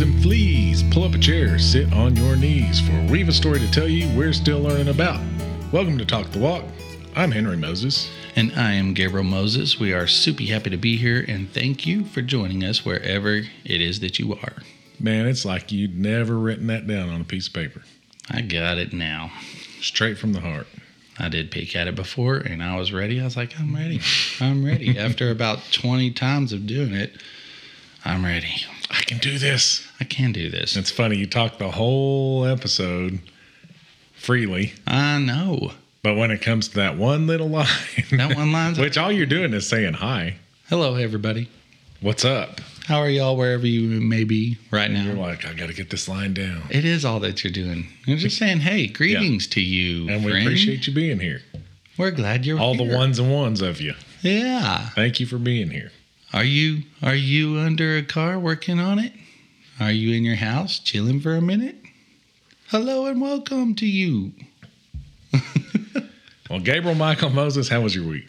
And 0.00 0.12
gentlemen, 0.12 0.22
dogs 0.22 0.22
and 0.22 0.22
fleas, 0.22 0.82
pull 0.94 1.04
up 1.04 1.14
a 1.14 1.18
chair, 1.18 1.58
sit 1.58 1.92
on 1.92 2.16
your 2.16 2.36
knees, 2.36 2.80
for 2.80 3.12
we 3.12 3.20
have 3.20 3.28
a 3.28 3.32
story 3.32 3.58
to 3.60 3.70
tell 3.70 3.88
you 3.88 4.08
we're 4.16 4.32
still 4.32 4.60
learning 4.60 4.88
about. 4.88 5.20
Welcome 5.72 5.98
to 5.98 6.06
Talk 6.06 6.30
the 6.30 6.38
Walk. 6.38 6.64
I'm 7.14 7.30
Henry 7.30 7.56
Moses. 7.56 8.10
And 8.36 8.52
I 8.56 8.72
am 8.72 8.94
Gabriel 8.94 9.24
Moses. 9.24 9.78
We 9.78 9.92
are 9.92 10.06
super 10.06 10.44
happy 10.44 10.70
to 10.70 10.76
be 10.76 10.96
here 10.96 11.24
and 11.28 11.52
thank 11.52 11.86
you 11.86 12.04
for 12.04 12.22
joining 12.22 12.64
us 12.64 12.84
wherever 12.84 13.42
it 13.64 13.80
is 13.80 14.00
that 14.00 14.18
you 14.18 14.34
are. 14.34 14.56
Man, 14.98 15.26
it's 15.26 15.44
like 15.44 15.70
you'd 15.72 15.98
never 15.98 16.38
written 16.38 16.68
that 16.68 16.86
down 16.86 17.10
on 17.10 17.20
a 17.20 17.24
piece 17.24 17.48
of 17.48 17.52
paper. 17.52 17.82
I 18.30 18.40
got 18.42 18.78
it 18.78 18.92
now. 18.92 19.32
Straight 19.80 20.16
from 20.16 20.32
the 20.32 20.40
heart. 20.40 20.66
I 21.18 21.28
did 21.28 21.50
peek 21.50 21.76
at 21.76 21.88
it 21.88 21.94
before 21.94 22.36
and 22.36 22.62
I 22.62 22.76
was 22.76 22.92
ready. 22.92 23.20
I 23.20 23.24
was 23.24 23.36
like, 23.36 23.58
I'm 23.58 23.74
ready. 23.74 24.00
I'm 24.40 24.64
ready. 24.64 24.98
After 24.98 25.30
about 25.30 25.58
20 25.72 26.10
times 26.12 26.52
of 26.52 26.66
doing 26.66 26.94
it, 26.94 27.20
I'm 28.04 28.24
ready. 28.24 28.64
I 28.90 29.02
can 29.02 29.18
do 29.18 29.38
this. 29.38 29.89
I 30.00 30.04
can 30.04 30.32
do 30.32 30.50
this. 30.50 30.76
It's 30.76 30.90
funny, 30.90 31.16
you 31.16 31.26
talk 31.26 31.58
the 31.58 31.70
whole 31.70 32.44
episode 32.46 33.18
freely, 34.14 34.72
I 34.86 35.18
know. 35.18 35.72
but 36.02 36.16
when 36.16 36.30
it 36.30 36.40
comes 36.42 36.68
to 36.68 36.76
that 36.76 36.96
one 36.96 37.26
little 37.26 37.48
line, 37.58 37.66
That 38.12 38.34
one 38.36 38.52
line, 38.52 38.74
which 38.76 38.98
all 38.98 39.12
you're 39.12 39.26
doing 39.26 39.52
is 39.54 39.68
saying 39.68 39.94
hi, 39.94 40.36
Hello, 40.68 40.94
everybody. 40.96 41.48
what's 42.00 42.24
up? 42.24 42.60
How 42.86 42.98
are 42.98 43.10
y'all 43.10 43.36
wherever 43.36 43.66
you 43.66 44.00
may 44.00 44.24
be 44.24 44.56
right 44.72 44.90
now? 44.90 45.04
You're 45.04 45.14
like, 45.14 45.44
I 45.46 45.52
got 45.52 45.68
to 45.68 45.74
get 45.74 45.90
this 45.90 46.08
line 46.08 46.34
down. 46.34 46.62
It 46.70 46.84
is 46.84 47.04
all 47.04 47.20
that 47.20 47.44
you're 47.44 47.52
doing. 47.52 47.86
You're 48.04 48.16
just 48.16 48.36
saying, 48.36 48.60
hey, 48.60 48.88
greetings 48.88 49.46
to 49.48 49.60
you. 49.60 50.08
And 50.08 50.24
we 50.24 50.32
friend. 50.32 50.44
appreciate 50.46 50.86
you 50.88 50.94
being 50.94 51.20
here. 51.20 51.40
We're 51.96 52.10
glad 52.10 52.44
you're 52.44 52.58
All 52.58 52.74
the 52.74 52.82
ones 52.82 53.20
and 53.20 53.32
ones 53.32 53.60
of 53.60 53.80
you. 53.80 53.94
Yeah. 54.22 54.88
Thank 54.90 55.20
you 55.20 55.26
for 55.26 55.38
being 55.38 55.70
here. 55.70 55.92
Are 56.32 56.42
you 56.42 56.82
are 57.02 57.14
you 57.14 57.58
under 57.58 57.96
a 57.96 58.02
car 58.02 58.38
working 58.40 58.80
on 58.80 58.98
it? 58.98 59.12
Are 59.80 59.90
you 59.90 60.14
in 60.14 60.24
your 60.24 60.36
house 60.36 60.78
chilling 60.78 61.20
for 61.20 61.34
a 61.34 61.40
minute? 61.40 61.76
Hello 62.68 63.06
and 63.06 63.18
welcome 63.18 63.74
to 63.76 63.86
you. 63.86 64.32
Well, 66.50 66.58
Gabriel 66.58 66.96
Michael 66.96 67.30
Moses, 67.30 67.68
how 67.68 67.80
was 67.82 67.94
your 67.94 68.04
week? 68.08 68.26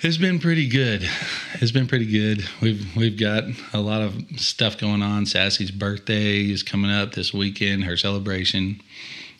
It's 0.00 0.16
been 0.16 0.38
pretty 0.38 0.68
good. 0.68 1.10
It's 1.54 1.72
been 1.72 1.88
pretty 1.88 2.06
good. 2.06 2.48
We've 2.60 2.94
we've 2.94 3.18
got 3.18 3.42
a 3.72 3.80
lot 3.80 4.00
of 4.00 4.14
stuff 4.36 4.78
going 4.78 5.02
on. 5.02 5.26
Sassy's 5.26 5.72
birthday 5.72 6.48
is 6.48 6.62
coming 6.62 6.92
up 6.92 7.14
this 7.14 7.34
weekend, 7.34 7.82
her 7.82 7.96
celebration. 7.96 8.80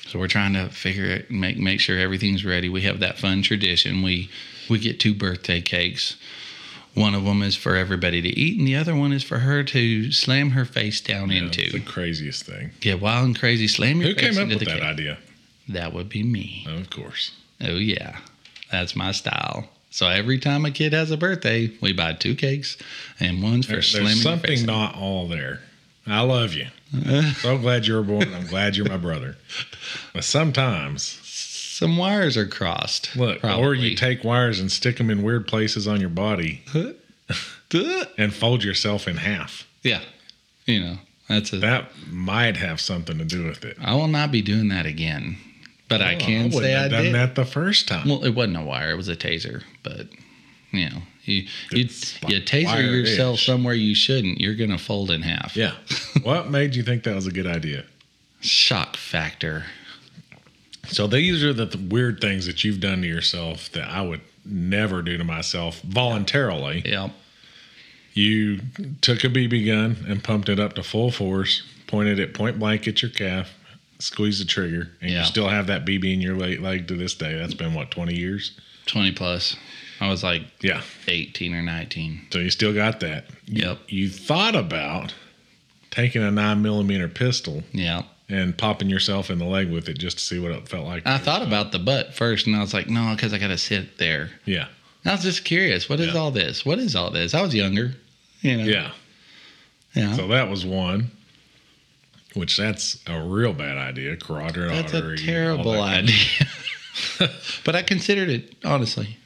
So 0.08 0.18
we're 0.18 0.26
trying 0.26 0.54
to 0.54 0.68
figure 0.70 1.04
it, 1.04 1.30
make 1.30 1.58
make 1.58 1.78
sure 1.78 1.96
everything's 1.96 2.44
ready. 2.44 2.68
We 2.68 2.82
have 2.82 2.98
that 2.98 3.20
fun 3.20 3.42
tradition. 3.42 4.02
We 4.02 4.30
we 4.68 4.80
get 4.80 4.98
two 4.98 5.14
birthday 5.14 5.60
cakes. 5.60 6.16
One 6.96 7.14
of 7.14 7.24
them 7.24 7.42
is 7.42 7.54
for 7.54 7.76
everybody 7.76 8.22
to 8.22 8.28
eat, 8.28 8.58
and 8.58 8.66
the 8.66 8.74
other 8.76 8.96
one 8.96 9.12
is 9.12 9.22
for 9.22 9.40
her 9.40 9.62
to 9.62 10.10
slam 10.12 10.50
her 10.50 10.64
face 10.64 11.00
down 11.02 11.30
Yeah, 11.30 11.42
it's 11.52 11.72
the 11.72 11.80
craziest 11.80 12.44
thing. 12.44 12.70
Get 12.80 13.00
wild 13.02 13.26
and 13.26 13.38
crazy, 13.38 13.68
slam 13.68 14.00
your 14.00 14.08
Who 14.10 14.14
face 14.14 14.22
came 14.30 14.36
up 14.38 14.50
into 14.50 14.56
with 14.58 14.68
that 14.68 14.74
cake. 14.80 14.82
idea? 14.82 15.18
That 15.68 15.92
would 15.92 16.08
be 16.08 16.22
me. 16.22 16.66
Of 16.68 16.88
course. 16.88 17.32
Oh 17.60 17.76
yeah, 17.76 18.18
that's 18.72 18.96
my 18.96 19.12
style. 19.12 19.68
So 19.90 20.08
every 20.08 20.38
time 20.38 20.64
a 20.64 20.70
kid 20.70 20.92
has 20.94 21.10
a 21.10 21.16
birthday, 21.18 21.70
we 21.82 21.92
buy 21.92 22.14
two 22.14 22.34
cakes, 22.34 22.76
and 23.20 23.42
one's 23.42 23.66
for 23.66 23.72
There- 23.72 23.82
slamming 23.82 24.06
there's 24.08 24.22
something 24.22 24.64
not 24.66 24.94
all 24.94 25.28
there. 25.28 25.60
I 26.06 26.20
love 26.22 26.54
you. 26.54 26.68
so 27.40 27.58
glad 27.58 27.86
you 27.86 27.94
were 27.94 28.02
born. 28.02 28.32
I'm 28.32 28.46
glad 28.46 28.76
you're 28.76 28.88
my 28.88 28.96
brother. 28.96 29.36
But 30.14 30.24
sometimes, 30.24 31.18
Some 31.78 31.98
wires 31.98 32.38
are 32.38 32.46
crossed. 32.46 33.14
look, 33.16 33.44
or 33.44 33.74
you 33.74 33.94
take 33.96 34.24
wires 34.24 34.60
and 34.60 34.72
stick 34.72 34.96
them 34.96 35.10
in 35.10 35.22
weird 35.22 35.46
places 35.46 35.86
on 35.86 36.00
your 36.00 36.08
body 36.08 36.62
and 38.16 38.32
fold 38.32 38.64
yourself 38.64 39.06
in 39.06 39.18
half. 39.18 39.66
yeah, 39.82 40.00
you 40.64 40.80
know 40.80 40.98
that's 41.28 41.52
a. 41.52 41.58
That 41.58 41.90
might 42.10 42.56
have 42.56 42.80
something 42.80 43.18
to 43.18 43.26
do 43.26 43.44
with 43.44 43.62
it. 43.62 43.76
I 43.78 43.94
will 43.94 44.08
not 44.08 44.32
be 44.32 44.40
doing 44.40 44.68
that 44.68 44.86
again, 44.86 45.36
but 45.86 46.00
I 46.00 46.14
Oh, 46.14 46.18
can 46.18 46.44
wouldn't 46.44 46.62
say 46.62 46.74
I 46.76 46.88
done 46.88 47.04
did. 47.04 47.14
that 47.14 47.34
the 47.34 47.44
first 47.44 47.88
time. 47.88 48.08
Well, 48.08 48.24
it 48.24 48.30
wasn't 48.34 48.56
a 48.56 48.62
wire; 48.62 48.92
it 48.92 48.96
was 48.96 49.08
a 49.08 49.16
taser. 49.16 49.62
But 49.82 50.08
you 50.72 50.88
know, 50.88 51.02
you 51.24 51.42
you, 51.72 51.88
you 52.26 52.40
taser 52.40 52.90
yourself 52.90 53.38
somewhere 53.38 53.74
you 53.74 53.94
shouldn't. 53.94 54.40
You're 54.40 54.54
gonna 54.54 54.78
fold 54.78 55.10
in 55.10 55.20
half. 55.20 55.54
yeah. 55.54 55.74
what 56.22 56.48
made 56.50 56.74
you 56.74 56.82
think 56.82 57.02
that 57.02 57.14
was 57.14 57.26
a 57.26 57.32
good 57.32 57.46
idea? 57.46 57.84
Shock 58.40 58.96
factor. 58.96 59.66
So 60.88 61.06
these 61.06 61.42
are 61.44 61.52
the 61.52 61.66
th- 61.66 61.90
weird 61.90 62.20
things 62.20 62.46
that 62.46 62.64
you've 62.64 62.80
done 62.80 63.02
to 63.02 63.08
yourself 63.08 63.70
that 63.72 63.88
I 63.88 64.02
would 64.02 64.20
never 64.44 65.02
do 65.02 65.16
to 65.18 65.24
myself 65.24 65.80
voluntarily. 65.82 66.82
Yep. 66.84 67.10
You 68.14 68.60
took 69.02 69.24
a 69.24 69.28
BB 69.28 69.66
gun 69.66 70.04
and 70.08 70.22
pumped 70.24 70.48
it 70.48 70.58
up 70.58 70.74
to 70.74 70.82
full 70.82 71.10
force, 71.10 71.62
pointed 71.86 72.18
it 72.18 72.32
point 72.34 72.58
blank 72.58 72.88
at 72.88 73.02
your 73.02 73.10
calf, 73.10 73.52
squeezed 73.98 74.40
the 74.40 74.44
trigger, 74.46 74.90
and 75.00 75.10
Yeah. 75.10 75.20
you 75.20 75.24
still 75.26 75.48
have 75.48 75.66
that 75.66 75.84
BB 75.84 76.12
in 76.14 76.20
your 76.20 76.36
leg, 76.36 76.60
leg 76.60 76.88
to 76.88 76.94
this 76.94 77.14
day. 77.14 77.34
That's 77.36 77.54
been 77.54 77.74
what 77.74 77.90
twenty 77.90 78.16
years. 78.16 78.52
Twenty 78.86 79.12
plus. 79.12 79.56
I 80.00 80.08
was 80.08 80.22
like 80.22 80.42
Yeah. 80.62 80.82
eighteen 81.08 81.54
or 81.54 81.62
nineteen. 81.62 82.22
So 82.30 82.38
you 82.38 82.50
still 82.50 82.72
got 82.72 83.00
that. 83.00 83.26
Yep. 83.46 83.80
You 83.88 84.08
thought 84.08 84.54
about 84.54 85.12
taking 85.90 86.22
a 86.22 86.30
nine 86.30 86.62
millimeter 86.62 87.08
pistol 87.08 87.64
Yeah. 87.72 88.02
And 88.28 88.56
popping 88.58 88.90
yourself 88.90 89.30
in 89.30 89.38
the 89.38 89.44
leg 89.44 89.70
with 89.70 89.88
it 89.88 89.98
just 89.98 90.18
to 90.18 90.24
see 90.24 90.38
what 90.40 90.50
it 90.52 90.68
felt 90.68 90.86
like. 90.86 91.06
I 91.06 91.18
thought 91.18 91.42
about 91.42 91.70
the 91.72 91.78
butt 91.78 92.12
first, 92.14 92.46
and 92.46 92.56
I 92.56 92.60
was 92.60 92.74
like, 92.74 92.88
no, 92.88 93.12
because 93.14 93.32
I 93.32 93.38
got 93.38 93.48
to 93.48 93.58
sit 93.58 93.98
there. 93.98 94.30
Yeah. 94.44 94.68
I 95.04 95.12
was 95.12 95.22
just 95.22 95.44
curious. 95.44 95.88
What 95.88 96.00
is 96.00 96.12
Yeah. 96.14 96.20
all 96.20 96.30
this? 96.32 96.66
What 96.66 96.78
is 96.80 96.96
all 96.96 97.10
this? 97.10 97.34
I 97.34 97.40
was 97.42 97.54
younger, 97.54 97.94
you 98.40 98.56
know. 98.56 98.64
Yeah. 98.64 98.90
Yeah. 99.94 100.14
So 100.16 100.26
that 100.28 100.50
was 100.50 100.66
one. 100.66 101.10
Which 102.34 102.56
that's 102.58 102.98
a 103.06 103.22
real 103.22 103.52
bad 103.54 103.78
idea. 103.78 104.14
Carotid 104.16 104.68
That's 104.70 104.92
artery. 104.92 105.14
a 105.14 105.18
terrible 105.18 105.72
that 105.72 106.04
idea. 106.04 107.30
but 107.64 107.74
I 107.74 107.82
considered 107.82 108.28
it 108.28 108.54
honestly. 108.64 109.16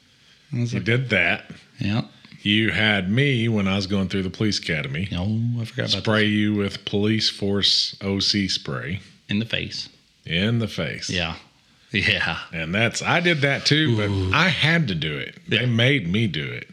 I 0.53 0.57
You 0.57 0.79
did 0.79 1.09
that. 1.09 1.49
yeah. 1.79 2.03
You 2.43 2.71
had 2.71 3.09
me 3.09 3.47
when 3.47 3.67
I 3.67 3.75
was 3.75 3.85
going 3.87 4.09
through 4.09 4.23
the 4.23 4.29
police 4.31 4.57
academy. 4.59 5.07
No, 5.11 5.39
I 5.61 5.65
forgot 5.65 5.91
about 5.93 6.03
spray 6.03 6.25
you 6.25 6.55
with 6.55 6.85
police 6.85 7.29
force 7.29 7.95
OC 8.01 8.49
spray 8.49 8.99
in 9.29 9.39
the 9.39 9.45
face. 9.45 9.89
in 10.25 10.59
the 10.59 10.67
face. 10.67 11.09
Yeah. 11.09 11.35
Yeah. 11.93 12.37
And 12.53 12.73
that's 12.73 13.01
I 13.01 13.19
did 13.19 13.41
that 13.41 13.65
too, 13.65 13.97
but 13.97 14.33
I 14.33 14.47
had 14.47 14.87
to 14.87 14.95
do 14.95 15.17
it. 15.17 15.35
They 15.49 15.59
Yeah. 15.59 15.65
made 15.65 16.07
me 16.07 16.25
do 16.25 16.45
it. 16.45 16.69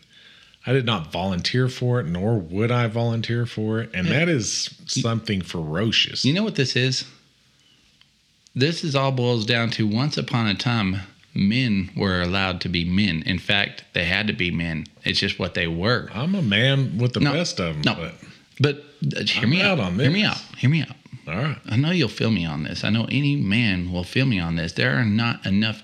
I 0.64 0.72
did 0.72 0.86
not 0.86 1.10
volunteer 1.10 1.68
for 1.68 1.98
it, 1.98 2.06
nor 2.06 2.38
would 2.38 2.70
I 2.70 2.86
volunteer 2.86 3.44
for 3.44 3.80
it. 3.80 3.90
And 3.92 4.06
Yeah. 4.06 4.20
that 4.20 4.28
is 4.28 4.70
something 4.86 5.40
ferocious. 5.42 6.24
You 6.24 6.34
know 6.34 6.44
what 6.44 6.54
this 6.54 6.76
is? 6.76 7.04
This 8.54 8.84
is 8.84 8.94
all 8.94 9.10
boils 9.10 9.44
down 9.44 9.70
to 9.72 9.88
once 9.88 10.16
upon 10.16 10.46
a 10.46 10.54
time, 10.54 11.00
men 11.34 11.90
were 11.96 12.20
allowed 12.22 12.60
to 12.62 12.68
be 12.68 12.84
men. 12.84 13.22
In 13.26 13.38
fact, 13.38 13.84
they 13.92 14.04
had 14.04 14.26
to 14.28 14.32
be 14.32 14.50
men. 14.50 14.86
It's 15.04 15.20
just 15.20 15.38
what 15.38 15.54
they 15.54 15.66
were. 15.68 16.08
I'm 16.12 16.34
a 16.34 16.42
man 16.42 16.98
with 16.98 17.12
the 17.14 17.20
No, 17.20 17.32
best 17.32 17.60
of 17.60 17.82
them. 17.82 17.96
no. 17.96 18.10
But 18.60 18.82
uh, 19.16 19.22
hear 19.24 19.44
I'm 19.44 19.50
me 19.50 19.62
out 19.62 19.78
on 19.78 19.96
this. 19.96 20.06
Hear 20.06 20.12
me 20.12 20.24
out. 20.24 20.38
Hear 20.56 20.70
me 20.70 20.82
out. 20.82 20.96
All 21.28 21.36
right. 21.36 21.58
I 21.68 21.76
know 21.76 21.90
you'll 21.90 22.08
feel 22.08 22.30
me 22.30 22.44
on 22.46 22.64
this. 22.64 22.82
I 22.84 22.90
know 22.90 23.04
any 23.10 23.36
man 23.36 23.92
will 23.92 24.02
feel 24.04 24.26
me 24.26 24.40
on 24.40 24.56
this. 24.56 24.72
There 24.72 24.96
are 24.98 25.04
not 25.04 25.44
enough 25.46 25.82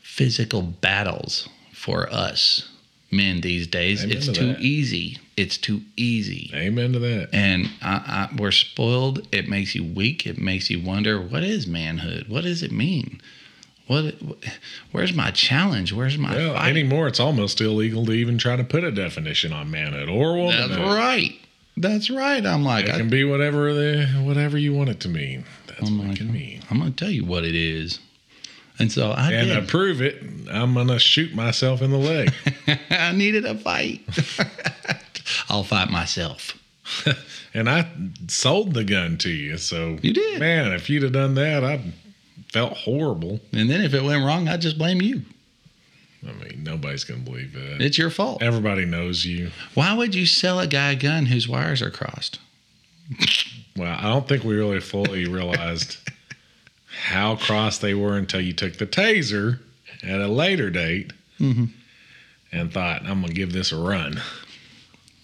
physical 0.00 0.62
battles 0.62 1.48
for 1.72 2.08
us 2.12 2.70
men 3.10 3.40
these 3.42 3.66
days. 3.66 4.02
Amen 4.04 4.16
it's 4.16 4.26
to 4.26 4.32
too 4.32 4.46
that. 4.48 4.60
easy. 4.60 5.18
It's 5.36 5.58
too 5.58 5.82
easy. 5.96 6.50
Amen 6.54 6.92
to 6.92 6.98
that. 7.00 7.30
And 7.32 7.66
I, 7.82 8.28
I, 8.32 8.36
we're 8.36 8.52
spoiled. 8.52 9.26
It 9.32 9.48
makes 9.48 9.74
you 9.74 9.84
weak. 9.84 10.26
It 10.26 10.38
makes 10.38 10.70
you 10.70 10.80
wonder 10.80 11.20
what 11.20 11.42
is 11.42 11.66
manhood? 11.66 12.28
What 12.28 12.44
does 12.44 12.62
it 12.62 12.72
mean? 12.72 13.20
What? 13.86 14.14
Where's 14.92 15.12
my 15.12 15.30
challenge? 15.30 15.92
Where's 15.92 16.16
my 16.16 16.34
Well, 16.34 16.54
fight? 16.54 16.70
anymore 16.70 17.06
it's 17.06 17.20
almost 17.20 17.60
illegal 17.60 18.06
to 18.06 18.12
even 18.12 18.38
try 18.38 18.56
to 18.56 18.64
put 18.64 18.82
a 18.84 18.90
definition 18.90 19.52
on 19.52 19.70
manhood 19.70 20.08
or 20.08 20.36
womanhood. 20.36 20.70
That's 20.70 20.80
right. 20.80 21.38
That's 21.76 22.08
right. 22.10 22.44
I'm 22.46 22.64
like, 22.64 22.86
It 22.86 22.92
I, 22.94 22.98
can 22.98 23.10
be 23.10 23.24
whatever 23.24 23.74
the 23.74 24.06
whatever 24.22 24.56
you 24.56 24.72
want 24.72 24.88
it 24.90 25.00
to 25.00 25.08
mean. 25.08 25.44
That's 25.66 25.88
I'm 25.90 25.98
what 25.98 26.10
it 26.12 26.16
can 26.18 26.32
mean. 26.32 26.62
I'm 26.70 26.78
gonna 26.78 26.92
tell 26.92 27.10
you 27.10 27.24
what 27.24 27.44
it 27.44 27.54
is. 27.54 27.98
And 28.78 28.90
so 28.90 29.10
I 29.10 29.32
And 29.32 29.48
did. 29.48 29.68
prove 29.68 30.00
it, 30.00 30.22
I'm 30.50 30.74
gonna 30.74 30.98
shoot 30.98 31.34
myself 31.34 31.82
in 31.82 31.90
the 31.90 31.98
leg. 31.98 32.32
I 32.90 33.12
needed 33.12 33.44
a 33.44 33.54
fight. 33.56 34.00
I'll 35.48 35.64
fight 35.64 35.90
myself. 35.90 36.58
and 37.54 37.68
I 37.68 37.86
sold 38.28 38.74
the 38.74 38.84
gun 38.84 39.16
to 39.18 39.30
you. 39.30 39.58
So 39.58 39.98
You 40.02 40.12
did. 40.12 40.40
man. 40.40 40.72
If 40.72 40.88
you'd 40.90 41.02
have 41.02 41.12
done 41.12 41.34
that, 41.34 41.64
I 41.64 41.80
felt 42.54 42.72
horrible. 42.78 43.40
And 43.52 43.68
then 43.68 43.80
if 43.80 43.92
it 43.94 44.02
went 44.04 44.24
wrong, 44.24 44.46
I'd 44.48 44.60
just 44.60 44.78
blame 44.78 45.02
you. 45.02 45.22
I 46.26 46.32
mean, 46.32 46.62
nobody's 46.62 47.02
gonna 47.02 47.20
believe 47.20 47.52
that. 47.52 47.80
It's 47.82 47.98
your 47.98 48.10
fault. 48.10 48.42
Everybody 48.42 48.84
knows 48.86 49.26
you. 49.26 49.50
Why 49.74 49.92
would 49.92 50.14
you 50.14 50.24
sell 50.24 50.60
a 50.60 50.66
guy 50.68 50.92
a 50.92 50.96
gun 50.96 51.26
whose 51.26 51.48
wires 51.48 51.82
are 51.82 51.90
crossed? 51.90 52.38
Well, 53.76 53.94
I 53.98 54.04
don't 54.04 54.26
think 54.28 54.44
we 54.44 54.54
really 54.54 54.80
fully 54.80 55.26
realized 55.26 55.96
how 57.08 57.34
cross 57.36 57.78
they 57.78 57.92
were 57.92 58.16
until 58.16 58.40
you 58.40 58.52
took 58.52 58.74
the 58.78 58.86
taser 58.86 59.58
at 60.04 60.20
a 60.20 60.28
later 60.28 60.70
date 60.70 61.12
Mhm. 61.40 61.70
and 62.52 62.72
thought, 62.72 63.02
I'm 63.04 63.20
gonna 63.20 63.34
give 63.34 63.52
this 63.52 63.72
a 63.72 63.76
run. 63.76 64.22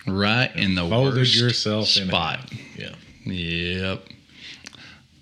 right 0.07 0.51
in 0.57 0.75
the 0.75 0.81
Folded 0.89 1.19
worst 1.19 1.37
yourself 1.37 1.87
spot. 1.87 2.51
Yeah. 2.77 2.95
Yep. 3.25 4.09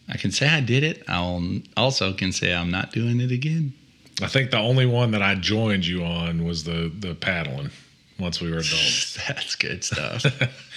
I 0.09 0.17
can 0.17 0.31
say 0.31 0.49
I 0.49 0.61
did 0.61 0.83
it. 0.85 1.03
I'll 1.09 1.43
also 1.77 2.13
can 2.13 2.33
say 2.33 2.55
I'm 2.55 2.71
not 2.71 2.93
doing 2.93 3.21
it 3.21 3.31
again. 3.31 3.75
I 4.23 4.27
think 4.27 4.51
the 4.51 4.59
only 4.59 4.87
one 4.87 5.13
that 5.13 5.23
I 5.23 5.35
joined 5.37 5.87
you 5.87 6.03
on 6.05 6.45
was 6.45 6.65
the 6.65 6.91
the 6.99 7.15
paddling. 7.15 7.71
Once 8.19 8.41
we 8.41 8.51
were 8.51 8.59
adults. 8.59 9.17
That's 9.29 9.55
good 9.55 9.85
stuff. 9.85 10.25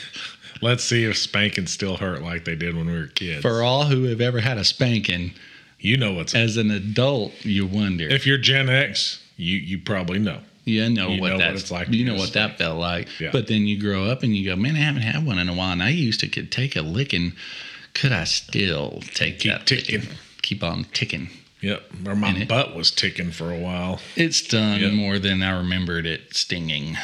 Let's 0.62 0.83
see 0.83 1.06
if 1.06 1.18
spanking 1.18 1.66
still 1.66 1.98
hurt 1.98 2.22
like 2.22 2.45
they 2.45 2.56
did 2.56 2.75
when 2.75 2.86
we 2.86 2.94
were 2.94 3.07
kids. 3.07 3.42
For 3.42 3.63
all 3.63 3.86
who 3.86 4.04
have 4.04 4.22
ever 4.22 4.39
had 4.39 4.60
a 4.60 4.63
spanking, 4.63 5.31
you 5.80 5.98
know 5.98 6.13
what's 6.13 6.36
as 6.36 6.57
an 6.57 6.69
adult, 6.69 7.33
you 7.44 7.66
wonder. 7.66 8.07
if 8.07 8.28
you're 8.28 8.38
Gen 8.38 8.69
X, 8.69 9.24
you 9.38 9.57
you 9.57 9.80
probably 9.80 10.19
know. 10.19 10.39
you 10.66 10.88
know 10.89 11.07
you 11.10 11.19
what 11.19 11.30
know 11.30 11.38
what 11.38 11.39
that's 11.39 11.62
it's 11.63 11.72
like 11.72 11.88
You 11.89 12.06
know 12.06 12.16
what 12.16 12.33
that 12.33 12.60
felt 12.60 12.78
like. 12.78 13.07
Yeah. 13.19 13.30
But 13.31 13.48
then 13.48 13.66
you 13.66 13.81
grow 13.81 14.06
up 14.06 14.22
and 14.22 14.36
you 14.36 14.48
go, 14.48 14.56
man, 14.56 14.75
I 14.75 14.80
haven't 14.80 15.01
had 15.01 15.25
one 15.25 15.39
in 15.39 15.50
a 15.50 15.54
while. 15.56 15.72
And 15.72 15.81
I 15.81 15.89
used 15.89 16.19
to 16.19 16.28
could 16.28 16.51
take 16.51 16.75
a 16.75 16.83
licking. 16.83 17.33
Could 17.93 18.11
I 18.11 18.23
still 18.25 19.01
take 19.13 19.39
Keep 19.39 19.51
that 19.51 19.67
ticking. 19.67 20.03
Keep 20.41 20.63
on 20.63 20.85
ticking. 20.93 21.29
Yep. 21.61 21.83
Or 22.07 22.15
my 22.15 22.29
And 22.29 22.41
it- 22.43 22.47
butt 22.47 22.75
was 22.75 22.89
ticking 22.91 23.31
for 23.31 23.51
a 23.51 23.57
while. 23.59 24.01
It's 24.15 24.41
done 24.41 24.79
Yep. 24.81 24.93
more 24.93 25.19
than 25.19 25.43
I 25.43 25.57
remembered 25.57 26.05
it 26.05 26.35
stinging. 26.35 26.97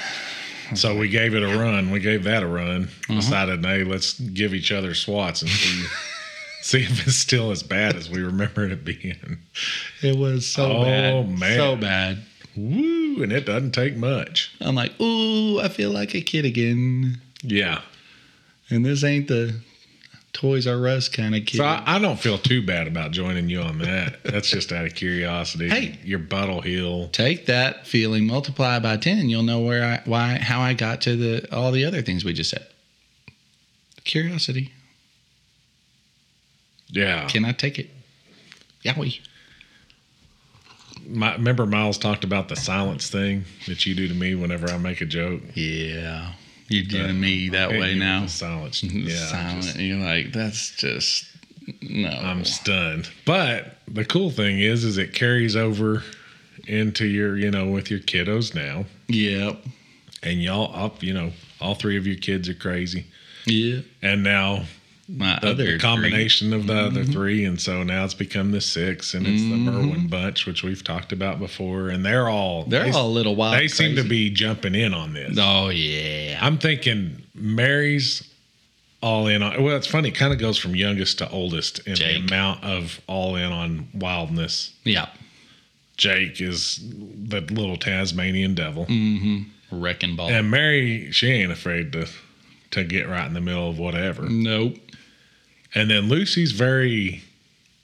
So 0.74 0.98
we 0.98 1.08
gave 1.10 1.34
it 1.36 1.44
a 1.44 1.58
run. 1.58 1.92
We 1.92 2.00
gave 2.00 2.24
that 2.24 2.44
a 2.44 2.48
run. 2.48 2.90
Uh-huh. 3.10 3.20
Decided, 3.20 3.64
hey, 3.64 3.84
let's 3.84 4.20
give 4.20 4.54
each 4.54 4.72
other 4.72 4.94
swats 4.96 5.42
and 5.42 5.52
see, 5.52 5.84
see 6.62 6.80
if 6.82 7.08
it's 7.08 7.16
still 7.16 7.52
as 7.52 7.64
bad 7.64 7.96
as 7.96 8.10
we 8.10 8.20
remember 8.22 8.66
it 8.68 8.84
being. 8.84 9.38
It 10.02 10.18
was 10.18 10.46
so 10.48 10.72
Oh, 10.78 10.84
bad. 10.84 11.14
Oh 11.14 11.24
man. 11.24 11.58
So 11.58 11.76
bad. 11.76 12.18
Woo! 12.56 13.22
And 13.22 13.32
it 13.32 13.46
doesn't 13.46 13.74
take 13.74 13.96
much. 13.96 14.52
I'm 14.60 14.74
like, 14.76 15.00
ooh, 15.00 15.60
I 15.60 15.70
feel 15.70 15.92
like 15.92 16.16
a 16.16 16.22
kid 16.22 16.44
again. 16.44 17.22
Yeah. 17.44 17.82
And 18.72 18.84
this 18.84 19.04
ain't 19.04 19.28
the 19.28 19.62
Toys 20.34 20.68
R 20.68 20.88
Us 20.88 21.10
kind 21.10 21.36
of 21.36 21.46
kid. 21.46 21.58
So 21.58 21.66
I, 21.66 21.84
I 21.96 22.00
don't 22.00 22.20
feel 22.20 22.38
too 22.38 22.64
bad 22.64 22.88
about 22.88 23.12
joining 23.12 23.50
you 23.50 23.62
on 23.62 23.80
that. 23.80 24.24
That's 24.24 24.50
just 24.50 24.72
out 24.72 24.86
of 24.86 24.94
curiosity. 24.94 25.70
Hey. 25.70 26.00
your 26.04 26.20
butt'll 26.20 26.62
heal. 26.62 27.08
Take 27.08 27.48
that 27.48 27.88
feeling, 27.88 28.28
multiply 28.28 28.78
by 28.80 28.98
ten, 28.98 29.18
and 29.18 29.32
you'll 29.32 29.44
know 29.44 29.62
where 29.62 29.84
I, 29.84 30.02
why, 30.06 30.38
how 30.38 30.62
I 30.62 30.74
got 30.74 31.02
to 31.02 31.16
the 31.16 31.56
all 31.56 31.72
the 31.72 31.86
other 31.86 32.02
things 32.02 32.24
we 32.24 32.34
just 32.34 32.52
said. 32.52 32.68
Curiosity. 34.04 34.72
Yeah. 36.90 37.26
Can 37.28 37.44
I 37.44 37.52
take 37.52 37.80
it? 37.80 37.90
Yowie. 38.84 39.20
My, 41.06 41.34
remember 41.34 41.66
Myles 41.66 41.98
talked 41.98 42.24
about 42.24 42.50
the 42.50 42.56
silence 42.56 43.10
thing 43.10 43.46
that 43.68 43.86
you 43.86 43.96
do 43.96 44.08
to 44.08 44.14
me 44.14 44.36
whenever 44.36 44.70
I 44.70 44.78
make 44.78 45.02
a 45.02 45.06
joke. 45.06 45.42
Yeah. 45.56 46.34
You're 46.70 46.84
doing 46.86 47.20
me 47.20 47.50
that 47.50 47.70
way 47.72 47.96
now. 47.96 48.22
the 48.24 48.28
Silence. 48.30 48.84
Yeah. 48.84 49.16
Silent. 49.16 49.64
just- 49.64 49.80
You're 49.80 49.98
like, 50.06 50.34
that's 50.34 50.76
just 50.76 51.26
no. 51.82 52.10
I'm 52.10 52.44
stunned. 52.46 53.10
But 53.26 53.78
the 53.88 54.06
cool 54.06 54.32
thing 54.32 54.60
is, 54.60 54.84
is 54.84 54.98
it 54.98 55.14
carries 55.14 55.56
over 55.56 56.04
into 56.66 57.06
your, 57.06 57.38
you 57.38 57.52
know, 57.52 57.68
with 57.68 57.90
your 57.90 58.00
kiddos 58.02 58.54
now, 58.56 58.86
Yep. 59.08 59.64
and 60.24 60.42
y'all 60.44 60.74
up, 60.76 61.02
you 61.04 61.14
know, 61.14 61.32
all 61.62 61.76
three 61.76 61.98
of 61.98 62.06
your 62.06 62.18
kids 62.18 62.50
are 62.50 62.54
crazy, 62.54 63.06
Yeah. 63.46 63.80
and 64.02 64.24
now 64.24 64.66
My 65.10 65.40
the, 65.42 65.50
other 65.52 65.64
the 65.64 65.70
three. 65.72 65.80
combination 65.80 66.52
of 66.54 66.68
the 66.68 66.74
other 66.76 67.02
Mm-hmm. 67.04 67.12
three, 67.14 67.46
and 67.46 67.60
so 67.62 67.82
now 67.84 68.04
it's 68.04 68.14
become 68.14 68.52
the 68.52 68.60
six, 68.60 69.14
and 69.14 69.26
it's 69.26 69.42
the 69.42 69.56
Merwin 69.56 70.08
bunch, 70.08 70.46
which 70.46 70.64
we've 70.64 70.84
talked 70.84 71.12
about 71.14 71.40
before, 71.40 71.88
and 71.90 72.06
they're 72.06 72.28
all 72.28 72.66
They're 72.66 72.84
they, 72.84 72.92
all 72.92 73.08
a 73.08 73.10
little 73.10 73.36
wild. 73.36 73.56
they 73.58 73.68
seem 73.70 73.96
to 73.96 74.04
be 74.04 74.30
jumping 74.30 74.76
in 74.76 74.94
on 74.94 75.14
this. 75.14 75.38
Oh 75.40 75.70
yeah. 75.70 76.38
I'm 76.42 76.58
thinking 76.58 77.24
Mary's 77.34 78.28
all 79.02 79.28
in 79.28 79.42
on. 79.44 79.64
Well, 79.64 79.78
it's 79.78 79.88
funny. 79.88 80.10
It 80.10 80.16
kind 80.16 80.34
of 80.34 80.40
goes 80.40 80.58
from 80.58 80.76
youngest 80.76 81.20
to 81.20 81.30
oldest 81.30 81.80
in 81.88 81.96
Jake. 81.96 82.22
the 82.28 82.28
amount 82.36 82.64
of 82.66 83.00
all 83.08 83.36
in 83.38 83.52
on 83.52 83.88
wildness. 83.94 84.74
Yeah. 84.84 85.08
Jake 85.96 86.42
is 86.42 86.80
the 86.84 87.42
little 87.42 87.78
Tasmanian 87.78 88.56
devil, 88.56 88.86
Mm-hmm. 88.88 89.82
Wrecking 89.82 90.16
ball. 90.16 90.30
and 90.30 90.50
Mary 90.52 91.12
she 91.12 91.28
ain't 91.32 91.52
afraid 91.52 91.92
to 91.94 92.08
to 92.72 92.84
get 92.84 93.08
right 93.08 93.26
in 93.26 93.34
the 93.34 93.42
middle 93.42 93.70
of 93.70 93.80
whatever. 93.80 94.24
Nope. 94.30 94.76
And 95.76 95.90
then 95.90 96.08
Lucy's 96.10 96.52
very 96.52 97.22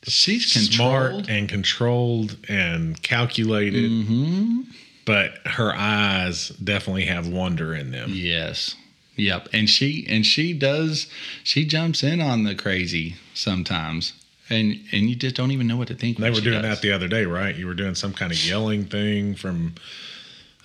She's 0.06 0.52
smart 0.52 1.10
controlled. 1.12 1.30
and 1.30 1.48
controlled 1.50 2.38
and 2.50 3.02
calculated, 3.02 3.90
Mm-hmm. 3.90 4.62
but 5.06 5.36
her 5.46 5.74
eyes 5.76 6.50
definitely 6.50 7.06
have 7.06 7.28
wonder 7.28 7.74
in 7.74 7.92
them. 7.92 8.12
Yes. 8.14 8.76
Yep. 9.16 9.50
And 9.54 9.70
she 9.70 10.06
and 10.10 10.26
she 10.26 10.54
does 10.54 11.08
she 11.44 11.66
jumps 11.66 12.04
in 12.04 12.20
on 12.20 12.44
the 12.44 12.56
crazy 12.56 13.16
sometimes. 13.34 14.14
And 14.50 14.78
and 14.92 15.10
you 15.10 15.16
just 15.16 15.36
don't 15.36 15.52
even 15.52 15.68
know 15.68 15.78
what 15.78 15.88
to 15.90 15.96
think. 15.96 16.18
They 16.18 16.30
were 16.32 16.42
doing 16.42 16.62
does. 16.62 16.78
that 16.78 16.82
the 16.82 16.92
other 16.92 17.08
day, 17.08 17.26
right? 17.26 17.56
You 17.56 17.68
were 17.68 17.74
doing 17.76 17.96
some 17.96 18.12
kind 18.14 18.32
of 18.32 18.44
yelling 18.44 18.86
thing 18.86 19.36
from, 19.36 19.76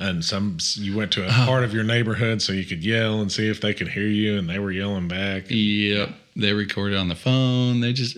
and 0.01 0.25
some 0.25 0.59
you 0.75 0.97
went 0.97 1.13
to 1.13 1.23
a 1.25 1.29
Oh. 1.29 1.45
part 1.47 1.63
of 1.63 1.73
your 1.73 1.85
neighborhood 1.85 2.43
so 2.43 2.53
you 2.53 2.65
could 2.65 2.83
yell 2.85 3.21
and 3.21 3.31
see 3.31 3.49
if 3.49 3.61
they 3.61 3.73
could 3.75 3.89
hear 3.89 4.09
you, 4.09 4.37
and 4.37 4.49
they 4.51 4.59
were 4.59 4.73
yelling 4.73 5.07
back. 5.09 5.45
Yep. 5.49 6.11
They 6.39 6.53
recorded 6.53 6.97
on 6.97 7.09
the 7.09 7.15
phone. 7.17 7.81
They 7.81 7.93
just 7.93 8.17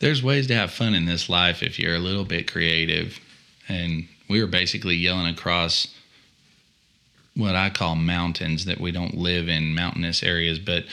there's 0.00 0.22
ways 0.22 0.46
to 0.48 0.54
have 0.54 0.70
fun 0.70 0.94
in 0.94 1.06
this 1.06 1.28
life 1.28 1.62
if 1.62 1.78
you're 1.78 1.94
a 1.96 1.98
little 1.98 2.24
bit 2.24 2.50
creative. 2.50 3.18
And 3.68 4.06
we 4.28 4.40
were 4.40 4.46
basically 4.46 4.94
yelling 4.94 5.26
across 5.32 5.88
what 7.34 7.54
I 7.56 7.70
call 7.70 7.96
mountains 7.96 8.64
that 8.66 8.80
we 8.80 8.92
don't 8.92 9.16
live 9.16 9.48
in 9.48 9.74
mountainous 9.74 10.22
areas, 10.22 10.58
but 10.58 10.84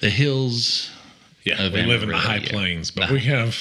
the 0.00 0.10
hills. 0.10 0.90
Yeah, 1.44 1.62
Of 1.66 1.74
we 1.74 1.82
live 1.82 2.02
in 2.02 2.08
the 2.08 2.16
high 2.16 2.36
yeah. 2.36 2.48
plains, 2.50 2.90
but 2.90 3.10
we 3.10 3.20
have 3.20 3.56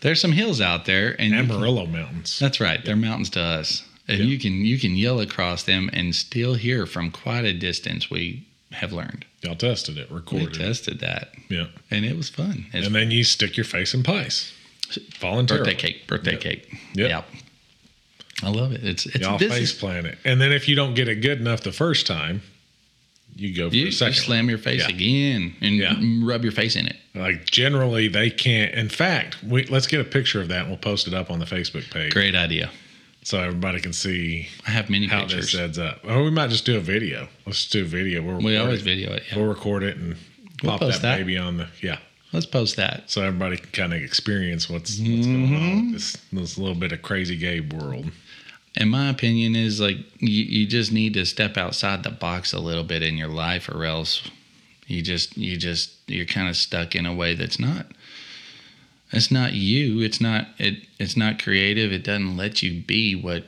There's 0.00 0.20
some 0.20 0.32
hills 0.32 0.60
out 0.60 0.84
there, 0.84 1.16
and 1.18 1.30
you 1.30 1.36
can- 1.40 1.50
Amarillo 1.50 1.86
Mountains. 1.86 2.38
That's 2.38 2.60
right. 2.60 2.84
They're 2.84 2.96
mountains 2.96 3.30
to 3.30 3.40
us. 3.40 3.82
And 4.06 4.18
Yeah. 4.18 4.24
you 4.26 4.38
can 4.38 4.52
you 4.66 4.78
can 4.78 4.94
yell 4.96 5.18
across 5.20 5.62
them 5.62 5.88
and 5.94 6.14
still 6.14 6.54
hear 6.54 6.84
from 6.86 7.10
quite 7.10 7.44
a 7.46 7.54
distance. 7.54 8.10
We 8.10 8.42
have 8.74 8.92
learned. 8.92 9.24
Y'all 9.42 9.54
tested 9.56 9.98
it, 9.98 10.10
We 10.10 10.16
recorded 10.16 10.56
it. 10.56 10.58
tested 10.58 11.00
that, 11.00 11.32
Yeah, 11.48 11.66
and 11.90 12.04
it 12.04 12.16
was 12.16 12.28
fun. 12.30 12.66
It's 12.72 12.86
and 12.86 12.94
then 12.94 13.10
you 13.10 13.24
stick 13.24 13.56
your 13.56 13.64
face 13.64 13.94
in 13.94 14.02
pies, 14.02 14.52
voluntarily. 15.18 15.64
birthday 15.74 15.80
cake, 15.92 16.06
birthday 16.06 16.32
Yep. 16.32 16.40
cake. 16.40 16.68
Yep. 16.94 17.10
Yep. 17.10 17.28
I 18.42 18.48
love 18.50 18.72
it. 18.72 18.84
It's 18.84 19.06
it's 19.06 19.18
Y'all 19.20 19.38
face 19.38 19.72
plant 19.72 20.06
it, 20.06 20.18
and 20.24 20.40
then 20.40 20.52
if 20.52 20.68
you 20.68 20.74
don't 20.76 20.94
get 20.94 21.08
it 21.08 21.16
good 21.16 21.40
enough 21.40 21.62
the 21.62 21.72
first 21.72 22.06
time, 22.06 22.42
you 23.36 23.54
go 23.54 23.68
for 23.70 23.76
you, 23.76 23.82
a 23.82 23.86
you 23.86 23.92
second. 23.92 24.14
slam 24.14 24.48
your 24.48 24.58
face 24.58 24.82
Yeah. 24.82 24.88
again 24.94 25.56
and 25.60 25.76
Yeah. 25.76 25.96
rub 26.22 26.42
your 26.42 26.52
face 26.52 26.76
in 26.76 26.86
it. 26.86 26.96
Like 27.14 27.44
generally, 27.50 28.08
they 28.08 28.30
can't. 28.30 28.74
In 28.74 28.88
fact, 28.88 29.42
we, 29.42 29.64
let's 29.64 29.86
get 29.86 30.00
a 30.00 30.04
picture 30.04 30.40
of 30.40 30.48
that, 30.48 30.60
and 30.62 30.68
we'll 30.68 30.78
post 30.78 31.06
it 31.08 31.14
up 31.14 31.30
on 31.30 31.38
the 31.38 31.44
Facebook 31.46 31.90
page 31.90 32.12
Great 32.12 32.34
idea. 32.34 32.70
So 33.24 33.40
everybody 33.40 33.80
can 33.80 33.92
see 33.92 34.46
I 34.66 34.70
have 34.70 34.88
many 34.88 35.06
how 35.08 35.20
pictures. 35.22 35.50
this 35.52 35.60
adds 35.60 35.78
up. 35.78 36.00
Or 36.08 36.22
we 36.22 36.30
might 36.30 36.50
just 36.50 36.64
do 36.64 36.76
a 36.76 36.80
video. 36.80 37.28
Let's 37.46 37.68
do 37.68 37.82
a 37.82 37.84
video. 37.84 38.22
We'll 38.22 38.38
we 38.38 38.56
always 38.56 38.80
it. 38.82 38.84
video 38.84 39.12
it. 39.12 39.24
Yeah. 39.28 39.38
We'll 39.38 39.48
record 39.48 39.82
it 39.82 39.96
and 39.96 40.16
We'll 40.62 40.72
pop 40.72 40.80
post 40.80 41.02
that, 41.02 41.08
that. 41.08 41.18
baby 41.18 41.36
on 41.36 41.56
the 41.56 41.66
yeah, 41.82 41.98
Let's 42.32 42.46
post 42.46 42.76
that. 42.76 43.10
so 43.10 43.22
everybody 43.22 43.56
can 43.56 43.70
kind 43.72 43.92
of 43.92 44.00
experience 44.02 44.70
what's 44.70 44.98
what's 44.98 45.00
going 45.26 45.46
Mm-hmm. 45.48 45.54
on. 45.78 45.92
This 45.92 46.16
this 46.32 46.56
little 46.56 46.76
bit 46.76 46.92
of 46.92 47.02
crazy 47.02 47.36
Gabe 47.36 47.72
world. 47.72 48.10
And 48.76 48.90
my 48.90 49.08
opinion 49.08 49.54
is 49.56 49.80
like 49.80 49.98
you, 50.20 50.44
you 50.44 50.66
just 50.66 50.90
need 50.92 51.14
to 51.14 51.24
step 51.26 51.56
outside 51.56 52.02
the 52.02 52.10
box 52.10 52.52
a 52.52 52.58
little 52.58 52.82
bit 52.84 53.02
in 53.02 53.16
your 53.16 53.28
life 53.28 53.68
or 53.68 53.84
else 53.84 54.28
you 54.86 55.00
just 55.02 55.36
you 55.36 55.56
just 55.56 55.92
you're 56.08 56.26
kind 56.26 56.48
of 56.48 56.56
stuck 56.56 56.94
in 56.94 57.06
a 57.06 57.14
way 57.14 57.34
that's 57.34 57.58
not 57.60 57.86
it's 59.16 59.30
not 59.30 59.52
you 59.52 60.00
it's 60.00 60.20
not 60.20 60.46
it 60.58 60.86
it's 60.98 61.16
not 61.16 61.42
creative 61.42 61.92
it 61.92 62.04
doesn't 62.04 62.36
let 62.36 62.62
you 62.62 62.80
be 62.82 63.14
what 63.14 63.44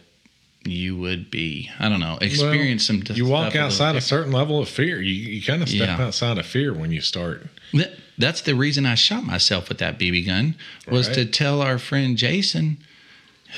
you 0.65 0.97
would 0.97 1.31
be 1.31 1.71
i 1.79 1.89
don't 1.89 2.01
know 2.01 2.19
experience 2.21 2.87
some 2.87 3.03
You 3.15 3.27
walk 3.27 3.51
stuff 3.53 3.55
a 3.63 3.65
outside 3.67 3.97
a 3.97 4.01
certain 4.01 4.33
level 4.33 4.59
of 4.61 4.69
fear. 4.69 5.01
You 5.01 5.13
you 5.13 5.43
kind 5.43 5.63
of 5.63 5.69
step 5.69 5.99
Yeah. 5.99 6.05
outside 6.07 6.39
of 6.39 6.47
fear 6.47 6.73
when 6.73 6.91
you 6.93 7.01
start. 7.01 7.47
That- 7.73 7.99
that's 8.19 8.41
the 8.41 8.55
reason 8.55 8.87
i 8.87 8.95
shot 8.95 9.25
myself 9.25 9.69
with 9.69 9.79
that 9.79 9.99
bb 9.99 10.25
gun 10.25 10.55
was 10.91 11.07
to 11.09 11.25
tell 11.27 11.61
our 11.61 11.79
friend 11.79 12.17
jason 12.17 12.79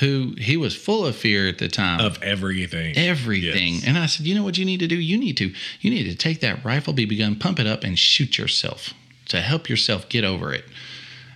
who 0.01 0.35
he 0.37 0.55
was 0.57 0.75
full 0.75 1.05
of 1.05 1.15
fear 1.15 1.47
at 1.47 1.57
the 1.57 1.67
time 1.67 1.99
Of 1.99 2.21
everything. 2.21 2.95
everything. 2.95 3.75
Yes. 3.75 3.83
And 3.85 3.97
I 3.97 4.05
said, 4.05 4.25
you 4.27 4.35
know 4.35 4.43
what 4.43 4.57
you 4.57 4.63
need 4.63 4.79
to 4.81 4.87
do? 4.87 4.95
You 4.95 5.17
need 5.17 5.35
to 5.37 5.51
you 5.81 5.89
need 5.89 6.03
to 6.03 6.15
take 6.15 6.41
that 6.41 6.63
rifle 6.63 6.93
BB 6.93 7.17
gun, 7.17 7.35
pump 7.37 7.59
it 7.59 7.65
up, 7.67 7.83
and 7.83 7.97
shoot 7.97 8.37
yourself 8.37 8.93
to 9.29 9.41
help 9.41 9.67
yourself 9.67 10.07
get 10.07 10.23
over 10.23 10.53
it. 10.53 10.63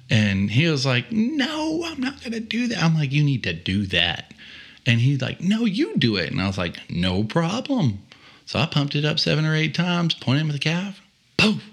And 0.09 0.51
he 0.51 0.67
was 0.67 0.85
like, 0.85 1.11
No, 1.11 1.83
I'm 1.85 1.99
not 1.99 2.23
gonna 2.23 2.39
do 2.39 2.67
that. 2.67 2.83
I'm 2.83 2.95
like, 2.95 3.11
you 3.11 3.23
need 3.23 3.43
to 3.43 3.53
do 3.53 3.85
that. 3.87 4.33
And 4.85 4.99
he's 4.99 5.21
like, 5.21 5.41
No, 5.41 5.65
you 5.65 5.97
do 5.97 6.17
it. 6.17 6.31
And 6.31 6.41
I 6.41 6.47
was 6.47 6.57
like, 6.57 6.77
No 6.89 7.23
problem. 7.23 7.99
So 8.45 8.59
I 8.59 8.65
pumped 8.65 8.95
it 8.95 9.05
up 9.05 9.19
seven 9.19 9.45
or 9.45 9.55
eight 9.55 9.73
times, 9.73 10.13
pointed 10.13 10.41
him 10.41 10.49
at 10.49 10.53
the 10.53 10.59
calf, 10.59 11.01
poof. 11.37 11.63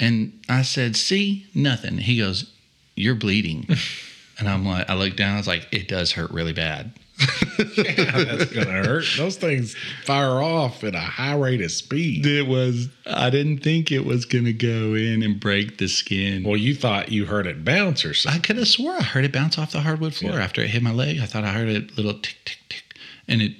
And 0.00 0.40
I 0.48 0.62
said, 0.62 0.96
See, 0.96 1.46
nothing. 1.54 1.98
He 1.98 2.18
goes, 2.18 2.50
You're 2.94 3.14
bleeding. 3.14 3.68
and 4.38 4.48
I'm 4.48 4.64
like, 4.66 4.88
I 4.88 4.94
looked 4.94 5.16
down, 5.16 5.34
I 5.34 5.38
was 5.38 5.46
like, 5.46 5.68
It 5.70 5.88
does 5.88 6.12
hurt 6.12 6.30
really 6.30 6.52
bad. 6.52 6.92
Yeah, 7.18 8.22
that's 8.24 8.46
gonna 8.52 8.70
hurt. 8.84 9.04
Those 9.16 9.36
things 9.36 9.74
fire 10.04 10.40
off 10.42 10.84
at 10.84 10.94
a 10.94 11.00
high 11.00 11.34
rate 11.34 11.60
of 11.60 11.70
speed. 11.72 12.24
It 12.26 12.46
was. 12.46 12.88
I 13.06 13.30
didn't 13.30 13.58
think 13.58 13.90
it 13.90 14.04
was 14.04 14.24
gonna 14.24 14.52
go 14.52 14.94
in 14.94 15.22
and 15.22 15.40
break 15.40 15.78
the 15.78 15.88
skin. 15.88 16.44
Well, 16.44 16.56
you 16.56 16.74
thought 16.74 17.10
you 17.10 17.26
heard 17.26 17.46
it 17.46 17.64
bounce 17.64 18.04
or 18.04 18.14
something. 18.14 18.40
I 18.40 18.42
could 18.44 18.56
have 18.56 18.68
swore 18.68 18.92
I 18.96 19.02
heard 19.02 19.24
it 19.24 19.32
bounce 19.32 19.58
off 19.58 19.72
the 19.72 19.80
hardwood 19.80 20.14
floor 20.14 20.34
Yeah. 20.34 20.44
after 20.44 20.60
it 20.60 20.68
hit 20.70 20.82
my 20.82 20.92
leg. 20.92 21.18
I 21.20 21.26
thought 21.26 21.44
I 21.44 21.52
heard 21.52 21.68
a 21.68 21.80
little 21.96 22.14
tick 22.14 22.36
tick 22.44 22.58
tick, 22.68 22.84
and 23.26 23.42
it. 23.42 23.52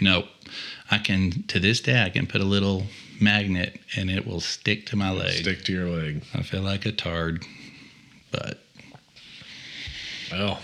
Nope. 0.00 0.26
I 0.90 0.98
can 0.98 1.44
to 1.48 1.60
this 1.60 1.80
day 1.80 2.02
I 2.02 2.10
can 2.10 2.26
put 2.26 2.40
a 2.40 2.44
little 2.44 2.84
magnet 3.20 3.78
and 3.96 4.10
it 4.10 4.26
will 4.26 4.40
stick 4.40 4.86
to 4.86 4.96
my 4.96 5.10
leg. 5.10 5.34
Stick 5.42 5.64
to 5.64 5.72
your 5.72 5.88
leg. 5.88 6.22
I 6.34 6.42
feel 6.42 6.62
like 6.62 6.84
a 6.86 6.92
tard, 6.92 7.44
but 8.30 8.62
Well, 10.30 10.60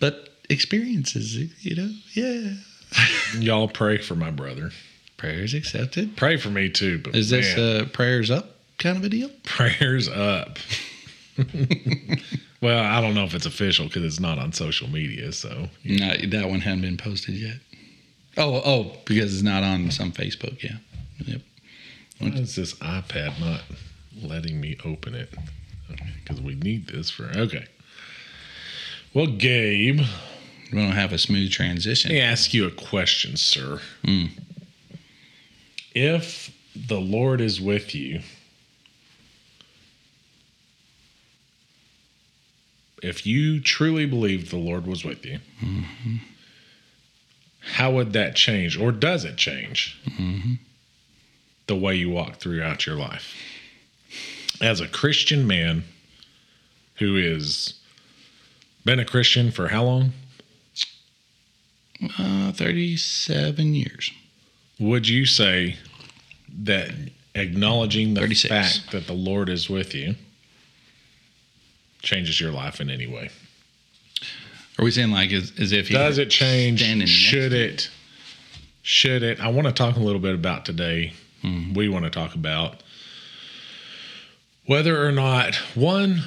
but 0.00 0.30
experiences, 0.48 1.36
you 1.64 1.76
know, 1.76 1.90
yeah. 2.14 2.54
y'all 3.38 3.68
pray 3.68 3.98
for 3.98 4.14
my 4.14 4.30
brother. 4.30 4.70
Prayers 5.16 5.54
accepted. 5.54 6.16
Pray 6.16 6.36
for 6.36 6.50
me 6.50 6.68
too. 6.68 6.98
But 6.98 7.14
Is 7.14 7.30
this 7.30 7.56
man, 7.56 7.80
uh, 7.80 7.84
prayers 7.86 8.30
up 8.30 8.56
kind 8.78 8.98
of 8.98 9.04
a 9.04 9.08
deal? 9.08 9.30
prayers 9.44 10.08
up? 10.08 10.58
well, 12.60 12.84
I 12.84 13.00
don't 13.00 13.14
know 13.14 13.24
if 13.24 13.34
it's 13.34 13.46
official 13.46 13.86
because 13.86 14.04
it's 14.04 14.20
not 14.20 14.38
on 14.38 14.52
social 14.52 14.88
media. 14.88 15.32
So 15.32 15.68
No, 15.84 16.14
that 16.28 16.48
one 16.48 16.60
hadn't 16.60 16.82
been 16.82 16.96
posted 16.96 17.34
yet. 17.34 17.56
Oh, 18.36 18.60
oh, 18.64 18.92
because 19.06 19.32
it's 19.32 19.42
not 19.42 19.62
on 19.62 19.90
some 19.90 20.12
Facebook. 20.12 20.62
Yeah. 20.62 20.76
Yep. 21.24 21.40
why 22.18 22.28
is 22.28 22.54
this 22.54 22.74
iPad 22.74 23.40
not 23.40 23.62
letting 24.22 24.60
me 24.60 24.76
open 24.84 25.14
it? 25.14 25.32
Because 26.22 26.42
we 26.42 26.54
need 26.54 26.88
this 26.88 27.08
for 27.08 27.24
okay. 27.36 27.66
Well, 29.14 29.28
Gabe, 29.28 30.00
We 30.72 30.78
don't 30.78 30.92
have 30.92 31.12
a 31.12 31.18
smooth 31.18 31.50
transition. 31.52 32.10
let 32.10 32.14
me 32.16 32.20
ask 32.20 32.52
you 32.52 32.66
a 32.66 32.70
question, 32.70 33.36
sir. 33.36 33.80
Mm. 34.04 34.30
If 35.94 36.50
the 36.74 37.00
Lord 37.00 37.40
is 37.40 37.60
with 37.60 37.94
you, 37.94 38.20
if 43.02 43.26
you 43.26 43.60
truly 43.60 44.06
believed 44.06 44.50
the 44.50 44.56
Lord 44.56 44.86
was 44.86 45.04
with 45.04 45.24
you, 45.24 45.38
how 47.60 47.92
would 47.92 48.12
that 48.12 48.34
change, 48.34 48.76
or 48.76 48.92
does 48.92 49.24
it 49.24 49.36
change 49.36 50.00
the 51.66 51.76
way 51.76 51.94
you 51.94 52.10
walk 52.10 52.36
throughout 52.36 52.86
your 52.86 52.96
life? 52.96 53.34
As 54.60 54.80
a 54.80 54.88
Christian 54.88 55.46
man 55.46 55.84
who 56.96 57.16
is 57.16 57.74
been 58.84 58.98
a 58.98 59.04
Christian 59.04 59.50
for 59.50 59.68
how 59.68 59.84
long? 59.84 60.12
Uh, 62.18 62.52
37 62.52 63.74
years. 63.74 64.10
Would 64.78 65.08
you 65.08 65.24
say 65.24 65.76
that 66.64 66.90
acknowledging 67.36 68.14
the 68.14 68.20
36. 68.20 68.48
fact 68.48 68.92
that 68.92 69.06
the 69.06 69.12
Lord 69.12 69.48
is 69.48 69.68
with 69.68 69.94
you 69.94 70.14
changes 72.02 72.40
your 72.40 72.52
life 72.52 72.80
in 72.80 72.90
any 72.90 73.06
way? 73.06 73.30
Are 74.78 74.84
we 74.84 74.90
saying 74.90 75.10
like 75.10 75.32
as, 75.32 75.52
as 75.58 75.72
if 75.72 75.88
Does 75.88 76.18
it 76.18 76.30
change? 76.30 76.80
Should 77.08 77.52
it? 77.52 77.90
Should 78.82 79.22
it? 79.22 79.40
I 79.40 79.48
want 79.48 79.66
to 79.66 79.72
talk 79.72 79.96
a 79.96 80.00
little 80.00 80.20
bit 80.20 80.34
about 80.34 80.64
today. 80.64 81.12
Hmm. 81.42 81.74
We 81.74 81.88
want 81.88 82.04
to 82.04 82.10
talk 82.10 82.34
about 82.34 82.82
whether 84.66 85.04
or 85.04 85.12
not 85.12 85.54
one, 85.74 86.22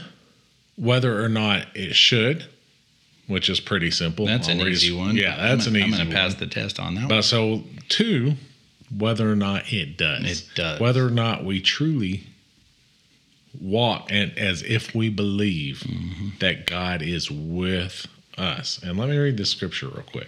whether 0.75 1.23
or 1.23 1.29
not 1.29 1.67
it 1.75 1.95
should, 1.95 2.47
which 3.29 3.47
is 3.47 3.59
pretty 3.61 3.91
simple. 3.91 4.25
That's 4.25 4.49
an 4.49 4.59
easy 4.59 4.91
one. 4.91 5.15
Yeah, 5.15 5.37
that's 5.37 5.67
I'm, 5.67 5.75
an 5.75 5.81
easy 5.83 5.91
one. 5.91 6.01
I'm 6.01 6.09
going 6.09 6.09
to 6.09 6.15
pass 6.15 6.33
the 6.35 6.47
test 6.47 6.79
on 6.79 6.95
that 6.95 7.01
one. 7.01 7.07
But 7.09 7.21
so 7.23 7.63
two, 7.87 8.33
whether 8.95 9.31
or 9.31 9.35
not 9.35 9.71
it 9.71 9.95
does. 9.97 10.41
It 10.41 10.49
does. 10.55 10.79
Whether 10.79 11.05
or 11.05 11.11
not 11.11 11.45
we 11.45 11.61
truly 11.61 12.23
walk 13.61 14.07
and 14.11 14.35
as 14.37 14.63
if 14.63 14.93
we 14.95 15.09
believe 15.09 15.83
Mm-hmm. 15.87 16.29
that 16.39 16.65
God 16.65 17.01
is 17.01 17.29
with 17.31 18.07
us. 18.37 18.79
And 18.83 18.97
let 18.97 19.09
me 19.09 19.17
read 19.17 19.37
this 19.37 19.51
scripture 19.51 19.87
real 19.87 20.03
quick. 20.03 20.27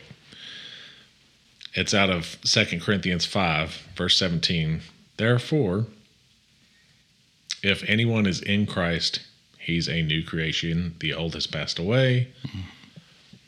It's 1.73 1.93
out 1.93 2.09
of 2.09 2.37
Second 2.43 2.81
Corinthians 2.81 3.25
5, 3.25 3.87
verse 3.95 4.17
17. 4.17 4.81
Therefore, 5.17 5.85
if 7.63 7.83
anyone 7.87 8.25
is 8.27 8.41
in 8.41 8.65
Christ, 8.65 9.21
he's 9.57 9.87
a 9.87 10.01
new 10.01 10.23
creation. 10.23 10.95
The 10.99 11.13
old 11.13 11.33
has 11.35 11.47
passed 11.47 11.79
away. 11.79 12.27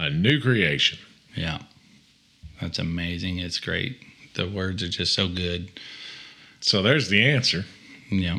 A 0.00 0.08
new 0.10 0.40
creation. 0.40 0.98
yeah. 1.36 1.58
That's 2.60 2.78
amazing. 2.78 3.38
It's 3.38 3.58
great. 3.58 3.98
The 4.34 4.46
words 4.48 4.82
are 4.82 4.88
just 4.88 5.14
so 5.14 5.28
good. 5.28 5.70
So 6.60 6.82
there's 6.82 7.08
the 7.08 7.22
answer 7.22 7.64
Yeah. 8.10 8.38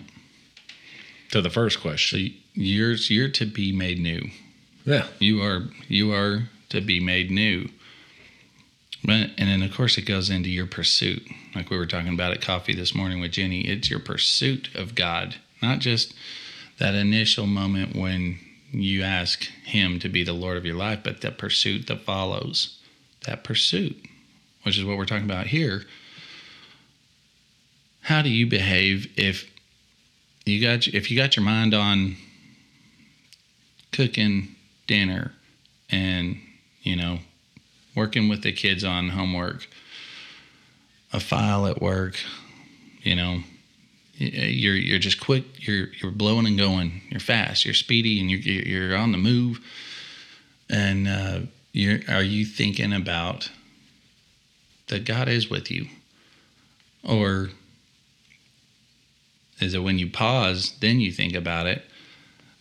to 1.31 1.41
the 1.41 1.49
first 1.49 1.77
So 1.77 1.81
question. 1.81 2.33
you're 2.53 2.93
you're 2.93 3.29
to 3.29 3.45
be 3.45 3.71
made 3.71 3.99
new. 3.99 4.29
Yeah. 4.85 5.07
You 5.19 5.41
are 5.43 5.69
you 5.87 6.11
are 6.13 6.49
to 6.69 6.81
be 6.81 6.99
made 6.99 7.29
new. 7.31 7.69
But 9.03 9.31
and 9.37 9.49
then 9.49 9.61
of 9.63 9.73
course 9.73 9.97
it 9.97 10.03
goes 10.05 10.29
into 10.29 10.49
your 10.49 10.67
pursuit. 10.67 11.23
Like 11.55 11.69
we 11.69 11.77
were 11.77 11.85
talking 11.87 12.13
about 12.13 12.31
at 12.33 12.41
coffee 12.41 12.73
this 12.75 12.93
morning 12.95 13.19
with 13.19 13.31
Jenny. 13.31 13.61
It's 13.67 13.89
your 13.89 13.99
pursuit 13.99 14.69
of 14.75 14.93
God, 14.95 15.35
not 15.61 15.79
just 15.79 16.13
that 16.77 16.93
initial 16.95 17.45
moment 17.47 17.95
when 17.95 18.39
you 18.71 19.03
ask 19.03 19.43
him 19.65 19.99
to 19.99 20.09
be 20.09 20.23
the 20.23 20.33
Lord 20.33 20.57
of 20.57 20.65
your 20.65 20.75
life, 20.75 20.99
but 21.03 21.21
the 21.21 21.31
pursuit 21.31 21.87
that 21.87 22.01
follows. 22.01 22.77
That 23.25 23.43
pursuit, 23.43 23.97
which 24.63 24.77
is 24.77 24.85
what 24.85 24.97
we're 24.97 25.05
talking 25.05 25.25
about 25.25 25.47
here. 25.47 25.83
How 28.01 28.21
do 28.21 28.29
you 28.29 28.47
behave 28.47 29.11
if 29.15 29.51
you 30.45 30.61
got 30.61 30.87
if 30.87 31.11
you 31.11 31.17
got 31.17 31.35
your 31.35 31.45
mind 31.45 31.73
on 31.73 32.15
cooking 33.91 34.55
dinner 34.87 35.33
and 35.89 36.37
you 36.81 36.95
know 36.95 37.19
working 37.95 38.27
with 38.27 38.41
the 38.41 38.51
kids 38.51 38.83
on 38.83 39.09
homework 39.09 39.67
a 41.13 41.19
file 41.19 41.67
at 41.67 41.81
work 41.81 42.17
you 43.03 43.15
know 43.15 43.41
you're 44.21 44.75
you're 44.75 44.99
just 44.99 45.19
quick 45.19 45.43
you're 45.67 45.87
you're 46.01 46.11
blowing 46.11 46.45
and 46.45 46.57
going 46.57 47.01
you're 47.09 47.19
fast 47.19 47.65
you're 47.65 47.73
speedy 47.73 48.19
and 48.19 48.29
you're 48.29 48.39
you're 48.39 48.95
on 48.95 49.11
the 49.11 49.17
move. 49.17 49.59
And 50.69 51.07
uh, 51.07 51.39
you're 51.73 51.99
are 52.07 52.23
you 52.23 52.45
thinking 52.45 52.93
about 52.93 53.51
that 54.87 55.05
God 55.05 55.27
is 55.27 55.49
with 55.49 55.71
you? 55.71 55.87
Or 57.03 57.49
is 59.59 59.73
it 59.73 59.79
when 59.79 59.99
you 59.99 60.09
pause 60.09 60.77
then 60.79 60.99
you 60.99 61.11
think 61.11 61.33
about 61.33 61.67
it 61.67 61.83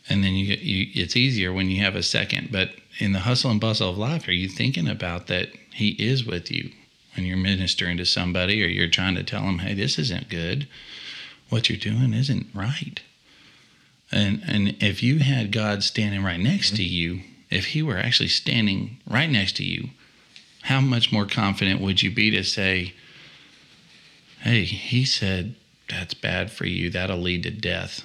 and 0.09 0.25
then 0.25 0.33
you 0.35 0.55
you 0.55 1.03
it's 1.03 1.17
easier 1.17 1.53
when 1.53 1.69
you 1.69 1.83
have 1.83 1.95
a 1.95 2.03
second. 2.03 2.49
But 2.51 2.71
in 2.99 3.13
the 3.13 3.21
hustle 3.21 3.51
and 3.51 3.61
bustle 3.61 3.91
of 3.91 3.99
life 3.99 4.27
are 4.29 4.33
you 4.33 4.49
thinking 4.49 4.89
about 4.89 5.27
that 5.27 5.51
he 5.75 5.91
is 5.91 6.25
with 6.25 6.51
you 6.51 6.71
when 7.15 7.27
you're 7.27 7.37
ministering 7.37 7.97
to 7.97 8.07
somebody 8.07 8.63
or 8.63 8.67
you're 8.67 8.89
trying 8.89 9.15
to 9.15 9.23
tell 9.23 9.43
them 9.43 9.61
hey 9.61 9.75
this 9.75 9.99
isn't 9.99 10.29
good 10.29 10.69
what 11.51 11.69
you're 11.69 11.79
doing 11.79 12.15
isn't 12.15 12.47
right 12.55 13.01
and 14.11 14.43
and 14.47 14.77
if 14.83 15.03
you 15.03 15.19
had 15.19 15.53
god 15.53 15.83
standing 15.83 16.23
right 16.23 16.41
next 16.41 16.75
to 16.77 16.83
you 16.83 17.21
if 17.51 17.67
he 17.67 17.83
were 17.83 17.99
actually 17.99 18.29
standing 18.29 18.97
right 19.09 19.31
next 19.31 19.57
to 19.57 19.65
you 19.65 19.91
how 20.63 20.81
much 20.81 21.13
more 21.13 21.27
confident 21.27 21.81
would 21.81 22.03
you 22.03 22.11
be 22.11 22.31
to 22.31 22.43
say 22.43 22.95
hey 24.41 24.65
he 24.65 25.05
said 25.05 25.55
that's 25.89 26.15
bad 26.15 26.51
for 26.51 26.67
you 26.67 26.89
that'll 26.89 27.19
lead 27.19 27.43
to 27.43 27.51
death 27.51 28.05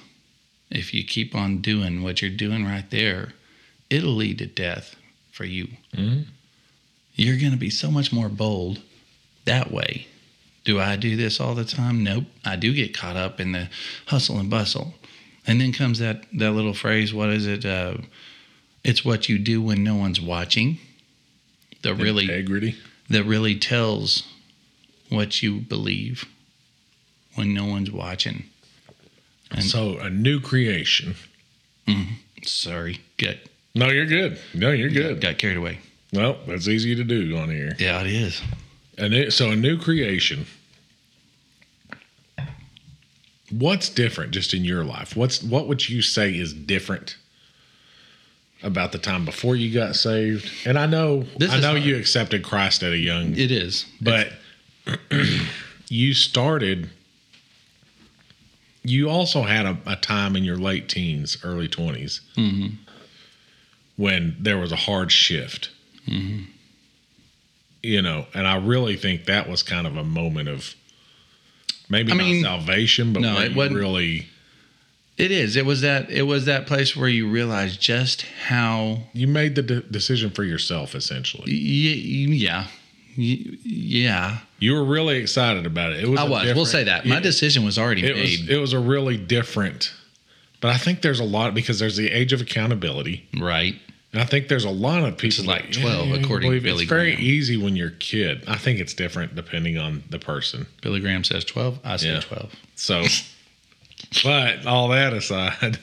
if 0.70 0.92
you 0.92 1.04
keep 1.04 1.34
on 1.34 1.58
doing 1.58 2.02
what 2.02 2.20
you're 2.20 2.30
doing 2.30 2.64
right 2.64 2.88
there, 2.90 3.32
it'll 3.88 4.14
lead 4.14 4.38
to 4.38 4.46
death 4.46 4.96
for 5.30 5.44
you. 5.44 5.68
Mhm. 5.94 6.26
You're 7.14 7.38
going 7.38 7.52
to 7.52 7.56
be 7.56 7.70
so 7.70 7.90
much 7.90 8.12
more 8.12 8.28
bold 8.28 8.82
that 9.44 9.70
way. 9.70 10.06
Do 10.66 10.80
I 10.80 10.96
do 10.96 11.16
this 11.16 11.40
all 11.40 11.54
the 11.54 11.64
time? 11.64 12.02
Nope. 12.02 12.24
I 12.44 12.56
do 12.56 12.74
get 12.74 12.92
caught 12.92 13.16
up 13.16 13.40
in 13.40 13.52
the 13.52 13.68
hustle 14.06 14.38
and 14.38 14.50
bustle. 14.50 14.94
And 15.46 15.60
then 15.60 15.72
comes 15.72 16.00
that, 16.00 16.24
that 16.34 16.50
little 16.50 16.74
phrase 16.74 17.14
what 17.14 17.30
is 17.30 17.46
it? 17.46 17.64
Uh, 17.64 17.98
it's 18.84 19.04
what 19.04 19.28
you 19.28 19.38
do 19.38 19.62
when 19.62 19.84
no 19.84 19.94
one's 19.94 20.20
watching. 20.20 20.78
that 21.82 21.94
really 21.94 22.24
integrity. 22.24 22.74
that 23.08 23.22
really 23.24 23.56
tells 23.56 24.24
what 25.08 25.40
you 25.40 25.60
believe 25.60 26.24
when 27.36 27.54
no 27.54 27.64
one's 27.64 27.92
watching. 27.92 28.44
And- 29.52 29.62
so 29.64 29.98
a 29.98 30.10
new 30.10 30.40
creation. 30.40 31.14
Sorry, 32.42 33.00
got 33.18 33.36
No, 33.74 33.88
you're 33.88 34.06
good. 34.06 34.38
No, 34.52 34.70
you're 34.72 34.88
good. 34.90 35.20
got 35.20 35.38
carried 35.38 35.58
away. 35.58 35.78
Well, 36.12 36.38
that's 36.46 36.66
easy 36.66 36.96
to 36.96 37.04
do 37.04 37.36
on 37.36 37.50
here. 37.50 37.76
Yeah, 37.78 38.00
it 38.00 38.08
is. 38.08 38.42
A 38.98 39.08
new, 39.08 39.30
so 39.30 39.50
a 39.50 39.56
new 39.56 39.78
creation. 39.78 40.46
What's 43.50 43.88
different 43.88 44.32
just 44.32 44.54
in 44.54 44.64
your 44.64 44.84
life? 44.84 45.16
What's 45.16 45.42
what 45.42 45.68
would 45.68 45.88
you 45.88 46.02
say 46.02 46.36
is 46.36 46.52
different 46.52 47.16
about 48.62 48.92
the 48.92 48.98
time 48.98 49.24
before 49.24 49.54
you 49.54 49.72
got 49.72 49.94
saved? 49.94 50.50
And 50.66 50.78
I 50.78 50.86
know 50.86 51.24
This 51.38 51.52
I 51.52 51.60
know 51.60 51.70
hard. 51.72 51.82
you 51.84 51.96
accepted 51.96 52.42
Christ 52.42 52.82
at 52.82 52.92
a 52.92 52.96
young 52.98 53.36
It 53.36 53.50
is. 53.52 53.86
but 54.00 54.32
you 55.88 56.14
started 56.14 56.90
you 58.82 59.08
also 59.10 59.42
had 59.42 59.66
a, 59.66 59.76
a 59.84 59.96
time 59.96 60.36
in 60.36 60.44
your 60.44 60.56
late 60.56 60.88
teens 60.88 61.36
early 61.44 61.68
20s 61.68 62.20
Mhm. 62.36 62.76
when 63.96 64.36
there 64.40 64.58
was 64.58 64.72
a 64.72 64.76
hard 64.76 65.12
shift 65.12 65.70
Mm-hmm. 66.08 66.44
You 67.86 68.02
know 68.02 68.26
and 68.34 68.46
i 68.46 68.56
really 68.56 68.96
think 68.96 69.24
that 69.26 69.48
was 69.48 69.62
kind 69.62 69.86
of 69.86 69.96
a 69.96 70.04
moment 70.04 70.48
of 70.48 70.74
maybe 71.88 72.12
I 72.12 72.16
not 72.16 72.24
mean, 72.24 72.42
salvation 72.42 73.12
but 73.12 73.20
no, 73.22 73.38
it 73.40 73.54
wasn't- 73.54 73.76
really 73.76 74.26
It 75.16 75.30
is. 75.30 75.56
It 75.56 75.64
was 75.64 75.80
that. 75.80 76.10
It 76.10 76.24
was 76.24 76.44
that 76.44 76.66
place 76.66 76.94
where 76.94 77.08
you 77.08 77.26
realize 77.30 77.78
just 77.78 78.26
how. 78.48 78.98
you 79.14 79.26
made 79.26 79.54
the 79.54 79.62
de- 79.62 79.80
decision 79.80 80.28
for 80.30 80.44
yourself 80.44 80.94
essentially 80.94 81.44
Y- 81.46 82.34
yeah. 82.36 82.66
Y- 83.16 83.56
yeah. 83.64 84.38
you 84.58 84.74
were 84.74 84.84
really 84.84 85.16
excited 85.16 85.64
about 85.64 85.92
it 85.92 86.04
it 86.04 86.08
was 86.08 86.20
I 86.20 86.24
was. 86.28 86.54
We'll 86.54 86.66
say 86.66 86.84
that. 86.84 87.06
My 87.06 87.16
it- 87.18 87.22
decision 87.22 87.64
was 87.64 87.78
already 87.78 88.04
it 88.04 88.14
made. 88.14 88.40
was 88.40 88.48
it 88.50 88.56
was 88.60 88.72
a 88.74 88.78
really 88.80 89.16
different 89.16 89.94
but 90.60 90.70
i 90.70 90.76
think 90.76 91.00
there's 91.00 91.20
a 91.20 91.24
lot 91.24 91.54
because 91.54 91.78
there's 91.78 91.96
the 91.96 92.10
age 92.10 92.32
of 92.34 92.40
accountability 92.42 93.26
right. 93.40 93.76
And 94.16 94.22
i 94.22 94.26
think 94.26 94.48
there's 94.48 94.64
a 94.64 94.70
lot 94.70 95.02
of 95.04 95.18
people 95.18 95.44
like 95.44 95.70
12 95.72 96.08
you 96.08 96.14
according 96.16 96.50
to 96.50 96.60
Billy 96.60 96.82
it's 96.84 96.88
very 96.90 97.14
Graham. 97.14 97.20
easy 97.24 97.56
when 97.56 97.76
you're 97.76 97.88
a 97.88 97.92
kid 97.92 98.42
i 98.48 98.56
think 98.56 98.80
it's 98.80 98.94
different 98.94 99.34
depending 99.34 99.76
on 99.78 100.02
the 100.10 100.18
person 100.18 100.66
Billy 100.80 101.00
Graham 101.00 101.22
says 101.24 101.44
12. 101.44 101.80
I 101.84 101.96
say 101.96 102.08
Yeah. 102.14 102.20
12. 102.20 102.52
so 102.74 103.04
but 104.24 104.66
all 104.66 104.88
that 104.88 105.12
aside 105.12 105.78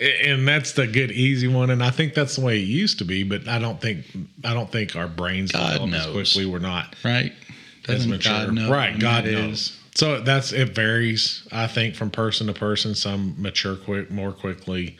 and 0.00 0.46
that's 0.48 0.72
the 0.72 0.86
good 0.86 1.10
easy 1.12 1.46
one 1.46 1.70
and 1.70 1.82
i 1.82 1.90
think 1.90 2.14
that's 2.14 2.36
the 2.36 2.44
way 2.44 2.58
it 2.58 2.64
used 2.66 2.98
to 2.98 3.04
be 3.04 3.22
but 3.22 3.46
i 3.48 3.58
don't 3.58 3.80
think 3.80 4.04
i 4.44 4.52
don't 4.54 4.70
think 4.72 4.96
our 4.96 5.06
brains 5.08 5.52
God 5.52 5.80
develop 5.84 5.94
as 5.94 6.12
quickly 6.32 6.46
we're 6.46 6.58
not 6.58 6.96
Right. 7.04 7.32
Doesn't 7.84 8.10
mature. 8.10 8.32
God 8.32 8.54
know? 8.54 8.70
Right, 8.70 8.98
God 8.98 9.24
knows. 9.26 9.60
is? 9.60 9.78
So 9.94 10.20
that's 10.22 10.52
it 10.54 10.74
varies, 10.74 11.46
I 11.52 11.66
think, 11.66 11.94
from 11.96 12.10
person 12.10 12.46
to 12.46 12.54
person. 12.54 12.94
Some 12.94 13.34
mature 13.36 13.76
quick 13.76 14.10
more 14.10 14.32
quickly 14.32 14.96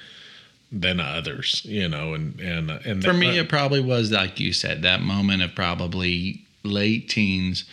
than 0.74 0.98
others, 0.98 1.62
you 1.64 1.88
know, 1.88 2.14
and 2.14 2.40
and 2.40 2.70
and 2.70 3.04
For 3.04 3.12
me, 3.12 3.38
it 3.38 3.48
probably 3.48 3.80
was 3.80 4.10
like 4.10 4.40
you 4.40 4.52
said, 4.52 4.82
that 4.82 5.00
moment 5.00 5.42
of 5.42 5.54
probably 5.54 6.44
late 6.64 7.08
teens. 7.08 7.64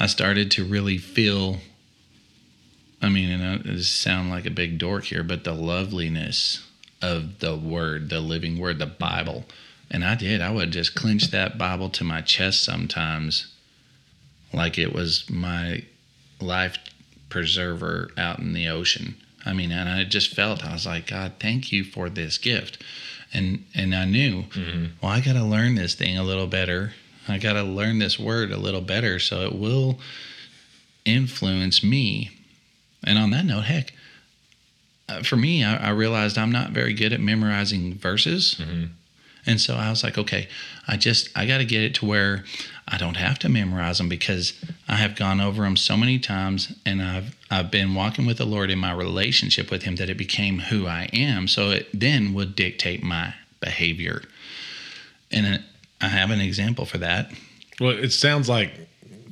I 0.00 0.06
started 0.06 0.50
to 0.52 0.64
really 0.64 0.98
feel. 0.98 1.58
I 3.00 3.08
mean, 3.08 3.30
and 3.30 3.64
it 3.64 3.84
sound 3.84 4.30
like 4.30 4.44
a 4.44 4.50
big 4.50 4.78
dork 4.78 5.04
here, 5.04 5.22
but 5.22 5.44
the 5.44 5.54
loveliness 5.54 6.66
of 7.00 7.38
the 7.38 7.54
Word, 7.56 8.10
the 8.10 8.20
living 8.20 8.58
Word, 8.58 8.80
the 8.80 8.86
Bible, 8.86 9.44
and 9.88 10.04
I 10.04 10.16
did. 10.16 10.40
I 10.40 10.50
would 10.50 10.72
just 10.72 10.96
clench 10.96 11.30
that 11.30 11.56
Bible 11.56 11.90
to 11.90 12.02
my 12.02 12.22
chest 12.22 12.64
sometimes, 12.64 13.54
like 14.52 14.78
it 14.78 14.92
was 14.92 15.30
my 15.30 15.84
life 16.40 16.76
preserver 17.28 18.10
out 18.16 18.40
in 18.40 18.52
the 18.52 18.66
ocean. 18.66 19.14
I 19.48 19.52
mean, 19.54 19.72
and 19.72 19.88
I 19.88 20.04
just 20.04 20.34
felt 20.34 20.64
I 20.64 20.72
was 20.74 20.84
like, 20.86 21.06
God, 21.06 21.32
thank 21.40 21.72
you 21.72 21.82
for 21.84 22.08
this 22.10 22.36
gift, 22.38 22.78
and 23.32 23.64
and 23.74 23.94
I 23.94 24.04
knew, 24.04 24.44
well, 25.00 25.10
I 25.12 25.20
got 25.20 25.32
to 25.34 25.44
learn 25.44 25.74
this 25.74 25.94
thing 25.94 26.18
a 26.18 26.22
little 26.22 26.46
better. 26.46 26.92
I 27.26 27.38
got 27.38 27.54
to 27.54 27.62
learn 27.62 27.98
this 27.98 28.18
word 28.18 28.52
a 28.52 28.56
little 28.56 28.80
better, 28.80 29.18
so 29.18 29.42
it 29.46 29.54
will 29.54 29.98
influence 31.04 31.82
me. 31.82 32.30
And 33.04 33.18
on 33.18 33.30
that 33.30 33.44
note, 33.44 33.64
heck, 33.64 33.92
uh, 35.08 35.22
for 35.22 35.36
me, 35.36 35.64
I, 35.64 35.88
I 35.88 35.90
realized 35.90 36.36
I'm 36.36 36.52
not 36.52 36.70
very 36.70 36.92
good 36.92 37.12
at 37.12 37.20
memorizing 37.20 37.94
verses. 37.94 38.56
Mhm. 38.58 38.90
And 39.46 39.60
so 39.60 39.76
I 39.76 39.88
was 39.88 40.02
like, 40.04 40.18
okay, 40.18 40.48
I 40.86 40.96
just, 40.98 41.30
I 41.34 41.46
got 41.46 41.58
to 41.58 41.64
get 41.64 41.82
it 41.82 41.94
to 41.96 42.06
where 42.06 42.44
I 42.90 42.96
don't 42.96 43.16
have 43.16 43.38
to 43.40 43.48
memorize 43.48 43.98
them 43.98 44.08
because 44.08 44.54
I 44.88 44.96
have 44.96 45.14
gone 45.14 45.40
over 45.40 45.62
them 45.62 45.76
so 45.76 45.96
many 45.96 46.18
times 46.18 46.72
and 46.86 47.02
I've, 47.02 47.36
I've 47.50 47.70
been 47.70 47.94
walking 47.94 48.24
with 48.26 48.38
the 48.38 48.46
Lord 48.46 48.70
in 48.70 48.78
my 48.78 48.92
relationship 48.92 49.70
with 49.70 49.82
Him 49.82 49.96
that 49.96 50.08
it 50.08 50.16
became 50.16 50.58
who 50.58 50.86
I 50.86 51.08
am. 51.12 51.48
So 51.48 51.70
it 51.70 51.88
then 51.92 52.32
would 52.34 52.54
dictate 52.56 53.02
my 53.02 53.34
behavior. 53.60 54.22
And 55.30 55.62
I 56.00 56.08
have 56.08 56.30
an 56.30 56.40
example 56.40 56.84
for 56.86 56.98
that. 56.98 57.30
well, 57.80 57.90
it 57.90 58.10
sounds 58.12 58.48
like 58.48 58.72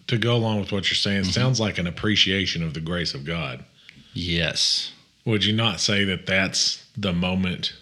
to 0.09 0.19
go 0.19 0.37
along 0.37 0.61
with 0.61 0.71
what 0.73 0.89
you're 0.91 0.95
saying, 0.97 1.23
Mm-hmm. 1.23 1.31
it 1.31 1.35
sounds 1.35 1.59
like 1.59 1.79
an 1.79 1.87
appreciation 1.87 2.63
of 2.63 2.75
the 2.75 2.81
grace 2.81 3.15
of 3.15 3.25
God. 3.25 3.65
Yes. 4.13 4.93
Would 5.25 5.45
you 5.45 5.53
not 5.55 5.81
say 5.81 6.05
that 6.05 6.27
that's 6.27 6.85
the 6.97 7.13
moment 7.13 7.73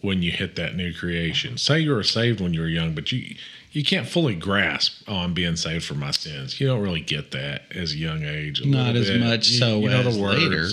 when 0.00 0.22
you 0.22 0.30
hit 0.30 0.54
that 0.56 0.76
new 0.76 0.92
creation? 0.94 1.58
Say 1.58 1.80
you 1.80 1.90
were 1.92 2.02
saved 2.04 2.40
when 2.40 2.54
you 2.54 2.60
were 2.60 2.68
young, 2.68 2.94
but 2.94 3.10
you 3.10 3.34
you 3.78 3.84
can't 3.84 4.08
fully 4.08 4.34
grasp, 4.34 5.02
oh, 5.06 5.18
I'm 5.18 5.34
being 5.34 5.54
saved 5.56 5.84
for 5.84 5.94
my 5.94 6.10
sins. 6.10 6.58
You 6.60 6.66
don't 6.66 6.80
really 6.82 7.00
get 7.00 7.30
that 7.30 7.62
as 7.74 7.92
a 7.92 7.96
young 7.96 8.24
age. 8.24 8.60
a 8.60 8.66
Not 8.66 8.96
as 8.96 9.08
bit. 9.08 9.20
much 9.20 9.48
You- 9.50 9.58
so 9.58 9.80
you 9.80 9.88
know 9.88 10.00
as 10.00 10.16
the 10.16 10.20
words. 10.22 10.42
later, 10.42 10.68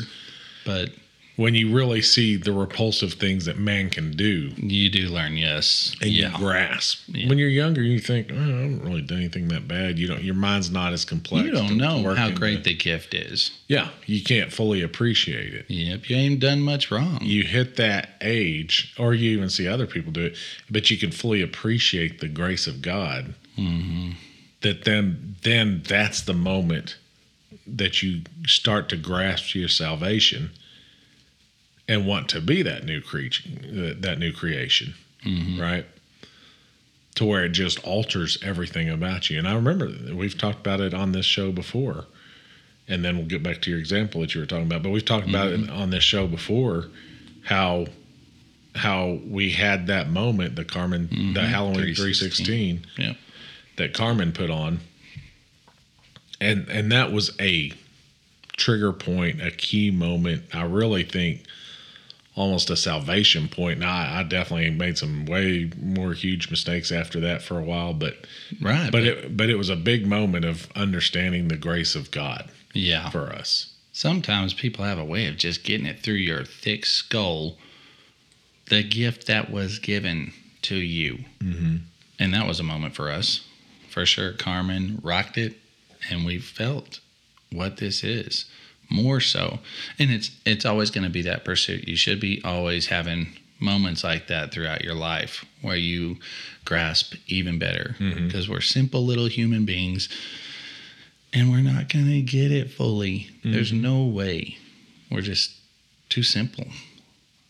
but 0.65 0.89
When 1.35 1.53
you 1.53 1.75
really 1.75 2.01
see 2.01 2.37
the 2.37 2.53
repulsive 2.53 3.13
things 3.13 3.45
that 3.45 3.57
man 3.57 3.89
can 3.89 4.11
do, 4.11 4.51
you 4.55 4.89
do 4.89 5.09
learn, 5.09 5.35
yes. 5.35 5.93
and 6.01 6.09
yeah. 6.09 6.31
you 6.31 6.37
grasp. 6.37 7.03
Yeah. 7.07 7.27
When 7.27 7.37
you're 7.37 7.49
younger, 7.49 7.81
you 7.81 7.99
think, 7.99 8.29
oh, 8.31 8.35
I 8.35 8.39
haven't 8.39 8.83
really 8.83 9.01
done 9.01 9.17
anything 9.17 9.49
that 9.49 9.67
bad. 9.67 9.99
You 9.99 10.07
don't. 10.07 10.23
Your 10.23 10.35
mind's 10.35 10.71
not 10.71 10.93
as 10.93 11.03
complex. 11.03 11.45
You 11.45 11.51
don't 11.51 11.77
know 11.77 12.13
how 12.13 12.31
great 12.31 12.63
the 12.63 12.73
gift 12.73 13.13
is. 13.13 13.51
Yeah, 13.67 13.89
you 14.05 14.23
can't 14.23 14.53
fully 14.53 14.81
appreciate 14.81 15.53
it. 15.53 15.65
Yep, 15.67 16.09
you 16.09 16.15
ain't 16.15 16.39
done 16.39 16.61
much 16.61 16.89
wrong. 16.89 17.19
you 17.21 17.43
hit 17.43 17.75
that 17.75 18.11
age, 18.21 18.93
or 18.97 19.13
you 19.13 19.31
even 19.31 19.49
see 19.49 19.67
other 19.67 19.87
people 19.87 20.11
do 20.11 20.25
it, 20.25 20.37
but 20.69 20.89
you 20.89 20.97
can 20.97 21.11
fully 21.11 21.41
appreciate 21.41 22.19
the 22.21 22.29
grace 22.29 22.65
of 22.67 22.81
God. 22.81 23.33
hmm 23.55 24.11
That 24.61 24.85
then, 24.85 25.35
then 25.43 25.83
that's 25.85 26.21
the 26.21 26.33
moment 26.33 26.97
that 27.67 28.01
you 28.01 28.21
start 28.45 28.89
to 28.89 28.97
grasp 28.97 29.55
your 29.55 29.69
salvation 29.69 30.51
and 31.87 32.05
want 32.07 32.29
to 32.29 32.41
be 32.41 32.61
that 32.63 32.83
new 32.85 33.01
creature, 33.01 33.47
that 33.49 34.01
that 34.01 34.19
new 34.19 34.31
creation, 34.31 34.93
hmm 35.23 35.59
right? 35.59 35.85
To 37.15 37.25
where 37.25 37.45
it 37.45 37.49
just 37.53 37.81
alters 37.85 38.37
everything 38.43 38.89
about 38.89 39.29
you. 39.29 39.37
And 39.39 39.47
I 39.47 39.53
remember 39.55 39.89
we've 40.13 40.37
talked 40.37 40.59
about 40.59 40.81
it 40.81 40.93
on 40.93 41.11
this 41.13 41.25
show 41.25 41.51
before. 41.51 42.05
And 42.87 43.03
then 43.03 43.17
we'll 43.17 43.25
get 43.25 43.41
back 43.41 43.61
to 43.63 43.71
your 43.71 43.79
example 43.79 44.21
that 44.21 44.35
you 44.35 44.41
were 44.41 44.45
talking 44.45 44.67
about. 44.67 44.83
But 44.83 44.91
we've 44.91 45.03
talked 45.05 45.27
about 45.27 45.51
it 45.51 45.69
on 45.71 45.89
this 45.89 46.03
show 46.03 46.27
before 46.27 46.85
how 47.43 47.87
how 48.75 49.19
we 49.25 49.51
had 49.51 49.87
that 49.87 50.09
moment, 50.09 50.55
the 50.55 50.65
Carmen, 50.65 51.07
the 51.33 51.39
Mhm. 51.39 51.47
Halloween 51.47 51.95
316. 51.95 52.45
316 52.45 52.85
Yep. 53.07 53.17
that 53.77 53.93
Carmen 53.93 54.33
put 54.33 54.49
on. 54.51 54.81
And 56.41 56.67
and 56.69 56.91
that 56.91 57.11
was 57.11 57.31
a 57.39 57.71
trigger 58.57 58.91
point, 58.93 59.41
a 59.41 59.51
key 59.51 59.89
moment. 59.91 60.43
I 60.53 60.63
really 60.63 61.03
think 61.03 61.41
almost 62.35 62.69
a 62.69 62.75
salvation 62.75 63.47
point. 63.47 63.79
Now 63.79 63.93
I, 63.93 64.19
I 64.19 64.23
definitely 64.23 64.69
made 64.69 64.97
some 64.97 65.25
way 65.25 65.71
more 65.81 66.13
huge 66.13 66.49
mistakes 66.49 66.91
after 66.91 67.19
that 67.21 67.41
for 67.41 67.57
a 67.57 67.63
while, 67.63 67.93
but 67.93 68.25
Right. 68.61 68.91
but 68.91 69.03
it 69.03 69.37
but 69.37 69.49
it 69.49 69.55
was 69.55 69.69
a 69.69 69.75
big 69.75 70.05
moment 70.05 70.45
of 70.45 70.67
understanding 70.75 71.47
the 71.47 71.57
grace 71.57 71.95
of 71.95 72.11
God 72.11 72.49
yeah. 72.73 73.09
for 73.09 73.31
us. 73.31 73.73
Sometimes 73.93 74.53
people 74.53 74.83
have 74.83 74.99
a 74.99 75.05
way 75.05 75.27
of 75.27 75.37
just 75.37 75.63
getting 75.63 75.85
it 75.85 76.01
through 76.01 76.15
your 76.15 76.43
thick 76.43 76.85
skull 76.85 77.57
the 78.67 78.83
gift 78.83 79.27
that 79.27 79.51
was 79.51 79.79
given 79.79 80.33
to 80.63 80.75
you. 80.75 81.19
Mm-hmm. 81.39 81.75
And 82.19 82.33
that 82.33 82.47
was 82.47 82.59
a 82.59 82.63
moment 82.63 82.95
for 82.95 83.09
us. 83.09 83.47
For 83.89 84.05
sure. 84.05 84.33
Carmen 84.33 84.99
rocked 85.03 85.37
it 85.37 85.57
and 86.09 86.25
we 86.25 86.39
felt 86.39 86.99
what 87.51 87.77
this 87.77 88.03
is 88.03 88.45
more 88.89 89.19
so. 89.19 89.59
And 89.99 90.11
it's 90.11 90.31
it's 90.45 90.65
always 90.65 90.91
going 90.91 91.03
to 91.03 91.09
be 91.09 91.21
that 91.23 91.43
pursuit. 91.45 91.87
You 91.87 91.95
should 91.95 92.19
be 92.19 92.41
always 92.43 92.87
having 92.87 93.27
moments 93.59 94.03
like 94.03 94.27
that 94.27 94.51
throughout 94.51 94.83
your 94.83 94.93
life 94.95 95.45
where 95.61 95.77
you 95.77 96.17
grasp 96.65 97.15
even 97.27 97.57
better 97.57 97.95
Mhm. 97.99 98.27
because 98.27 98.49
we're 98.49 98.59
simple 98.61 99.05
little 99.05 99.27
human 99.27 99.63
beings 99.65 100.09
and 101.31 101.49
we're 101.51 101.61
not 101.61 101.87
going 101.89 102.07
to 102.07 102.21
get 102.21 102.51
it 102.51 102.71
fully. 102.71 103.29
There's 103.43 103.71
no 103.73 104.03
way. 104.05 104.57
We're 105.09 105.21
just 105.21 105.51
too 106.09 106.23
simple. 106.23 106.67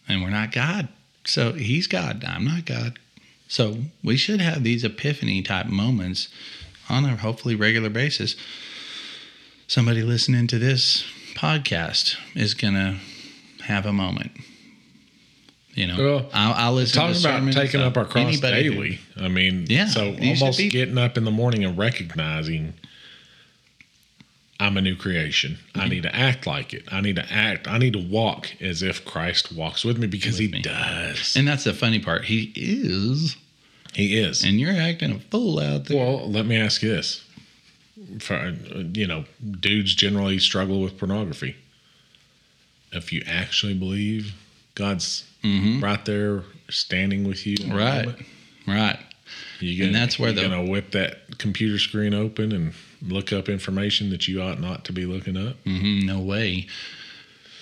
And 0.07 0.21
we're 0.21 0.29
not 0.29 0.51
God. 0.51 0.87
So 1.25 1.53
he's 1.53 1.87
God. 1.87 2.23
I'm 2.23 2.45
not 2.45 2.65
God. 2.65 2.99
So 3.47 3.85
we 4.03 4.15
should 4.17 4.41
have 4.41 4.63
these 4.63 4.83
epiphany 4.83 5.41
type 5.41 5.65
moments 5.67 6.29
on 6.89 7.05
a 7.05 7.15
hopefully 7.15 7.55
regular 7.55 7.89
basis. 7.89 8.35
Somebody 9.67 10.03
listening 10.03 10.47
to 10.47 10.59
this 10.59 11.03
podcast 11.35 12.15
is 12.35 12.53
gonna 12.53 12.99
have 13.63 13.85
a 13.85 13.93
moment. 13.93 14.31
You 15.73 15.87
know, 15.87 15.97
Well, 15.97 16.29
I'll, 16.33 16.53
I'll 16.53 16.73
listen. 16.73 17.01
Talking 17.01 17.19
about 17.43 17.53
taking 17.53 17.81
up 17.81 17.97
our 17.97 18.05
cross 18.05 18.39
daily. 18.39 18.99
I 19.17 19.27
mean, 19.27 19.65
Yeah, 19.67 19.87
So 19.87 20.15
almost 20.21 20.57
be- 20.57 20.69
getting 20.69 20.97
up 20.97 21.17
in 21.17 21.25
the 21.25 21.31
morning 21.31 21.65
and 21.65 21.77
recognizing 21.77 22.75
I'm 24.57 24.77
a 24.77 24.81
new 24.81 24.95
creation. 24.95 25.57
Mm-hmm. 25.73 25.81
I 25.81 25.87
need 25.89 26.03
to 26.03 26.15
act 26.15 26.47
like 26.47 26.73
it. 26.73 26.83
I 26.89 27.01
need 27.01 27.17
to 27.17 27.25
act. 27.29 27.67
I 27.67 27.77
need 27.77 27.91
to 27.91 27.99
walk 27.99 28.49
as 28.61 28.81
if 28.81 29.03
Christ 29.03 29.51
walks 29.51 29.83
with 29.83 29.97
me 29.97 30.07
because 30.07 30.37
he 30.37 30.47
me. 30.47 30.61
does. 30.61 31.35
And 31.35 31.45
that's 31.45 31.65
the 31.65 31.73
funny 31.73 31.99
part. 31.99 32.23
He 32.23 32.53
is, 32.55 33.35
he 33.93 34.17
is. 34.17 34.45
and 34.45 34.57
you're 34.57 34.71
acting 34.71 35.11
a 35.11 35.19
fool 35.19 35.59
out 35.59 35.85
there. 35.85 35.97
Well, 35.97 36.31
let 36.31 36.45
me 36.45 36.55
ask 36.55 36.81
you 36.81 36.89
this: 36.89 37.21
For 38.19 38.55
you 38.93 39.07
know, 39.07 39.25
dudes 39.59 39.95
generally 39.95 40.39
struggle 40.39 40.81
with 40.81 40.97
pornography. 40.97 41.55
If 42.91 43.11
you 43.11 43.23
actually 43.25 43.73
believe 43.73 44.33
God's 44.75 45.23
Mhm. 45.43 45.81
right 45.81 46.03
there 46.05 46.43
standing 46.69 47.23
with 47.27 47.45
you, 47.45 47.55
Right. 47.67 48.05
moment, 48.05 48.25
Right. 48.67 48.99
You 49.59 49.77
gonna, 49.77 49.87
And 49.87 49.95
that's 49.95 50.17
where 50.19 50.29
you 50.29 50.35
the- 50.35 50.41
gonna 50.43 50.63
whip 50.63 50.91
that 50.91 51.37
computer 51.37 51.77
screen 51.79 52.13
open 52.13 52.51
and 52.51 52.73
look 53.01 53.31
up 53.33 53.47
information 53.49 54.09
that 54.09 54.27
you 54.27 54.41
ought 54.41 54.59
not 54.59 54.85
to 54.85 54.93
be 54.93 55.05
looking 55.05 55.37
up. 55.37 55.57
hmm 55.63 55.99
no 56.05 56.19
way. 56.19 56.67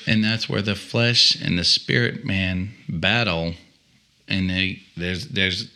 And 0.06 0.24
that's 0.24 0.50
where 0.50 0.62
the 0.62 0.76
flesh 0.76 1.36
and 1.36 1.58
the 1.58 1.64
spirit 1.64 2.26
man 2.26 2.74
battle, 2.90 3.56
and 4.28 4.50
they 4.50 4.82
there's 4.98 5.28
there's 5.28 5.68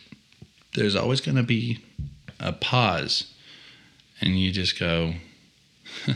there's 0.74 0.94
always 0.96 1.20
going 1.22 1.36
to 1.36 1.42
be 1.42 1.78
a 2.38 2.52
pause, 2.52 3.24
and 4.20 4.38
you 4.38 4.52
just 4.52 4.78
go. 4.78 5.14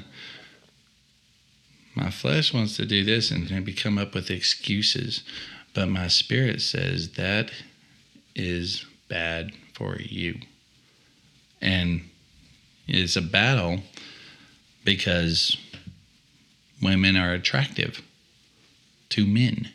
my 1.95 2.11
flesh 2.11 2.53
wants 2.55 2.77
to 2.77 2.87
do 2.87 3.05
this 3.05 3.31
and 3.31 3.51
maybe 3.51 3.73
come 3.73 3.99
up 3.99 4.15
with 4.15 4.31
excuses, 4.31 5.23
but 5.75 5.89
my 5.89 6.09
spirit 6.09 6.61
says 6.63 7.13
that 7.13 7.51
is 8.35 8.87
bad 9.09 9.53
for 9.75 9.97
you. 9.99 10.41
And 11.61 12.09
it's 12.89 13.17
a 13.17 13.23
battle 13.23 13.81
because 14.85 15.57
women 16.81 17.17
are 17.17 17.33
attractive 17.33 18.03
to 19.11 19.27
men. 19.27 19.71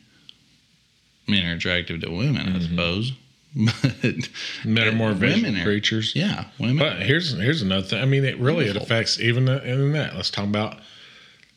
Men 1.28 1.46
are 1.46 1.56
attractive 1.56 2.02
to 2.02 2.10
women, 2.10 2.48
I 2.48 2.52
mm-hmm. 2.52 2.70
suppose. 2.70 3.14
But 3.56 4.30
Men 4.66 4.88
are 4.88 4.92
more 4.92 5.14
visual 5.14 5.44
Women 5.44 5.62
are- 5.62 5.64
creatures. 5.64 6.14
yeah, 6.16 6.46
women. 6.60 6.78
But 6.78 7.02
here's 7.02 7.32
here's 7.34 7.62
another 7.62 7.88
thing. 7.88 8.02
I 8.02 8.06
mean, 8.06 8.24
it 8.24 8.38
really 8.40 8.66
it 8.66 8.76
affects 8.76 9.20
even 9.20 9.48
in 9.48 9.94
that. 9.94 10.16
Let's 10.16 10.30
talk 10.30 10.46
about 10.46 10.80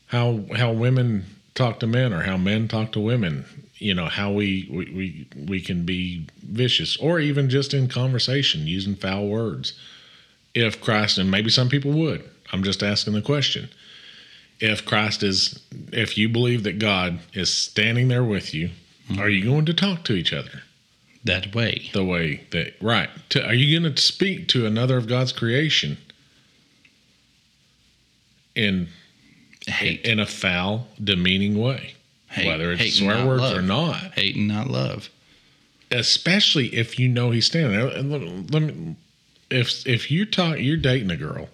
how 0.06 0.44
how 0.56 0.72
women 0.72 1.26
talk 1.54 1.80
to 1.80 1.86
men 1.86 2.12
or 2.12 2.22
how 2.22 2.36
men 2.36 2.68
talk 2.68 2.92
to 2.92 3.00
women. 3.00 3.44
You 3.76 3.94
know 3.94 4.06
how 4.06 4.32
we 4.32 4.68
we 4.70 4.84
we, 4.84 5.26
we 5.46 5.60
can 5.60 5.84
be 5.84 6.26
vicious 6.42 6.96
or 6.96 7.20
even 7.20 7.50
just 7.50 7.74
in 7.74 7.88
conversation 7.88 8.66
using 8.66 8.94
foul 8.94 9.28
words. 9.28 9.74
If 10.54 10.80
Christ 10.80 11.18
and 11.18 11.30
maybe 11.30 11.50
some 11.50 11.68
people 11.68 11.92
would. 11.92 12.28
I'm 12.52 12.64
just 12.64 12.82
asking 12.82 13.12
the 13.12 13.22
question. 13.22 13.68
If 14.58 14.84
Christ 14.84 15.22
is 15.22 15.62
if 15.92 16.18
you 16.18 16.28
believe 16.28 16.64
that 16.64 16.78
God 16.78 17.20
is 17.32 17.52
standing 17.52 18.08
there 18.08 18.24
with 18.24 18.52
you, 18.52 18.70
are 19.10 19.14
mm-hmm. 19.14 19.28
you 19.28 19.44
going 19.44 19.66
to 19.66 19.74
talk 19.74 20.04
to 20.04 20.14
each 20.14 20.32
other? 20.32 20.62
That 21.24 21.54
way. 21.54 21.90
the 21.92 22.04
way 22.04 22.44
that 22.50 22.74
right 22.80 23.10
to, 23.30 23.44
are 23.46 23.54
you 23.54 23.78
going 23.80 23.94
to 23.94 24.00
speak 24.00 24.48
to 24.48 24.64
another 24.66 24.96
of 24.96 25.06
god's 25.06 25.32
creation 25.32 25.98
in 28.54 28.88
Hate. 29.66 30.00
in 30.02 30.18
a 30.18 30.26
foul 30.26 30.88
demeaning 31.02 31.58
way 31.58 31.94
Hate. 32.28 32.46
whether 32.46 32.72
it's 32.72 32.80
Hate, 32.82 32.92
swear 32.94 33.26
words 33.26 33.42
love. 33.42 33.56
or 33.58 33.62
not 33.62 33.96
Hate 34.14 34.36
and 34.36 34.48
not 34.48 34.68
love. 34.68 35.10
especially 35.90 36.74
if 36.74 36.98
you 36.98 37.08
know 37.08 37.30
he's 37.30 37.46
standing 37.46 37.72
there 37.78 37.88
And 37.88 38.10
let, 38.10 38.50
let 38.52 38.62
me 38.62 38.96
if 39.50 39.86
if 39.86 40.10
you 40.10 40.24
talk 40.24 40.58
you're 40.58 40.76
dating 40.76 41.10
a 41.10 41.16
girl 41.16 41.48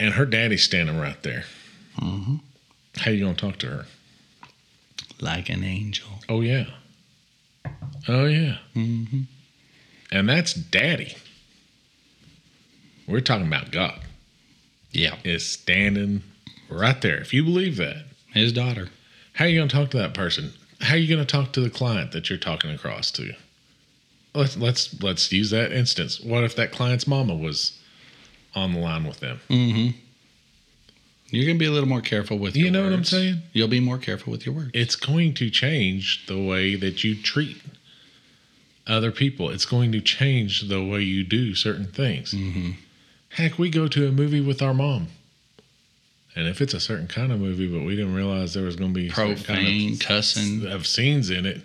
and 0.00 0.14
her 0.14 0.24
daddy's 0.26 0.64
standing 0.64 0.98
right 0.98 1.22
there 1.22 1.44
hmm 1.98 2.36
how 2.96 3.10
you 3.10 3.24
to 3.24 3.34
talk 3.34 3.58
to 3.58 3.66
her 3.68 3.86
Like 5.20 5.48
an 5.48 5.62
angel. 5.64 6.08
oh 6.28 6.40
yeah 6.40 6.66
oh 8.08 8.26
yeah 8.26 8.56
hmm 8.74 9.04
and 10.10 10.28
that's 10.28 10.52
daddy 10.54 11.14
we're 13.06 13.20
talking 13.20 13.46
about 13.46 13.70
god 13.70 14.00
Yeah. 14.92 15.16
is 15.24 15.44
standing 15.48 16.22
right 16.70 17.00
there. 17.02 17.18
If 17.18 17.34
you 17.34 17.44
believe 17.44 17.76
that, 17.76 18.04
His 18.32 18.52
daughter. 18.52 18.88
how 19.34 19.44
are 19.44 19.48
you 19.48 19.58
going 19.58 19.68
to 19.68 19.74
talk 19.76 19.90
to 19.90 19.98
that 19.98 20.14
person? 20.14 20.52
How 20.80 20.94
are 20.94 20.98
you 20.98 21.08
going 21.14 21.24
to 21.26 21.30
talk 21.30 21.52
to 21.52 21.60
the 21.60 21.68
client 21.70 22.12
that 22.12 22.28
you're 22.30 22.38
talking 22.38 22.70
across 22.70 23.10
to? 23.12 23.32
Let's 24.34 24.56
let's 24.56 25.02
let's 25.02 25.30
use 25.32 25.50
that 25.50 25.72
instance. 25.72 26.20
What 26.20 26.44
if 26.44 26.56
that 26.56 26.72
client's 26.72 27.06
mama 27.06 27.34
was 27.34 27.78
on 28.54 28.72
the 28.72 28.78
line 28.80 29.04
with 29.04 29.20
them? 29.20 29.40
hmm 29.48 29.88
You're 31.28 31.44
going 31.46 31.56
to 31.56 31.62
be 31.62 31.66
a 31.66 31.70
little 31.72 31.88
more 31.88 32.00
careful 32.00 32.38
with 32.38 32.56
You 32.56 32.64
your 32.64 32.72
know 32.72 32.84
what 32.84 32.92
I'm 32.92 33.04
saying? 33.04 33.42
You'll 33.52 33.68
be 33.68 33.80
more 33.80 33.98
careful 33.98 34.30
with 34.30 34.46
your 34.46 34.54
words. 34.54 34.70
It's 34.74 34.96
going 34.96 35.34
to 35.34 35.50
change 35.50 36.26
the 36.26 36.38
way 36.42 36.76
that 36.76 37.04
you 37.04 37.14
treat 37.20 37.60
other 38.86 39.10
people. 39.12 39.50
It's 39.50 39.64
going 39.66 39.92
to 39.92 40.00
change 40.00 40.68
the 40.68 40.82
way 40.84 41.00
you 41.02 41.24
do 41.24 41.54
certain 41.54 41.86
things. 41.86 42.32
hmm 42.32 42.70
Heck, 43.30 43.58
we 43.58 43.70
go 43.70 43.88
to 43.88 44.06
a 44.08 44.12
movie 44.12 44.42
with 44.42 44.60
our 44.60 44.74
mom. 44.74 45.06
And 46.36 46.46
if 46.46 46.60
it's 46.60 46.74
a 46.74 46.80
certain 46.80 47.06
kind 47.08 47.32
of 47.32 47.40
movie, 47.40 47.66
but 47.66 47.82
we 47.84 47.96
didn't 47.96 48.14
realize 48.14 48.52
there 48.52 48.64
was 48.64 48.76
going 48.76 48.92
to 48.92 49.00
be 49.00 49.08
Profane, 49.08 49.44
kind 49.44 49.94
of 49.94 50.00
cussing. 50.00 50.66
of 50.66 50.86
scenes 50.86 51.30
in 51.30 51.46
it. 51.46 51.62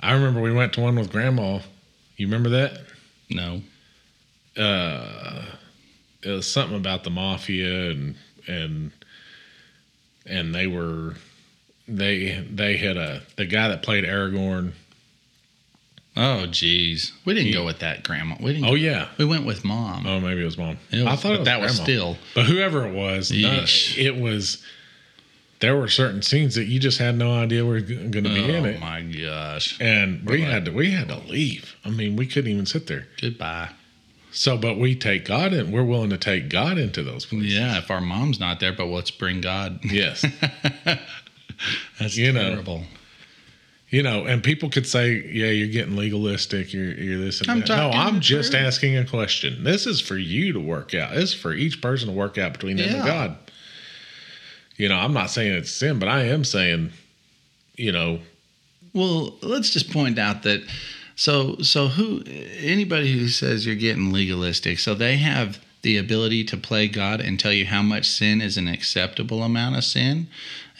I 0.00 0.12
remember 0.12 0.40
we 0.40 0.52
went 0.52 0.72
to 0.74 0.80
one 0.80 0.96
with 0.96 1.12
grandma. 1.12 1.60
You 2.16 2.26
remember 2.26 2.48
that? 2.50 2.80
No. 3.30 3.62
Uh, 4.56 5.44
it 6.22 6.30
was 6.30 6.50
something 6.50 6.76
about 6.76 7.04
the 7.04 7.10
mafia 7.10 7.90
and 7.90 8.16
and 8.46 8.90
and 10.26 10.54
they 10.54 10.66
were 10.66 11.14
they 11.88 12.44
they 12.50 12.76
had 12.76 12.96
a 12.96 13.22
the 13.36 13.46
guy 13.46 13.68
that 13.68 13.82
played 13.82 14.04
Aragorn. 14.04 14.72
Oh, 16.14 16.46
geez. 16.46 17.12
We 17.24 17.32
didn't 17.32 17.52
go 17.52 17.64
with 17.64 17.78
that, 17.78 18.04
Grandma. 18.04 18.36
We 18.40 18.52
didn't. 18.52 18.68
Oh 18.68 18.74
yeah. 18.74 19.08
We 19.18 19.24
went 19.24 19.46
with 19.46 19.64
Mom. 19.64 20.06
Oh, 20.06 20.20
maybe 20.20 20.42
it 20.42 20.44
was 20.44 20.58
mom. 20.58 20.76
It 20.90 20.98
was- 20.98 21.06
I 21.06 21.16
thought 21.16 21.38
was 21.38 21.46
that 21.46 21.60
was 21.60 21.74
still. 21.76 22.18
But 22.34 22.44
whoever 22.46 22.86
it 22.86 22.92
was, 22.92 23.30
it 23.32 24.16
was. 24.16 24.62
There 25.60 25.76
were 25.76 25.86
certain 25.88 26.22
scenes 26.22 26.56
that 26.56 26.64
you 26.64 26.80
just 26.80 26.98
had 26.98 27.16
no 27.16 27.32
idea 27.32 27.64
were 27.64 27.80
going 27.80 28.10
to 28.12 28.20
be 28.22 28.44
in 28.44 28.64
Oh 28.64 28.68
it, 28.68 28.80
my 28.80 29.00
gosh. 29.02 29.78
and 29.80 30.28
we 30.28 30.42
Right. 30.42 30.50
had 30.52 30.64
to 30.64 30.72
we 30.72 30.90
had 30.90 31.06
to 31.08 31.18
leave. 31.20 31.76
I 31.84 31.90
mean, 31.90 32.16
we 32.16 32.26
couldn't 32.26 32.50
even 32.50 32.66
sit 32.66 32.88
there. 32.88 33.06
Goodbye. 33.20 33.70
So, 34.32 34.58
but 34.58 34.76
we 34.78 34.96
take 34.96 35.24
God 35.24 35.52
in. 35.52 35.70
We're 35.70 35.84
willing 35.84 36.10
to 36.10 36.18
take 36.18 36.48
God 36.48 36.78
into 36.78 37.02
those 37.04 37.26
places. 37.26 37.54
Yeah, 37.54 37.78
if 37.78 37.90
our 37.92 38.00
mom's 38.00 38.40
not 38.40 38.58
there, 38.60 38.72
but 38.72 38.86
let's 38.86 39.10
bring 39.12 39.40
God. 39.40 39.78
Yes. 39.84 40.24
That's 42.00 42.16
You 42.16 42.32
know. 42.32 42.82
Terrible. 43.92 44.20
you 44.20 44.24
know, 44.24 44.32
and 44.32 44.42
people 44.42 44.70
could 44.70 44.86
say, 44.86 45.22
"Yeah, 45.30 45.46
you're 45.48 45.68
getting 45.68 45.96
legalistic. 45.96 46.72
You're 46.72 46.92
you're 46.92 47.20
this 47.20 47.40
and 47.40 47.50
I'm 47.50 47.60
that." 47.60 47.68
No, 47.68 47.90
I'm 47.90 48.20
just 48.20 48.52
truth. 48.52 48.62
asking 48.62 48.96
a 48.96 49.04
question. 49.04 49.64
This 49.64 49.86
is 49.86 50.00
for 50.00 50.16
you 50.16 50.52
to 50.52 50.60
work 50.60 50.94
out. 50.94 51.14
This 51.14 51.30
is 51.30 51.34
for 51.34 51.52
each 51.52 51.80
person 51.80 52.08
to 52.08 52.14
work 52.14 52.38
out 52.38 52.52
between 52.52 52.76
them 52.76 52.94
and 52.94 53.04
God. 53.04 53.36
You 54.76 54.88
know, 54.88 54.96
I'm 54.96 55.12
not 55.12 55.30
saying 55.30 55.52
it's 55.52 55.70
sin, 55.70 55.98
but 55.98 56.08
I 56.08 56.24
am 56.24 56.44
saying, 56.44 56.92
you 57.76 57.92
know, 57.92 58.20
Well, 58.94 59.36
let's 59.42 59.70
just 59.70 59.90
point 59.90 60.18
out 60.18 60.42
that 60.42 60.62
so 61.14 61.56
so 61.58 61.88
who 61.88 62.22
anybody 62.58 63.12
who 63.12 63.28
says 63.28 63.64
you're 63.66 63.74
getting 63.76 64.12
legalistic, 64.12 64.78
so 64.78 64.94
they 64.94 65.16
have 65.16 65.58
the 65.82 65.96
ability 65.96 66.44
to 66.44 66.56
play 66.56 66.88
God 66.88 67.20
and 67.20 67.38
tell 67.38 67.52
you 67.52 67.66
how 67.66 67.82
much 67.82 68.08
sin 68.08 68.40
is 68.40 68.56
an 68.56 68.68
acceptable 68.68 69.42
amount 69.42 69.76
of 69.76 69.84
sin 69.84 70.28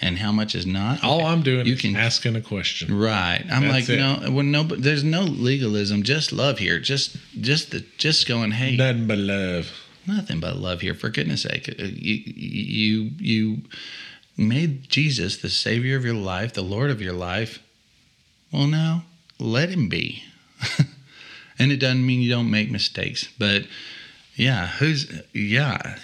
and 0.02 0.18
how 0.18 0.32
much 0.32 0.54
is 0.54 0.66
not. 0.66 1.02
all 1.04 1.24
I'm 1.24 1.42
doing 1.42 1.66
You 1.66 1.74
is 1.74 1.80
can- 1.80 1.96
asking 1.96 2.36
a 2.36 2.40
question. 2.40 2.96
Right. 2.98 3.42
I'm 3.50 3.62
That's 3.62 3.88
like, 3.88 3.88
it. 3.88 3.98
no, 3.98 4.30
when 4.32 4.50
no, 4.50 4.64
there's 4.64 5.04
no 5.04 5.22
legalism, 5.22 6.02
just 6.02 6.32
love 6.32 6.58
here. 6.58 6.80
Just, 6.80 7.16
just 7.40 7.70
the, 7.70 7.84
just 7.98 8.26
going, 8.26 8.50
hey, 8.50 8.76
Nothing 8.76 9.06
but 9.06 9.18
love. 9.18 9.70
nothing 10.06 10.40
but 10.40 10.56
love 10.56 10.80
here. 10.80 10.94
For 10.94 11.08
goodness 11.08 11.42
sake, 11.42 11.68
Uh, 11.68 11.84
you, 11.84 12.22
you, 12.36 13.10
you 13.18 13.62
made 14.36 14.88
Jesus 14.90 15.36
the 15.36 15.48
Savior 15.50 15.96
of 15.96 16.04
your 16.04 16.14
life, 16.14 16.52
the 16.52 16.62
Lord 16.62 16.90
of 16.90 17.00
your 17.00 17.12
life. 17.14 17.60
Well, 18.52 18.66
now 18.66 19.04
let 19.38 19.68
Him 19.70 19.88
be. 19.88 20.24
and 21.58 21.70
it 21.72 21.76
doesn't 21.78 22.04
mean 22.04 22.20
you 22.20 22.30
don't 22.30 22.50
make 22.50 22.70
mistakes, 22.70 23.28
but 23.38 23.64
yeah, 24.36 24.66
who's 24.78 25.10
yeah? 25.32 25.96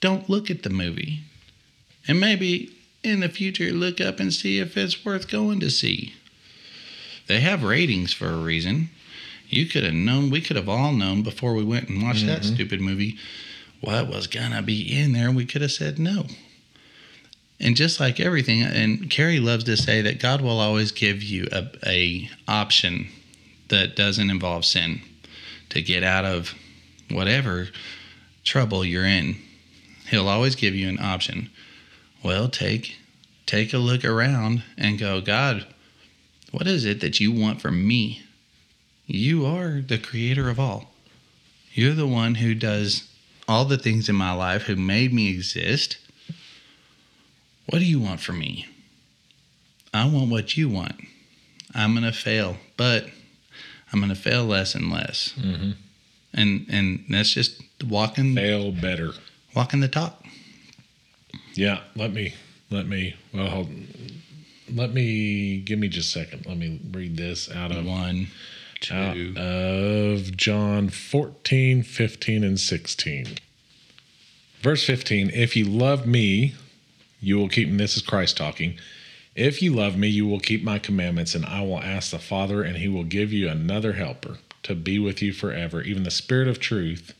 Don't 0.00 0.28
look 0.28 0.50
at 0.50 0.62
the 0.62 0.70
movie, 0.70 1.20
and 2.08 2.18
maybe 2.20 2.72
in 3.02 3.20
the 3.20 3.28
future 3.28 3.70
look 3.72 4.00
up 4.00 4.20
and 4.20 4.32
see 4.32 4.58
if 4.58 4.76
it's 4.76 5.04
worth 5.04 5.28
going 5.28 5.60
to 5.60 5.70
see. 5.70 6.14
They 7.26 7.40
have 7.40 7.62
ratings 7.62 8.12
for 8.12 8.28
a 8.28 8.36
reason. 8.36 8.90
You 9.48 9.66
could 9.66 9.84
have 9.84 9.94
known, 9.94 10.30
we 10.30 10.40
could 10.40 10.56
have 10.56 10.68
all 10.68 10.92
known 10.92 11.22
before 11.22 11.54
we 11.54 11.64
went 11.64 11.88
and 11.88 12.02
watched 12.02 12.26
that 12.26 12.42
mm-hmm. 12.42 12.54
stupid 12.54 12.80
movie 12.80 13.18
what 13.82 14.08
was 14.08 14.26
gonna 14.28 14.62
be 14.62 14.96
in 14.96 15.12
there. 15.12 15.30
We 15.30 15.44
could 15.44 15.60
have 15.60 15.72
said 15.72 15.98
no. 15.98 16.26
And 17.60 17.76
just 17.76 18.00
like 18.00 18.18
everything, 18.18 18.62
and 18.62 19.10
Carrie 19.10 19.40
loves 19.40 19.64
to 19.64 19.76
say 19.76 20.00
that 20.02 20.20
God 20.20 20.40
will 20.40 20.58
always 20.58 20.90
give 20.90 21.22
you 21.22 21.48
a, 21.52 21.68
a 21.86 22.30
option 22.48 23.08
that 23.68 23.94
doesn't 23.94 24.30
involve 24.30 24.64
sin 24.64 25.00
to 25.70 25.82
get 25.82 26.02
out 26.02 26.24
of 26.24 26.54
whatever 27.10 27.68
trouble 28.44 28.84
you're 28.84 29.06
in. 29.06 29.36
He'll 30.08 30.28
always 30.28 30.56
give 30.56 30.74
you 30.74 30.88
an 30.88 30.98
option. 31.00 31.50
Well, 32.22 32.48
take 32.48 32.96
take 33.46 33.72
a 33.72 33.78
look 33.78 34.04
around 34.04 34.62
and 34.78 34.98
go, 34.98 35.20
God, 35.20 35.66
what 36.50 36.66
is 36.66 36.84
it 36.84 37.00
that 37.00 37.20
you 37.20 37.32
want 37.32 37.60
from 37.60 37.86
me? 37.86 38.22
You 39.06 39.44
are 39.44 39.80
the 39.80 39.98
creator 39.98 40.48
of 40.48 40.60
all. 40.60 40.92
You're 41.72 41.94
the 41.94 42.06
one 42.06 42.36
who 42.36 42.54
does 42.54 43.08
all 43.48 43.64
the 43.64 43.78
things 43.78 44.08
in 44.08 44.14
my 44.14 44.32
life, 44.32 44.62
who 44.62 44.76
made 44.76 45.12
me 45.12 45.30
exist. 45.30 45.98
What 47.68 47.78
do 47.80 47.84
you 47.84 48.00
want 48.00 48.20
from 48.20 48.38
me? 48.38 48.66
I 49.92 50.06
want 50.06 50.30
what 50.30 50.56
you 50.56 50.68
want. 50.68 50.94
I'm 51.74 51.92
going 51.92 52.04
to 52.04 52.12
fail, 52.12 52.56
but 52.76 53.06
I'm 53.92 54.00
going 54.00 54.14
to 54.14 54.20
fail 54.20 54.44
less 54.44 54.74
and 54.74 54.90
less. 54.90 55.34
Mm-hmm. 55.38 55.72
And 56.34 56.66
and 56.70 57.04
that's 57.10 57.32
just 57.32 57.62
walking 57.84 58.34
Fail 58.34 58.72
better. 58.72 59.12
walking 59.54 59.80
the 59.80 59.88
talk. 59.88 60.21
Yeah, 61.54 61.80
let 61.96 62.12
me 62.12 62.34
let 62.70 62.86
me 62.86 63.14
well 63.32 63.48
hold, 63.48 63.68
let 64.72 64.92
me 64.92 65.58
give 65.58 65.78
me 65.78 65.88
just 65.88 66.14
a 66.14 66.20
second. 66.20 66.46
Let 66.46 66.56
me 66.56 66.80
read 66.92 67.16
this 67.16 67.50
out 67.50 67.72
of 67.72 67.84
One, 67.84 68.28
out 68.90 69.14
two. 69.14 69.34
of 69.36 70.36
John 70.36 70.88
14, 70.88 71.82
15, 71.82 72.44
and 72.44 72.58
16. 72.58 73.26
Verse 74.60 74.86
15 74.86 75.30
If 75.30 75.56
you 75.56 75.64
love 75.64 76.06
me, 76.06 76.54
you 77.20 77.36
will 77.38 77.48
keep, 77.48 77.68
and 77.68 77.80
this 77.80 77.96
is 77.96 78.02
Christ 78.02 78.36
talking. 78.36 78.78
If 79.34 79.62
you 79.62 79.72
love 79.74 79.96
me, 79.96 80.08
you 80.08 80.26
will 80.26 80.40
keep 80.40 80.62
my 80.62 80.78
commandments, 80.78 81.34
and 81.34 81.44
I 81.46 81.62
will 81.62 81.80
ask 81.80 82.10
the 82.10 82.18
Father, 82.18 82.62
and 82.62 82.76
he 82.76 82.88
will 82.88 83.04
give 83.04 83.32
you 83.32 83.48
another 83.48 83.94
helper 83.94 84.38
to 84.62 84.74
be 84.74 84.98
with 84.98 85.22
you 85.22 85.32
forever, 85.32 85.82
even 85.82 86.02
the 86.02 86.10
Spirit 86.10 86.48
of 86.48 86.60
truth, 86.60 87.14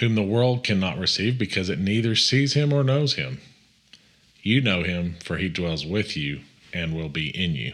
whom 0.00 0.14
the 0.14 0.22
world 0.22 0.64
cannot 0.64 0.98
receive 0.98 1.38
because 1.38 1.68
it 1.68 1.78
neither 1.78 2.16
sees 2.16 2.54
him 2.54 2.72
or 2.72 2.82
knows 2.82 3.14
him. 3.14 3.40
You 4.42 4.60
know 4.60 4.82
him, 4.82 5.16
for 5.22 5.36
he 5.36 5.48
dwells 5.48 5.86
with 5.86 6.16
you 6.16 6.40
and 6.72 6.94
will 6.94 7.08
be 7.08 7.28
in 7.28 7.54
you. 7.54 7.72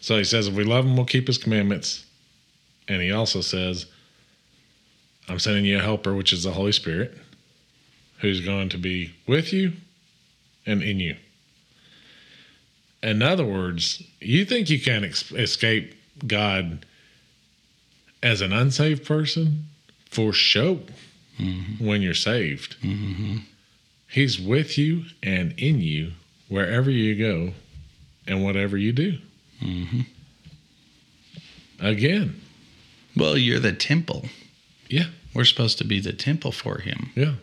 So 0.00 0.18
he 0.18 0.24
says, 0.24 0.48
if 0.48 0.54
we 0.54 0.64
love 0.64 0.84
him, 0.84 0.96
we'll 0.96 1.06
keep 1.06 1.26
his 1.26 1.38
commandments. 1.38 2.04
And 2.88 3.00
he 3.00 3.12
also 3.12 3.40
says, 3.40 3.86
I'm 5.28 5.38
sending 5.38 5.64
you 5.64 5.78
a 5.78 5.82
helper, 5.82 6.14
which 6.14 6.32
is 6.32 6.42
the 6.42 6.52
Holy 6.52 6.72
Spirit, 6.72 7.16
who's 8.18 8.40
going 8.40 8.68
to 8.70 8.78
be 8.78 9.14
with 9.26 9.52
you 9.52 9.72
and 10.66 10.82
in 10.82 11.00
you. 11.00 11.16
In 13.02 13.22
other 13.22 13.44
words, 13.44 14.02
you 14.20 14.44
think 14.44 14.70
you 14.70 14.80
can 14.80 15.04
escape 15.04 15.94
God 16.26 16.84
as 18.22 18.40
an 18.40 18.52
unsaved 18.52 19.04
person? 19.04 19.66
For 20.10 20.32
sure, 20.32 20.80
mm-hmm. 21.38 21.84
when 21.84 22.02
you're 22.02 22.12
saved. 22.14 22.76
Mm-hmm. 22.82 23.38
He's 24.08 24.38
with 24.38 24.76
you 24.76 25.04
and 25.22 25.54
in 25.58 25.80
you 25.80 26.12
wherever 26.48 26.90
you 26.90 27.14
go 27.16 27.54
and 28.26 28.44
whatever 28.44 28.76
you 28.76 28.92
do. 28.92 29.18
Mm-hmm. 29.62 30.00
Again, 31.80 32.40
Well, 33.16 33.36
you're 33.36 33.58
the 33.58 33.72
temple. 33.72 34.26
Yeah. 34.88 35.06
We're 35.34 35.44
supposed 35.44 35.78
to 35.78 35.84
be 35.84 35.98
the 36.00 36.12
temple 36.12 36.52
for 36.52 36.78
him. 36.78 37.10
yeah. 37.14 37.34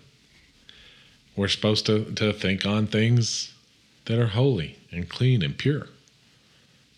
We're 1.36 1.48
supposed 1.48 1.86
to, 1.86 2.06
to 2.16 2.34
think 2.34 2.66
on 2.66 2.86
things 2.88 3.54
that 4.06 4.20
are 4.20 4.28
holy 4.28 4.78
and 4.92 5.08
clean 5.08 5.42
and 5.42 5.58
pure, 5.58 5.88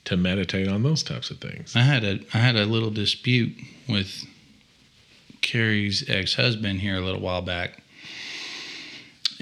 to 0.05 0.17
meditate 0.17 0.67
on 0.67 0.83
those 0.83 1.03
types 1.03 1.29
of 1.29 1.39
things. 1.39 1.75
I 1.75 1.81
had 1.81 2.03
a 2.03 2.19
I 2.33 2.37
had 2.37 2.55
a 2.55 2.65
little 2.65 2.89
dispute 2.89 3.55
with 3.87 4.23
Carrie's 5.41 6.09
ex 6.09 6.35
husband 6.35 6.81
here 6.81 6.97
a 6.97 7.01
little 7.01 7.21
while 7.21 7.41
back, 7.41 7.81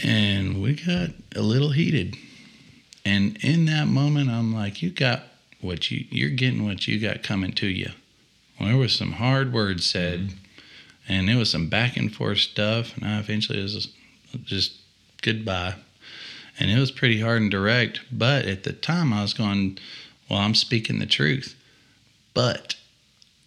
and 0.03 0.61
we 0.61 0.75
got 0.75 1.09
a 1.35 1.41
little 1.41 1.71
heated. 1.71 2.17
And 3.05 3.37
in 3.43 3.65
that 3.65 3.87
moment, 3.87 4.29
I'm 4.29 4.53
like, 4.53 4.81
"You 4.81 4.89
got 4.89 5.23
what 5.61 5.89
you 5.91 6.05
you're 6.09 6.29
getting 6.29 6.65
what 6.65 6.87
you 6.87 6.99
got 6.99 7.23
coming 7.23 7.53
to 7.53 7.67
you." 7.67 7.91
Well, 8.59 8.69
there 8.69 8.77
was 8.77 8.93
some 8.93 9.13
hard 9.13 9.53
words 9.53 9.85
said, 9.85 10.19
mm-hmm. 10.19 10.37
and 11.07 11.29
there 11.29 11.37
was 11.37 11.49
some 11.49 11.69
back 11.69 11.95
and 11.95 12.13
forth 12.13 12.39
stuff, 12.39 12.95
and 12.97 13.05
I 13.05 13.19
eventually 13.19 13.61
was 13.61 13.87
just 14.43 14.73
goodbye. 15.21 15.75
And 16.59 16.69
it 16.69 16.77
was 16.77 16.91
pretty 16.91 17.21
hard 17.21 17.41
and 17.41 17.49
direct, 17.49 18.01
but 18.11 18.45
at 18.45 18.63
the 18.63 18.73
time 18.73 19.13
I 19.13 19.21
was 19.21 19.33
going, 19.33 19.77
"Well, 20.29 20.39
I'm 20.39 20.55
speaking 20.55 20.99
the 20.99 21.05
truth." 21.05 21.55
but 22.33 22.75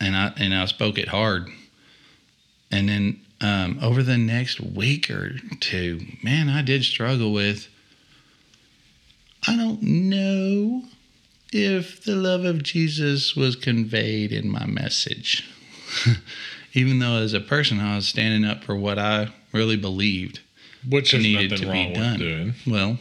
and 0.01 0.15
I 0.15 0.33
and 0.37 0.55
I 0.55 0.67
spoke 0.67 0.99
it 0.99 1.09
hard. 1.09 1.49
And 2.71 2.89
then 2.89 3.21
um, 3.41 3.79
over 3.83 4.03
the 4.03 4.19
next 4.19 4.61
week 4.61 5.11
or 5.11 5.37
two, 5.61 6.01
man, 6.23 6.51
I 6.51 6.61
did 6.61 6.85
struggle 6.85 7.33
with. 7.33 7.69
I 9.47 9.57
don't 9.57 9.83
know 9.83 10.83
if 11.53 12.05
the 12.05 12.15
love 12.15 12.45
of 12.45 12.63
Jesus 12.63 13.35
was 13.35 13.57
conveyed 13.57 14.31
in 14.31 14.49
my 14.51 14.67
message, 14.67 15.49
even 16.75 16.99
though 16.99 17.17
as 17.17 17.33
a 17.33 17.41
person 17.41 17.81
I 17.81 17.97
was 17.97 18.07
standing 18.07 18.49
up 18.49 18.63
for 18.63 18.77
what 18.77 18.99
I 18.99 19.33
really 19.53 19.77
believed. 19.77 20.41
Which 20.89 21.15
is 21.15 21.23
Needed 21.23 21.51
nothing 21.53 21.67
to 21.67 21.73
be 21.73 21.79
wrong 21.79 21.89
with 21.89 21.97
done. 21.97 22.19
doing. 22.19 22.55
Well, 22.67 22.99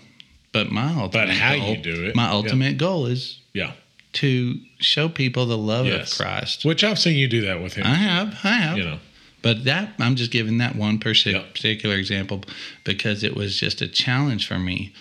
but 0.53 0.71
my 0.71 0.87
ultimate 0.87 1.27
but 1.27 1.29
how 1.29 1.57
goal, 1.57 1.75
you 1.75 1.77
do 1.77 2.05
it, 2.05 2.15
my 2.15 2.27
yeah. 2.27 2.33
ultimate 2.33 2.77
goal 2.77 3.07
is 3.07 3.40
Yeah. 3.53 3.73
to 4.13 4.59
show 4.79 5.07
people 5.09 5.45
the 5.45 5.57
love 5.57 5.85
Yes. 5.85 6.11
of 6.11 6.17
Christ. 6.17 6.65
Which 6.65 6.83
I've 6.83 6.99
seen 6.99 7.15
you 7.17 7.27
do 7.27 7.41
that 7.41 7.61
with 7.61 7.73
him. 7.75 7.85
I 7.87 7.95
have, 7.95 8.37
I 8.43 8.53
have. 8.57 8.77
You 8.77 8.83
know. 8.83 8.99
But 9.41 9.63
that 9.63 9.93
I'm 9.99 10.15
just 10.15 10.31
giving 10.31 10.57
that 10.59 10.75
one 10.75 10.99
particular 10.99 11.95
example 11.95 12.43
because 12.83 13.23
it 13.23 13.35
was 13.35 13.57
just 13.59 13.81
a 13.81 13.87
challenge 13.87 14.45
for 14.47 14.59
me. 14.59 14.93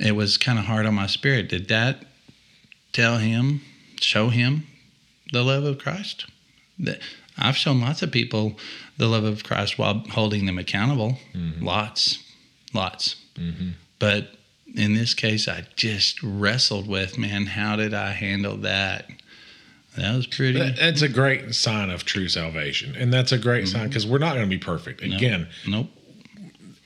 It 0.00 0.12
was 0.12 0.38
kind 0.38 0.58
of 0.58 0.64
hard 0.66 0.86
on 0.86 0.94
my 0.94 1.06
spirit. 1.06 1.48
Did 1.48 1.68
that 1.68 2.04
tell 2.92 3.18
him, 3.18 3.60
show 4.00 4.28
him 4.30 4.66
the 5.32 5.42
love 5.42 5.64
of 5.64 5.78
Christ? 5.78 6.24
That 6.78 7.00
I've 7.36 7.56
shown 7.56 7.80
lots 7.80 8.02
of 8.02 8.10
people 8.12 8.58
the 8.96 9.08
love 9.08 9.24
of 9.24 9.42
Christ 9.44 9.78
while 9.78 9.98
holding 10.10 10.46
them 10.46 10.58
accountable. 10.58 11.18
Lots, 11.60 12.18
lots. 12.72 13.16
Mhm. 13.36 13.72
But 13.98 14.34
in 14.74 14.94
this 14.94 15.14
case, 15.14 15.48
I 15.48 15.66
just 15.76 16.22
wrestled 16.22 16.88
with, 16.88 17.18
man, 17.18 17.46
how 17.46 17.76
did 17.76 17.94
I 17.94 18.10
handle 18.10 18.56
that? 18.58 19.06
That 19.96 20.16
was 20.16 20.26
pretty. 20.26 20.58
That's 20.58 21.02
a 21.02 21.08
great 21.08 21.54
sign 21.54 21.90
of 21.90 22.04
true 22.04 22.28
salvation. 22.28 22.94
And 22.96 23.12
that's 23.12 23.32
a 23.32 23.38
great 23.38 23.68
sign 23.68 23.82
mm-hmm. 23.82 23.88
because 23.88 24.06
we're 24.06 24.18
not 24.18 24.34
going 24.34 24.46
to 24.46 24.50
be 24.50 24.58
perfect. 24.58 25.02
Again, 25.02 25.48
nope. 25.68 25.88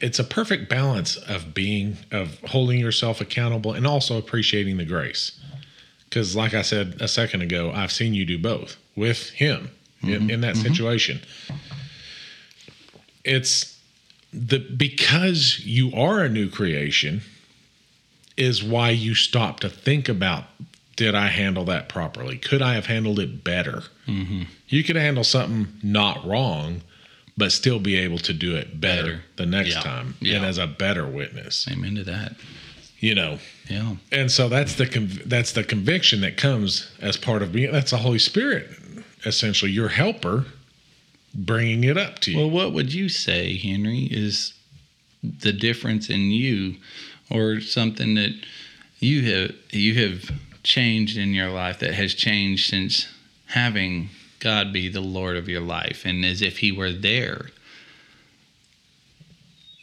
it's 0.01 0.19
a 0.19 0.25
perfect 0.25 0.69
balance 0.69 1.17
of 1.17 1.55
being, 1.55 1.99
of 2.11 2.41
holding 2.41 2.81
yourself 2.81 3.21
accountable 3.21 3.73
and 3.73 3.87
also 3.87 4.19
appreciating 4.19 4.77
the 4.77 4.85
grace. 4.85 5.39
Because, 6.09 6.35
like 6.35 6.55
I 6.55 6.63
said 6.63 6.97
a 7.01 7.09
second 7.09 7.43
ago, 7.43 7.71
I've 7.73 7.93
seen 7.93 8.15
you 8.15 8.25
do 8.25 8.39
both 8.39 8.77
with 8.97 9.31
him 9.31 9.71
in, 10.03 10.09
mm-hmm. 10.09 10.31
in 10.31 10.41
that 10.41 10.55
mm-hmm. 10.55 10.63
situation. 10.67 11.21
It's 13.25 13.79
the 14.33 14.59
because 14.59 15.61
you 15.61 15.93
are 15.95 16.21
a 16.21 16.29
new 16.29 16.51
creation 16.51 17.23
is 18.37 18.63
why 18.63 18.91
you 18.91 19.15
stop 19.15 19.61
to 19.61 19.69
think 19.69 20.09
about 20.09 20.45
did 20.97 21.15
I 21.15 21.27
handle 21.29 21.65
that 21.67 21.91
properly? 21.91 22.39
Could 22.39 22.63
I 22.63 22.73
have 22.75 22.87
handled 22.87 23.19
it 23.19 23.45
better? 23.45 23.83
hmm 24.07 24.45
You 24.69 24.83
could 24.83 24.97
handle 24.97 25.25
something 25.25 25.69
not 25.83 26.27
wrong, 26.27 26.81
but 27.37 27.53
still 27.53 27.79
be 27.79 27.97
able 27.97 28.17
to 28.21 28.33
do 28.33 28.57
it 28.57 28.81
better, 28.81 29.03
Better. 29.03 29.23
the 29.37 29.45
next 29.47 29.75
Yeah. 29.75 29.81
time 29.83 30.15
Yeah. 30.21 30.37
and 30.37 30.47
as 30.47 30.57
a 30.57 30.67
better 30.67 31.07
witness. 31.07 31.67
Amen 31.71 31.97
to 31.97 32.05
that. 32.05 32.37
You 32.99 33.15
know, 33.15 33.39
Yeah. 33.69 33.97
and 34.11 34.33
so 34.33 34.49
that's 34.49 34.75
the 34.77 34.87
conv- 34.87 35.25
that's 35.27 35.53
the 35.53 35.63
conviction 35.65 36.23
that 36.23 36.39
comes 36.39 36.89
as 36.99 37.19
part 37.19 37.43
of 37.43 37.53
being. 37.53 37.71
That's 37.73 37.91
the 37.91 37.99
Holy 37.99 38.19
Spirit, 38.19 38.71
essentially 39.27 39.71
your 39.73 39.89
helper, 39.89 40.47
bringing 41.35 41.85
it 41.85 41.99
up 41.99 42.21
to 42.21 42.31
you. 42.31 42.39
Well, 42.39 42.49
what 42.51 42.73
would 42.73 42.95
you 42.95 43.11
say, 43.11 43.55
Henry, 43.59 44.05
is 44.11 44.55
the 45.23 45.53
difference 45.53 46.09
in 46.09 46.31
you 46.31 46.77
or 47.31 47.61
something 47.61 48.15
that 48.15 48.35
you 48.99 49.23
have 49.31 49.55
you 49.71 49.95
have 50.09 50.31
changed 50.63 51.17
in 51.17 51.33
your 51.35 51.51
life 51.51 51.79
that 51.81 51.95
has 51.95 52.15
changed 52.15 52.69
since 52.69 53.07
having 53.47 54.09
God 54.41 54.73
be 54.73 54.89
the 54.89 55.01
Lord 55.01 55.37
of 55.37 55.49
your 55.49 55.61
life 55.61 56.03
and 56.05 56.25
as 56.25 56.43
if 56.43 56.59
he 56.59 56.73
were 56.73 56.93
there? 56.93 57.47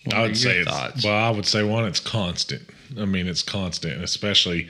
What 0.06 0.15
I 0.15 0.21
would 0.23 0.38
say 0.38 0.63
thoughts? 0.63 1.03
well. 1.03 1.15
I 1.15 1.29
would 1.29 1.45
say 1.45 1.63
one, 1.63 1.86
it's 1.86 1.99
constant. 1.99 2.63
I 2.99 3.06
mean, 3.06 3.27
it's 3.27 3.41
constant, 3.41 4.03
especially 4.03 4.67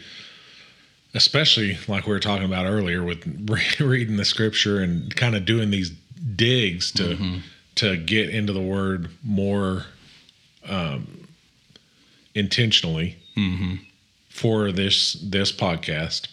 especially 1.16 1.78
like 1.88 2.08
we 2.08 2.14
were 2.14 2.20
talking 2.20 2.46
about 2.46 2.66
earlier 2.66 3.04
with 3.04 3.24
reading 3.80 4.18
the 4.18 4.26
scripture 4.26 4.80
and 4.80 5.16
kind 5.16 5.36
of 5.36 5.46
doing 5.46 5.70
these 5.72 5.92
digs 6.36 6.92
to 6.94 7.04
Mm-hmm. 7.04 7.38
to 7.76 7.98
get 7.98 8.30
into 8.30 8.54
the 8.54 8.62
word 8.62 9.10
more 9.24 9.86
um, 10.68 11.23
intentionally 12.36 13.18
Mm-hmm. 13.38 13.76
for 14.30 14.72
this 14.72 15.14
this 15.14 15.52
podcast. 15.52 16.28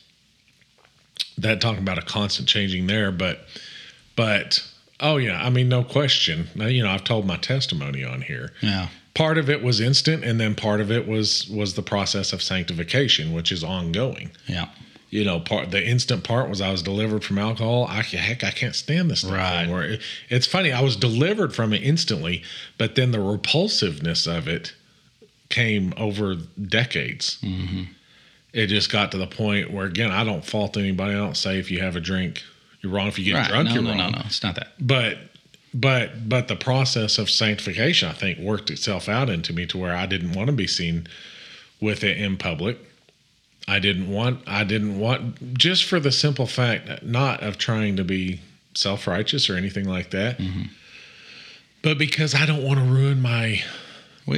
That 1.39 1.61
talking 1.63 1.81
about 1.83 1.97
a 1.99 2.03
constant 2.03 2.47
changing 2.49 2.87
there, 2.87 3.11
but 3.11 3.41
but 4.17 4.63
oh 5.01 5.17
yeah, 5.17 5.43
I 5.43 5.49
mean 5.49 5.69
no 5.71 5.83
question. 5.83 6.49
Now, 6.55 6.67
You 6.67 6.83
know, 6.83 6.91
I've 6.91 7.05
told 7.05 7.27
my 7.27 7.37
testimony 7.39 8.05
on 8.05 8.21
here 8.23 8.53
Yeah. 8.61 8.89
part 9.15 9.39
of 9.39 9.49
it 9.49 9.63
was 9.63 9.81
instant 9.81 10.25
and 10.25 10.39
then 10.39 10.55
part 10.55 10.81
of 10.83 10.91
it 10.91 11.09
was 11.09 11.49
was 11.49 11.73
the 11.75 11.83
process 11.83 12.33
of 12.35 12.43
sanctification 12.43 13.33
which 13.33 13.51
is 13.51 13.65
ongoing 13.65 14.31
Yeah. 14.47 14.69
you 15.09 15.25
know 15.25 15.41
part 15.41 15.71
the 15.71 15.83
instant 15.85 16.23
part 16.23 16.49
was 16.51 16.61
i 16.61 16.71
was 16.71 16.83
delivered 16.83 17.25
from 17.25 17.39
alcohol 17.39 17.87
i 17.89 18.03
heck 18.03 18.45
i 18.45 18.51
can't 18.51 18.75
stand 18.77 19.11
this 19.11 19.21
stuff 19.21 19.33
Right. 19.33 19.63
anymore 19.63 19.83
It- 19.85 20.03
it's 20.29 20.47
funny 20.47 20.71
i 20.73 20.81
was 20.81 20.95
delivered 20.97 21.55
from 21.55 21.73
it 21.73 21.83
instantly 21.83 22.43
but 22.79 22.95
then 22.95 23.11
the 23.11 23.19
repulsiveness 23.21 24.27
of 24.27 24.47
it 24.47 24.75
came 25.51 25.93
over 25.99 26.35
decades 26.37 27.39
Mm-hmm. 27.43 27.83
it 28.55 28.67
just 28.69 28.91
got 28.91 29.11
to 29.13 29.19
the 29.19 29.27
point 29.27 29.71
where 29.71 29.85
again 29.87 30.11
i 30.11 30.25
don't 30.25 30.45
fault 30.45 30.77
anybody 30.79 31.13
i 31.13 31.17
don't 31.17 31.37
say 31.37 31.59
if 31.59 31.71
you 31.71 31.81
have 31.81 31.97
a 31.97 32.01
drink 32.01 32.43
you're 32.81 32.93
wrong 32.93 33.09
if 33.09 33.19
you 33.19 33.25
get 33.27 33.35
Right. 33.35 33.49
drunk 33.49 33.69
no, 33.69 33.75
you're 33.75 33.83
no, 33.83 33.91
wrong 33.91 33.99
no, 33.99 34.09
no. 34.11 34.23
It's 34.27 34.43
not 34.43 34.55
that. 34.55 34.69
but 34.81 35.19
but 35.75 36.29
but 36.29 36.49
the 36.49 36.57
process 36.57 37.19
of 37.19 37.29
sanctification 37.31 38.09
i 38.09 38.13
think 38.13 38.39
worked 38.39 38.71
itself 38.71 39.09
out 39.09 39.29
into 39.29 39.53
me 39.53 39.67
to 39.67 39.77
where 39.79 39.95
i 39.95 40.07
didn't 40.07 40.33
want 40.33 40.47
to 40.49 40.53
be 40.53 40.67
seen 40.67 41.07
with 41.81 42.03
it 42.05 42.17
in 42.19 42.37
public 42.37 42.79
i 43.69 43.79
didn't 43.79 44.09
want 44.11 44.41
i 44.49 44.65
didn't 44.65 44.99
want 44.99 45.57
just 45.59 45.85
for 45.85 46.01
the 46.01 46.11
simple 46.13 46.47
fact 46.47 47.03
not 47.05 47.43
of 47.43 47.57
trying 47.59 47.97
to 47.97 48.03
be 48.05 48.41
self-righteous 48.75 49.49
or 49.51 49.57
anything 49.57 49.87
like 49.89 50.11
that 50.11 50.41
but 51.83 51.99
because 51.99 52.35
i 52.35 52.45
don't 52.47 52.63
want 52.65 52.79
to 52.79 52.85
ruin 52.85 53.21
my 53.21 53.63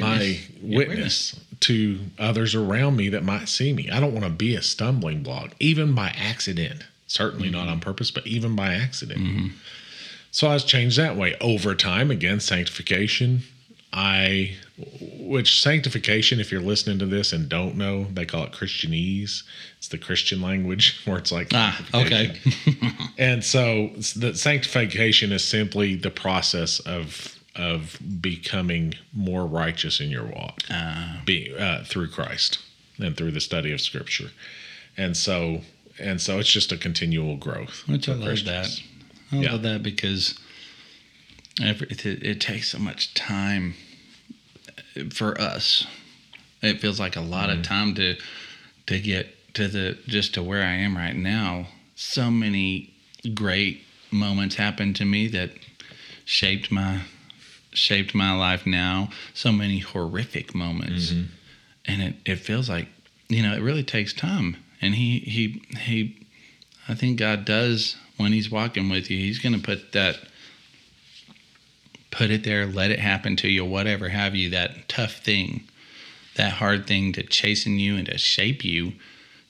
my 0.01 0.39
Your 0.63 0.79
witness 0.79 1.39
to 1.61 1.99
others 2.19 2.55
around 2.55 2.97
me 2.97 3.09
that 3.11 3.23
might 3.23 3.49
see 3.49 3.73
me. 3.73 3.89
I 3.91 4.01
don't 4.01 4.13
want 4.13 4.25
to 4.25 4.31
be 4.31 4.55
a 4.57 4.63
stumbling 4.63 5.23
block, 5.23 5.55
even 5.61 5.95
by 5.95 6.09
accident. 6.19 6.85
Certainly 7.07 7.51
not 7.51 7.69
on 7.69 7.79
purpose, 7.81 8.11
but 8.11 8.27
even 8.27 8.57
by 8.57 8.75
accident. 8.75 9.53
So 10.31 10.49
I 10.49 10.55
was 10.55 10.65
changed 10.65 10.99
that 10.99 11.17
way 11.17 11.37
over 11.41 11.75
time. 11.75 12.11
Again, 12.11 12.41
sanctification. 12.41 13.43
I, 13.93 14.57
which 15.21 15.61
sanctification, 15.63 16.41
if 16.41 16.51
you're 16.51 16.63
listening 16.63 16.99
to 17.01 17.07
this 17.07 17.35
and 17.35 17.47
don't 17.47 17.77
know, 17.77 18.05
they 18.05 18.25
call 18.25 18.45
it 18.45 18.53
Christianese. 18.53 19.43
It's 19.77 19.89
the 19.89 19.99
Christian 19.99 20.41
language 20.41 21.03
where 21.05 21.19
it's 21.19 21.31
like 21.31 21.49
Ah, 21.53 21.85
okay. 21.95 22.39
and 23.19 23.45
so 23.45 23.89
the 24.17 24.35
sanctification 24.35 25.31
is 25.31 25.45
simply 25.45 25.95
the 25.95 26.11
process 26.11 26.81
of 26.81 27.32
of 27.57 27.99
becoming 28.21 28.95
more 29.13 29.47
righteous 29.47 30.01
in 30.01 30.09
your 30.11 30.25
walk, 30.25 30.61
Uh, 30.71 31.17
be, 31.25 31.55
uh, 31.55 31.85
through 31.85 32.09
Christ 32.09 32.59
and 32.99 33.17
through 33.17 33.33
the 33.33 33.41
study 33.41 33.73
of 33.73 33.81
Scripture, 33.81 34.31
and 34.97 35.17
so 35.17 35.63
and 35.99 36.21
so 36.21 36.39
it's 36.39 36.51
just 36.51 36.73
a 36.73 36.77
continual 36.79 37.37
growth. 37.37 37.83
which 37.87 38.09
I 38.09 38.15
love 38.15 38.45
that. 38.45 38.81
I 39.31 39.37
Yeah. 39.37 39.53
love 39.53 39.63
that 39.63 39.83
because 39.83 40.39
every, 41.63 41.87
it, 41.91 42.05
it 42.07 42.41
takes 42.41 42.71
so 42.71 42.79
much 42.79 43.13
time 43.15 43.75
for 45.11 45.39
us. 45.41 45.87
It 46.63 46.81
feels 46.81 46.99
like 46.99 47.17
a 47.17 47.21
lot 47.21 47.49
Mm-hmm. 47.51 47.59
of 47.61 47.65
time 47.67 47.95
to 47.97 48.17
to 48.87 48.99
get 49.01 49.55
to 49.55 49.69
the 49.69 49.99
just 50.07 50.33
to 50.35 50.43
where 50.43 50.63
I 50.63 50.73
am 50.73 50.97
right 50.97 51.15
now. 51.17 51.69
So 51.95 52.31
many 52.31 52.95
great 53.35 53.83
moments 54.11 54.55
happened 54.57 54.97
to 54.97 55.05
me 55.05 55.29
that 55.29 55.51
shaped 56.25 56.71
my 56.71 57.03
shaped 57.73 58.15
my 58.15 58.37
life 58.37 58.67
now. 58.67 59.09
So 59.35 59.53
many 59.53 59.79
horrific 59.79 60.55
moments. 60.55 61.11
Mm-hmm. 61.11 61.27
And 61.85 62.03
it, 62.03 62.15
it 62.25 62.37
feels 62.37 62.69
like, 62.69 62.89
you 63.29 63.43
know, 63.43 63.55
it 63.55 63.63
really 63.63 63.83
takes 63.83 64.13
time. 64.13 64.57
And 64.81 64.95
he 64.95 65.19
he 65.21 65.63
he 65.79 66.27
I 66.89 66.95
think 66.95 67.19
God 67.19 67.45
does 67.45 67.97
when 68.17 68.33
he's 68.33 68.51
walking 68.51 68.89
with 68.89 69.11
you, 69.11 69.19
he's 69.19 69.39
gonna 69.39 69.59
put 69.59 69.93
that 69.93 70.19
put 72.11 72.31
it 72.31 72.45
there, 72.45 72.67
let 72.67 72.91
it 72.91 73.01
happen 73.01 73.37
to 73.37 73.49
you, 73.49 73.65
whatever 73.65 74.11
have 74.11 74.37
you, 74.37 74.51
that 74.51 74.89
tough 74.89 75.15
thing, 75.15 75.65
that 76.37 76.53
hard 76.53 76.87
thing 76.87 77.13
to 77.15 77.23
chasten 77.23 77.79
you 77.79 77.97
and 77.97 78.07
to 78.07 78.19
shape 78.19 78.65
you, 78.65 78.93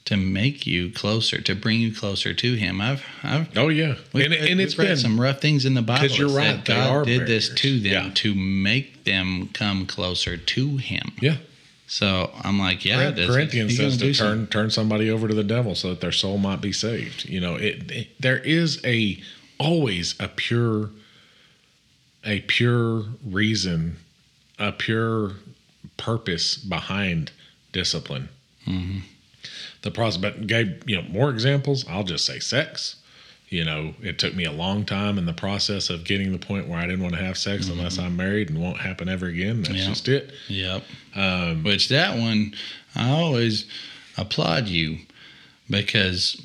to 0.04 0.16
make 0.16 0.66
you 0.66 0.90
closer, 0.90 1.40
to 1.40 1.54
bring 1.54 1.80
you 1.80 1.94
closer 1.94 2.34
to 2.34 2.54
him. 2.54 2.80
I've 2.80 3.04
I've 3.22 3.56
Oh 3.56 3.68
yeah, 3.68 3.94
We've, 4.12 4.24
and, 4.24 4.34
and 4.34 4.60
it's 4.60 4.74
been 4.74 4.96
some 4.96 5.20
rough 5.20 5.40
things 5.40 5.64
in 5.64 5.74
the 5.74 5.82
Bible. 5.82 6.08
'Cause 6.08 6.18
you're 6.18 6.28
right, 6.28 6.64
God 6.64 7.06
did 7.06 7.26
this 7.26 7.48
to 7.54 7.78
them 7.80 8.06
Yeah. 8.06 8.10
to 8.14 8.34
make 8.34 9.04
them 9.04 9.48
come 9.52 9.86
closer 9.86 10.36
to 10.36 10.76
Him. 10.78 11.12
yeah. 11.20 11.36
So 11.86 12.32
I'm 12.42 12.58
like, 12.58 12.84
yeah, 12.86 13.10
this- 13.10 13.28
Corinthians 13.28 13.76
says 13.76 13.98
to 13.98 14.04
turn 14.06 14.14
something. 14.14 14.46
turn 14.46 14.70
somebody 14.70 15.10
over 15.10 15.28
to 15.28 15.34
the 15.34 15.44
devil 15.44 15.74
so 15.74 15.90
that 15.90 16.00
their 16.00 16.10
soul 16.12 16.38
might 16.38 16.60
be 16.62 16.72
saved. 16.72 17.28
You 17.28 17.40
know, 17.40 17.56
it, 17.56 17.90
it 17.90 18.08
there 18.20 18.38
is 18.38 18.80
a 18.84 19.20
always 19.58 20.14
a 20.18 20.28
pure 20.28 20.90
a 22.24 22.40
pure 22.40 23.04
reason, 23.24 23.96
a 24.58 24.72
pure 24.72 25.32
purpose 25.96 26.56
behind 26.56 27.30
discipline. 27.72 28.28
Mm-hmm. 28.66 28.98
The 29.82 29.90
process, 29.90 30.20
but 30.20 30.46
Gabe 30.46 30.82
you 30.86 30.96
know 30.96 31.08
more 31.08 31.30
examples. 31.30 31.84
I'll 31.88 32.04
just 32.04 32.24
say 32.24 32.38
sex. 32.38 32.96
You 33.48 33.64
know, 33.66 33.94
it 34.00 34.18
took 34.18 34.34
me 34.34 34.46
a 34.46 34.52
long 34.52 34.86
time 34.86 35.18
in 35.18 35.26
the 35.26 35.34
process 35.34 35.90
of 35.90 36.04
getting 36.04 36.32
the 36.32 36.38
point 36.38 36.68
where 36.68 36.78
I 36.78 36.86
didn't 36.86 37.02
want 37.02 37.14
to 37.16 37.22
have 37.22 37.36
sex 37.36 37.68
unless 37.68 37.98
I'm 37.98 38.16
married 38.16 38.48
and 38.48 38.58
won't 38.58 38.78
happen 38.78 39.10
ever 39.10 39.26
again. 39.26 39.58
That's 39.62 39.74
Mm-hmm. 39.74 39.88
Just 39.90 40.08
it. 40.08 40.32
Yep. 40.48 40.84
Um, 41.14 41.62
Which 41.62 41.90
that 41.90 42.16
one, 42.16 42.54
I 42.94 43.10
always 43.10 43.66
applaud 44.16 44.68
you 44.68 45.00
because 45.68 46.40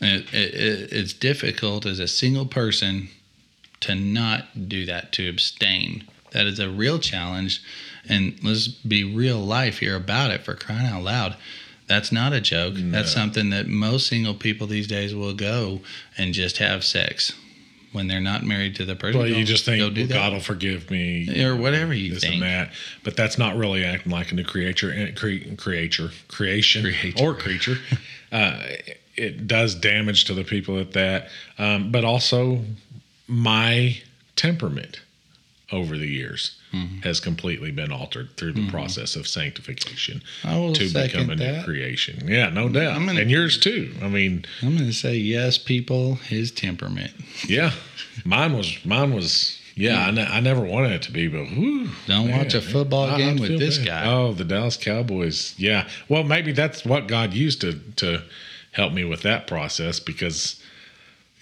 it, 0.00 0.32
it, 0.32 0.54
it, 0.54 0.92
it's 0.92 1.12
difficult 1.12 1.86
as 1.86 1.98
a 1.98 2.06
single 2.06 2.46
person 2.46 3.08
to 3.80 3.96
not 3.96 4.68
do 4.68 4.86
that, 4.86 5.10
to 5.12 5.28
abstain. 5.28 6.04
That 6.30 6.46
is 6.46 6.60
a 6.60 6.70
real 6.70 6.98
challenge. 6.98 7.62
And 8.08 8.38
let's 8.44 8.68
be 8.68 9.02
real 9.02 9.40
life 9.40 9.78
here 9.78 9.96
about 9.96 10.30
it 10.30 10.42
for 10.44 10.54
crying 10.54 10.86
out 10.86 11.02
loud. 11.02 11.36
That's 11.94 12.10
not 12.10 12.32
a 12.32 12.40
joke. 12.40 12.74
That's 12.76 13.12
something 13.12 13.50
that 13.50 13.68
most 13.68 14.08
single 14.08 14.34
people 14.34 14.66
these 14.66 14.88
days 14.88 15.14
will 15.14 15.32
go 15.32 15.80
and 16.18 16.34
just 16.34 16.58
have 16.58 16.82
sex 16.82 17.32
when 17.92 18.08
they're 18.08 18.18
not 18.18 18.42
married 18.42 18.74
to 18.76 18.84
the 18.84 18.96
person. 18.96 19.20
Well, 19.20 19.28
you 19.28 19.44
just 19.44 19.64
think 19.64 19.80
well, 19.80 19.90
that. 19.90 20.12
God 20.12 20.32
will 20.32 20.40
forgive 20.40 20.90
me, 20.90 21.40
or 21.44 21.54
whatever 21.54 21.94
you 21.94 22.14
this 22.14 22.24
think. 22.24 22.34
and 22.34 22.42
that, 22.42 22.72
but 23.04 23.16
that's 23.16 23.38
not 23.38 23.56
really 23.56 23.84
acting 23.84 24.10
like 24.10 24.32
a 24.32 24.34
new 24.34 24.42
creature, 24.42 24.92
eh, 24.92 25.12
cre- 25.12 25.54
creature, 25.56 26.10
creation, 26.26 26.82
Creature. 26.82 27.24
or 27.24 27.34
creature. 27.34 27.76
uh, 28.32 28.58
it 29.14 29.46
does 29.46 29.76
damage 29.76 30.24
to 30.24 30.34
the 30.34 30.42
people 30.42 30.80
at 30.80 30.94
that, 30.94 31.28
um, 31.58 31.92
but 31.92 32.04
also 32.04 32.64
my 33.28 33.96
temperament 34.34 35.00
over 35.74 35.98
the 35.98 36.06
years 36.06 36.56
Mm-hmm. 36.72 37.02
has 37.02 37.20
completely 37.20 37.70
been 37.70 37.92
altered 37.92 38.36
through 38.36 38.52
the 38.54 38.68
process 38.68 39.14
of 39.14 39.28
sanctification 39.28 40.20
to 40.42 40.72
become 40.72 40.90
a 40.90 40.90
second 40.90 41.38
new 41.38 41.62
creation. 41.62 42.26
Yeah, 42.26 42.48
no 42.50 42.68
doubt, 42.68 42.94
gonna- 42.98 43.20
and 43.20 43.30
yours 43.30 43.58
too. 43.60 43.94
I 44.02 44.08
mean, 44.08 44.44
I'm 44.60 44.74
going 44.76 44.88
to 44.88 44.92
say 44.92 45.14
yes, 45.14 45.56
people. 45.56 46.16
His 46.16 46.50
temperament. 46.50 47.12
yeah, 47.48 47.70
mine 48.24 48.56
was 48.56 48.84
mine 48.84 49.14
was. 49.14 49.60
Yeah, 49.76 50.04
I, 50.06 50.10
ne- 50.10 50.26
I 50.26 50.40
never 50.40 50.62
wanted 50.64 50.90
it 50.92 51.02
to 51.02 51.12
be, 51.12 51.28
but 51.28 51.44
whew, 51.46 51.90
Don't 52.08 52.26
Man, 52.28 52.38
watch 52.38 52.54
a 52.54 52.60
football 52.60 53.06
I- 53.10 53.18
game 53.18 53.36
with 53.38 53.56
this 53.60 53.78
bad. 53.78 53.86
guy. 53.86 54.06
Oh, 54.12 54.32
the 54.32 54.44
Dallas 54.44 54.76
Cowboys. 54.76 55.54
Yeah. 55.56 55.88
Well, 56.08 56.24
maybe 56.24 56.50
that's 56.50 56.84
what 56.84 57.06
God 57.06 57.34
used 57.34 57.60
to 57.60 57.78
to 57.96 58.22
help 58.72 58.92
me 58.92 59.04
with 59.04 59.22
that 59.22 59.46
process 59.46 60.00
because 60.00 60.60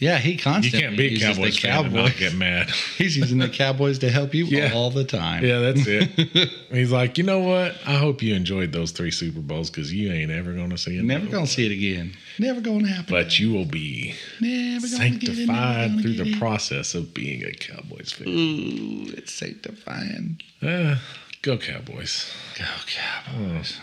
Yeah, 0.02 0.18
he 0.18 0.32
you 0.32 0.38
constantly 0.38 0.80
can't 0.80 0.96
be 0.96 1.20
Cowboys 1.20 1.58
fan 1.60 1.84
and 1.84 1.94
not 1.94 2.16
get 2.16 2.34
mad. 2.34 2.70
He's 2.98 3.16
using 3.16 3.38
the 3.38 3.48
Cowboys 3.48 4.00
to 4.00 4.10
help 4.10 4.34
you 4.34 4.46
Yeah. 4.46 4.72
all 4.74 4.90
the 4.90 5.04
time. 5.04 5.44
yeah, 5.44 5.60
that's 5.60 5.86
it. 5.86 6.50
He's 6.72 6.90
like, 6.90 7.18
you 7.18 7.22
know 7.22 7.38
what? 7.38 7.76
I 7.86 7.94
hope 7.98 8.20
you 8.20 8.34
enjoyed 8.34 8.72
those 8.72 8.90
three 8.90 9.12
Super 9.12 9.38
Bowls 9.38 9.70
because 9.70 9.92
you 9.94 10.10
ain't 10.10 10.32
ever 10.32 10.54
going 10.54 10.70
to 10.70 10.76
see 10.78 10.98
it. 10.98 11.04
Never 11.04 11.26
gonna 11.26 11.46
see 11.46 11.66
it 11.66 11.70
again. 11.72 12.14
Never 12.40 12.60
gonna 12.60 12.88
happen. 12.88 13.06
But 13.14 13.38
you 13.38 13.52
will 13.52 13.64
be 13.64 14.14
never 14.40 14.88
gonna 14.88 15.10
get 15.10 15.28
never 15.28 15.44
sanctified 15.46 16.00
through 16.02 16.14
the 16.14 16.30
it. 16.32 16.38
process 16.40 16.96
of 16.96 17.14
being 17.14 17.44
a 17.44 17.52
Cowboys 17.52 18.10
fan. 18.10 18.26
Ooh, 18.26 19.04
it's 19.16 19.32
sanctifying. 19.32 20.40
Uh, 20.60 20.96
go 21.42 21.56
Cowboys. 21.58 22.28
Go 22.58 22.64
Cowboys. 22.86 23.78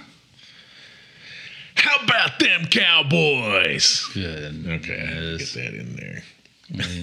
How 1.80 2.04
about 2.04 2.40
them 2.40 2.66
Cowboys? 2.66 4.06
Good. 4.14 4.66
Okay, 4.68 5.02
I 5.02 5.38
get 5.38 5.54
that 5.54 5.74
in 5.74 5.96
there. 5.96 6.24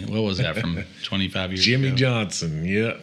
What 0.09 0.23
was 0.23 0.39
that 0.39 0.57
from 0.57 0.83
25 1.05 1.51
years 1.51 1.61
ago? 1.61 1.65
Jimmy 1.65 1.89
ago? 1.89 1.97
Johnson, 1.97 2.65
yep. 2.65 3.01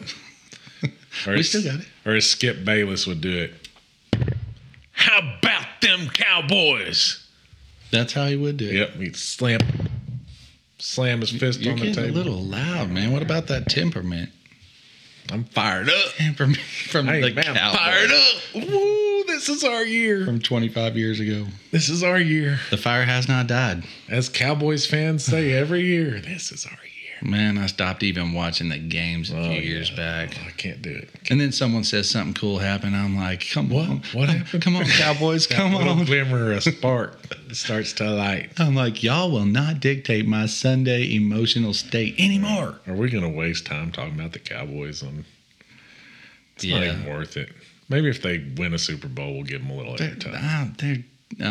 Or 1.26 1.32
We 1.34 1.42
still 1.42 1.62
got 1.62 1.80
it. 1.80 1.86
Or 2.06 2.12
as 2.14 2.30
Skip 2.30 2.64
Bayless 2.64 3.06
would 3.06 3.20
do 3.20 3.36
it. 3.36 3.54
How 4.92 5.18
about 5.38 5.66
them 5.82 6.08
Cowboys. 6.08 7.26
That's 7.90 8.12
how 8.12 8.26
he 8.26 8.36
would 8.36 8.56
do 8.56 8.68
it. 8.68 8.74
Yep, 8.74 8.94
he'd 8.94 9.16
slam, 9.16 9.60
slam 10.78 11.20
his 11.20 11.30
fist 11.30 11.60
You're 11.60 11.74
on 11.74 11.78
the 11.80 11.86
getting 11.86 12.04
table. 12.04 12.16
a 12.16 12.18
little 12.18 12.40
loud, 12.42 12.90
man. 12.90 13.12
What 13.12 13.22
about 13.22 13.46
that 13.48 13.68
temperament? 13.68 14.30
I'm 15.30 15.44
fired 15.44 15.88
up. 15.88 16.10
from 16.36 16.54
from 16.54 17.06
Hey, 17.06 17.20
the 17.20 17.34
man, 17.34 17.48
I'm 17.48 17.54
Cowboys 17.54 17.78
fired 17.78 18.10
up. 18.10 18.68
Woo, 18.70 19.24
this 19.24 19.48
is 19.48 19.64
our 19.64 19.84
year. 19.84 20.24
from 20.24 20.40
25 20.40 20.96
years 20.96 21.20
ago. 21.20 21.46
This 21.70 21.88
is 21.88 22.02
our 22.02 22.18
year. 22.20 22.58
The 22.70 22.76
fire 22.76 23.04
has 23.04 23.28
not 23.28 23.46
died. 23.46 23.84
As 24.08 24.28
Cowboys 24.28 24.86
fans 24.86 25.24
say 25.24 25.52
every 25.52 25.82
year, 25.84 26.20
this 26.20 26.52
is 26.52 26.66
our 26.66 26.72
year. 26.72 26.90
Man, 27.22 27.56
I 27.58 27.66
stopped 27.66 28.02
even 28.02 28.32
watching 28.32 28.68
the 28.68 28.78
games 28.78 29.30
a 29.30 29.34
few 29.34 29.42
Oh, 29.42 29.50
years 29.52 29.90
yeah. 29.90 29.96
back. 29.96 30.36
Oh, 30.42 30.46
I 30.48 30.50
can't 30.50 30.82
do 30.82 30.90
it. 30.90 31.08
And 31.30 31.40
then 31.40 31.52
someone 31.52 31.84
says 31.84 32.10
something 32.10 32.34
cool 32.34 32.58
happened. 32.58 32.94
I'm 32.96 33.16
like, 33.16 33.48
come 33.50 33.70
What? 33.70 33.88
on. 33.88 34.02
What 34.12 34.28
happened? 34.28 34.62
Come 34.62 34.76
on, 34.76 34.84
Cowboys. 34.98 35.46
Come 35.46 35.74
on. 35.74 36.04
glimmer, 36.04 36.52
a 36.52 36.60
spark 36.60 37.18
starts 37.52 37.92
to 37.94 38.10
light. 38.10 38.50
I'm 38.58 38.74
like, 38.74 39.02
y'all 39.02 39.30
will 39.30 39.46
not 39.46 39.80
dictate 39.80 40.26
my 40.26 40.46
Sunday 40.46 41.14
emotional 41.14 41.72
state 41.72 42.14
anymore. 42.18 42.80
Are 42.86 42.94
we 42.94 43.08
going 43.10 43.24
to 43.24 43.28
waste 43.30 43.64
time 43.66 43.92
talking 43.92 44.14
about 44.14 44.32
the 44.32 44.38
Cowboys? 44.40 45.02
On 45.02 45.24
it's 46.56 46.64
not 46.66 46.82
even 46.84 47.06
worth 47.06 47.36
it. 47.36 47.50
Maybe 47.88 48.08
if 48.08 48.22
they 48.22 48.44
win 48.56 48.74
a 48.74 48.78
Super 48.78 49.08
Bowl, 49.08 49.34
we'll 49.34 49.42
give 49.44 49.60
them 49.62 49.70
a 49.70 49.76
little 49.76 49.96
They're, 49.96 50.10
airtime, 50.10 50.34
ah, 50.36 50.68
they're 50.78 51.04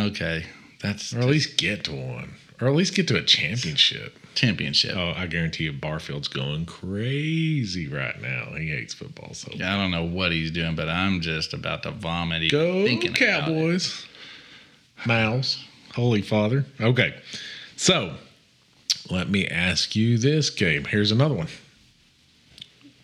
okay. 0.08 0.46
That's 0.82 1.14
or 1.14 1.20
at 1.20 1.26
least 1.26 1.58
get 1.58 1.84
to 1.86 1.92
one, 1.94 2.34
or 2.60 2.68
at 2.68 2.74
least 2.76 2.96
get 2.96 3.08
to 3.10 3.18
a 3.18 3.24
championship. 3.24 4.18
Championship. 4.36 4.96
Oh, 4.96 5.14
I 5.16 5.28
guarantee 5.28 5.66
you, 5.66 5.74
Barfield's 5.74 6.28
going 6.28 6.66
crazy 6.66 7.88
right 7.88 8.20
now. 8.22 8.54
He 8.58 8.70
hates 8.70 8.94
football 8.94 9.34
so. 9.34 9.52
Yeah, 9.54 9.74
I 9.74 9.78
don't 9.78 9.92
know 9.92 10.04
what 10.04 10.32
he's 10.32 10.52
doing, 10.52 10.76
but 10.76 10.90
I'm 10.90 11.22
just 11.22 11.54
about 11.54 11.84
to 11.84 11.92
vomit. 11.92 12.52
Go 12.52 12.86
thinking. 12.86 13.14
Cowboys! 13.14 14.06
Mouse, 15.06 15.64
Holy 15.96 16.22
Father. 16.22 16.66
Okay, 16.80 17.14
so 17.76 18.16
let 19.10 19.30
me 19.30 19.48
ask 19.48 19.96
you 19.96 20.18
this, 20.18 20.50
game. 20.50 20.86
Here's 20.86 21.12
another 21.12 21.36
one. 21.36 21.48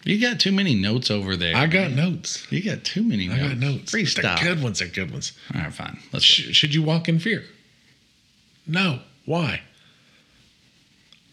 You 0.06 0.20
got 0.20 0.40
too 0.40 0.54
many 0.54 0.76
notes 0.76 1.12
over 1.12 1.36
there. 1.36 1.56
I 1.56 1.68
got 1.68 1.92
notes. 1.92 2.50
You 2.52 2.64
got 2.64 2.84
too 2.86 3.04
many 3.04 3.30
I 3.30 3.36
notes. 3.36 3.50
got 3.50 3.58
notes. 3.58 3.92
Freestyle. 3.92 4.22
They're 4.42 4.56
good 4.56 4.64
ones. 4.64 4.80
They're 4.80 4.88
good 4.88 5.12
ones. 5.12 5.34
All 5.54 5.62
right, 5.62 5.74
fine. 5.74 6.00
Let's. 6.14 6.24
Sh- 6.26 6.56
should 6.56 6.74
you 6.74 6.82
walk 6.82 7.10
in 7.10 7.20
fear? 7.20 7.44
No. 8.66 9.02
Why? 9.26 9.62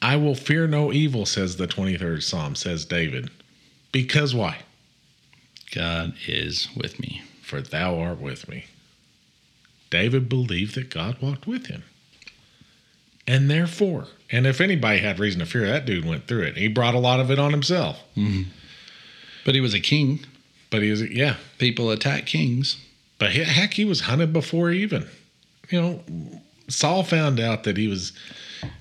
I 0.07 0.15
will 0.15 0.37
fear 0.37 0.69
no 0.69 0.93
evil, 0.93 1.27
says 1.27 1.57
the 1.57 1.67
23rd 1.67 2.23
Psalm, 2.23 2.55
says 2.55 2.85
David. 2.85 3.29
Because 3.91 4.37
why? 4.37 4.59
God 5.75 6.15
is 6.29 6.69
with 6.77 7.01
me. 7.01 7.25
For 7.43 7.61
thou 7.61 7.99
art 7.99 8.21
with 8.21 8.49
me. 8.49 8.67
David 9.91 10.29
believed 10.29 10.77
that 10.77 10.91
God 10.91 11.21
walked 11.21 11.49
with 11.49 11.67
him. 11.67 11.83
And 13.27 13.51
therefore, 13.51 14.07
and 14.31 14.47
if 14.47 14.61
anybody 14.61 15.01
had 15.01 15.19
reason 15.19 15.41
to 15.41 15.47
fear, 15.47 15.67
that 15.67 15.87
dude 15.87 16.05
went 16.05 16.29
through 16.29 16.45
it. 16.45 16.57
He 16.57 16.69
brought 16.69 16.95
a 16.95 17.01
lot 17.01 17.19
of 17.19 17.33
it 17.33 17.41
on 17.41 17.51
himself. 17.51 18.01
Mm-hmm. 18.17 18.51
But 19.45 19.57
he 19.57 19.61
was 19.61 19.75
a 19.75 19.81
king. 19.81 20.21
But 20.71 20.83
he 20.83 20.91
was, 20.91 21.03
yeah. 21.03 21.35
People 21.59 21.91
attack 21.91 22.27
kings. 22.27 22.77
But 23.19 23.33
he- 23.33 23.43
heck, 23.43 23.75
he 23.75 23.85
was 23.85 24.03
hunted 24.03 24.33
before 24.33 24.71
even. 24.71 25.09
You 25.69 25.81
know, 25.81 26.41
Saul 26.69 27.03
found 27.03 27.41
out 27.41 27.65
that 27.65 27.77
he 27.77 27.89
was 27.89 28.13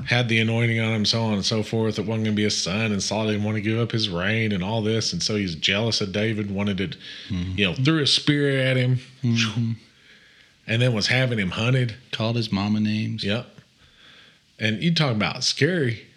had 0.05 0.29
the 0.29 0.39
anointing 0.39 0.79
on 0.79 0.93
him, 0.93 1.05
so 1.05 1.21
on 1.21 1.33
and 1.33 1.45
so 1.45 1.63
forth. 1.63 1.97
It 1.99 2.05
wasn't 2.05 2.25
going 2.25 2.35
to 2.35 2.39
be 2.39 2.43
his 2.43 2.57
son, 2.61 2.91
and 2.91 3.01
Saul 3.01 3.27
didn't 3.27 3.43
want 3.43 3.55
to 3.55 3.61
give 3.61 3.79
up 3.79 3.91
his 3.91 4.09
reign 4.09 4.51
and 4.51 4.63
all 4.63 4.81
this, 4.81 5.13
and 5.13 5.21
so 5.21 5.35
he's 5.35 5.55
jealous 5.55 6.01
of 6.01 6.11
David. 6.11 6.51
Wanted 6.51 6.77
to, 6.77 6.97
you 7.29 7.65
know, 7.65 7.73
threw 7.73 8.01
a 8.01 8.07
spear 8.07 8.59
at 8.59 8.77
him, 8.77 8.99
and 10.67 10.81
then 10.81 10.93
was 10.93 11.07
having 11.07 11.39
him 11.39 11.51
hunted. 11.51 11.95
Called 12.11 12.35
his 12.35 12.51
mama 12.51 12.79
names. 12.79 13.23
Yep. 13.23 13.47
And 14.59 14.81
you 14.81 14.93
talk 14.93 15.11
about 15.15 15.43
scary. 15.43 16.07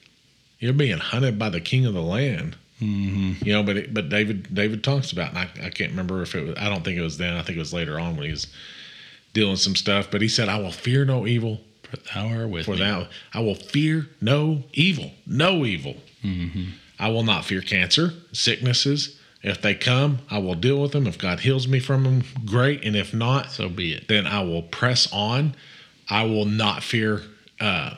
You're 0.61 0.73
being 0.73 0.99
hunted 0.99 1.39
by 1.39 1.49
the 1.51 1.61
king 1.61 1.87
of 1.87 1.95
the 1.95 2.03
land. 2.03 2.57
hmm 2.79 3.33
You 3.43 3.53
know, 3.53 3.63
but 3.63 3.77
it, 3.77 3.95
but 3.95 4.09
David 4.09 4.55
David 4.55 4.83
talks 4.85 5.13
about, 5.13 5.31
and 5.31 5.39
I, 5.39 5.49
I 5.67 5.71
can't 5.71 5.91
remember 5.91 6.23
if 6.23 6.35
it 6.35 6.47
was. 6.47 6.57
I 6.59 6.69
don't 6.69 6.85
think 6.85 6.99
it 6.99 7.03
was 7.03 7.19
then. 7.19 7.35
I 7.37 7.43
think 7.43 7.57
it 7.57 7.61
was 7.61 7.73
later 7.73 7.99
on 7.99 8.17
when 8.17 8.27
he 8.27 8.31
was 8.31 8.47
dealing 9.35 9.57
some 9.57 9.77
stuff. 9.77 10.11
But 10.11 10.23
he 10.23 10.29
said, 10.29 10.49
"I 10.49 10.59
will 10.59 10.73
fear 10.73 11.05
no 11.05 11.27
evil, 11.27 11.61
For 11.91 11.97
thou 12.15 12.29
art 12.29 12.49
with 12.51 12.65
for 12.67 12.73
me. 12.73 12.79
thou 12.79 13.07
I 13.33 13.41
will 13.41 13.55
fear 13.55 14.09
no 14.21 14.65
evil, 14.73 15.13
no 15.27 15.65
evil. 15.65 15.97
Mhm. 16.25 16.69
I 16.99 17.09
will 17.09 17.23
not 17.23 17.45
fear 17.45 17.61
cancer, 17.61 18.15
sicknesses. 18.33 19.17
If 19.43 19.63
they 19.63 19.75
come, 19.75 20.19
I 20.29 20.39
will 20.39 20.57
deal 20.57 20.83
with 20.83 20.91
them. 20.93 21.07
If 21.07 21.17
God 21.17 21.41
heals 21.41 21.69
me 21.69 21.79
from 21.79 22.03
them, 22.03 22.25
great. 22.45 22.83
And 22.85 22.97
if 22.97 23.15
not, 23.15 23.53
So 23.53 23.69
be 23.69 23.93
it. 23.93 24.09
then 24.09 24.27
I 24.27 24.41
will 24.43 24.63
press 24.63 25.09
on. 25.13 25.55
I 26.11 26.25
will 26.25 26.45
not 26.45 26.83
fear 26.83 27.23
uh, 27.61 27.95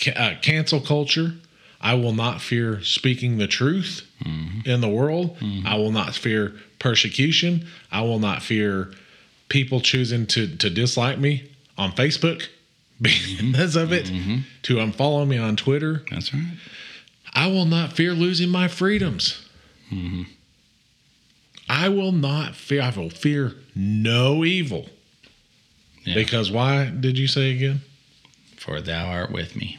ca- 0.00 0.12
uh, 0.16 0.34
cancel 0.42 0.80
culture. 0.80 1.34
I 1.80 1.94
will 1.94 2.12
not 2.14 2.40
fear 2.40 2.82
speaking 2.82 3.38
the 3.38 3.46
truth 3.48 4.02
in 4.64 4.80
the 4.80 4.88
world. 4.88 5.36
I 5.64 5.76
will 5.76 5.90
not 5.92 6.14
fear 6.14 6.54
persecution. 6.78 7.66
I 7.90 8.02
will 8.02 8.18
not 8.20 8.42
fear 8.42 8.92
people 9.48 9.80
choosing 9.80 10.26
to, 10.28 10.56
to 10.56 10.70
dislike 10.70 11.18
me 11.18 11.50
on 11.78 11.92
Facebook 11.92 12.46
because 13.02 13.76
of 13.76 13.92
it, 13.92 14.06
mm-hmm. 14.06 14.38
to 14.62 14.76
unfollow 14.76 15.26
me 15.26 15.38
on 15.38 15.56
Twitter. 15.56 16.04
That's 16.10 16.32
right. 16.32 16.54
I 17.34 17.48
will 17.48 17.64
not 17.64 17.92
fear 17.92 18.12
losing 18.12 18.48
my 18.48 18.68
freedoms. 18.68 19.48
Mm-hmm. 19.90 20.22
I 21.68 21.88
will 21.88 22.12
not 22.12 22.54
fear. 22.54 22.82
I 22.82 22.90
will 22.90 23.10
fear 23.10 23.54
no 23.74 24.44
evil. 24.44 24.86
Yeah. 26.04 26.14
Because 26.14 26.50
why 26.50 26.86
did 26.86 27.18
you 27.18 27.26
say 27.26 27.54
again? 27.54 27.80
For 28.56 28.80
thou 28.80 29.10
art 29.10 29.32
with 29.32 29.56
me. 29.56 29.78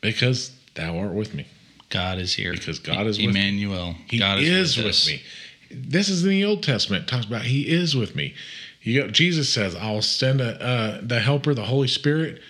Because 0.00 0.52
thou 0.74 0.98
art 0.98 1.12
with 1.12 1.34
me. 1.34 1.46
God 1.90 2.18
is 2.18 2.34
here. 2.34 2.52
Because 2.52 2.78
God 2.78 3.06
is 3.06 3.18
with 3.18 3.34
me. 3.34 3.40
Emmanuel. 3.40 3.94
He 4.08 4.18
God 4.18 4.40
is, 4.40 4.76
with, 4.76 4.86
us. 4.86 5.06
me. 5.06 5.22
This 5.70 6.08
is 6.08 6.24
in 6.24 6.30
the 6.30 6.44
Old 6.44 6.62
Testament. 6.62 7.04
It 7.04 7.08
talks 7.08 7.26
about 7.26 7.42
He 7.42 7.68
is 7.70 7.94
with 7.94 8.16
me. 8.16 8.34
You 8.82 9.02
got, 9.02 9.12
Jesus 9.12 9.52
says, 9.52 9.74
"I'll 9.76 10.02
send 10.02 10.40
a, 10.40 10.60
uh, 10.62 11.00
the 11.02 11.20
Helper, 11.20 11.54
the 11.54 11.64
Holy 11.64 11.88
Spirit, 11.88 12.40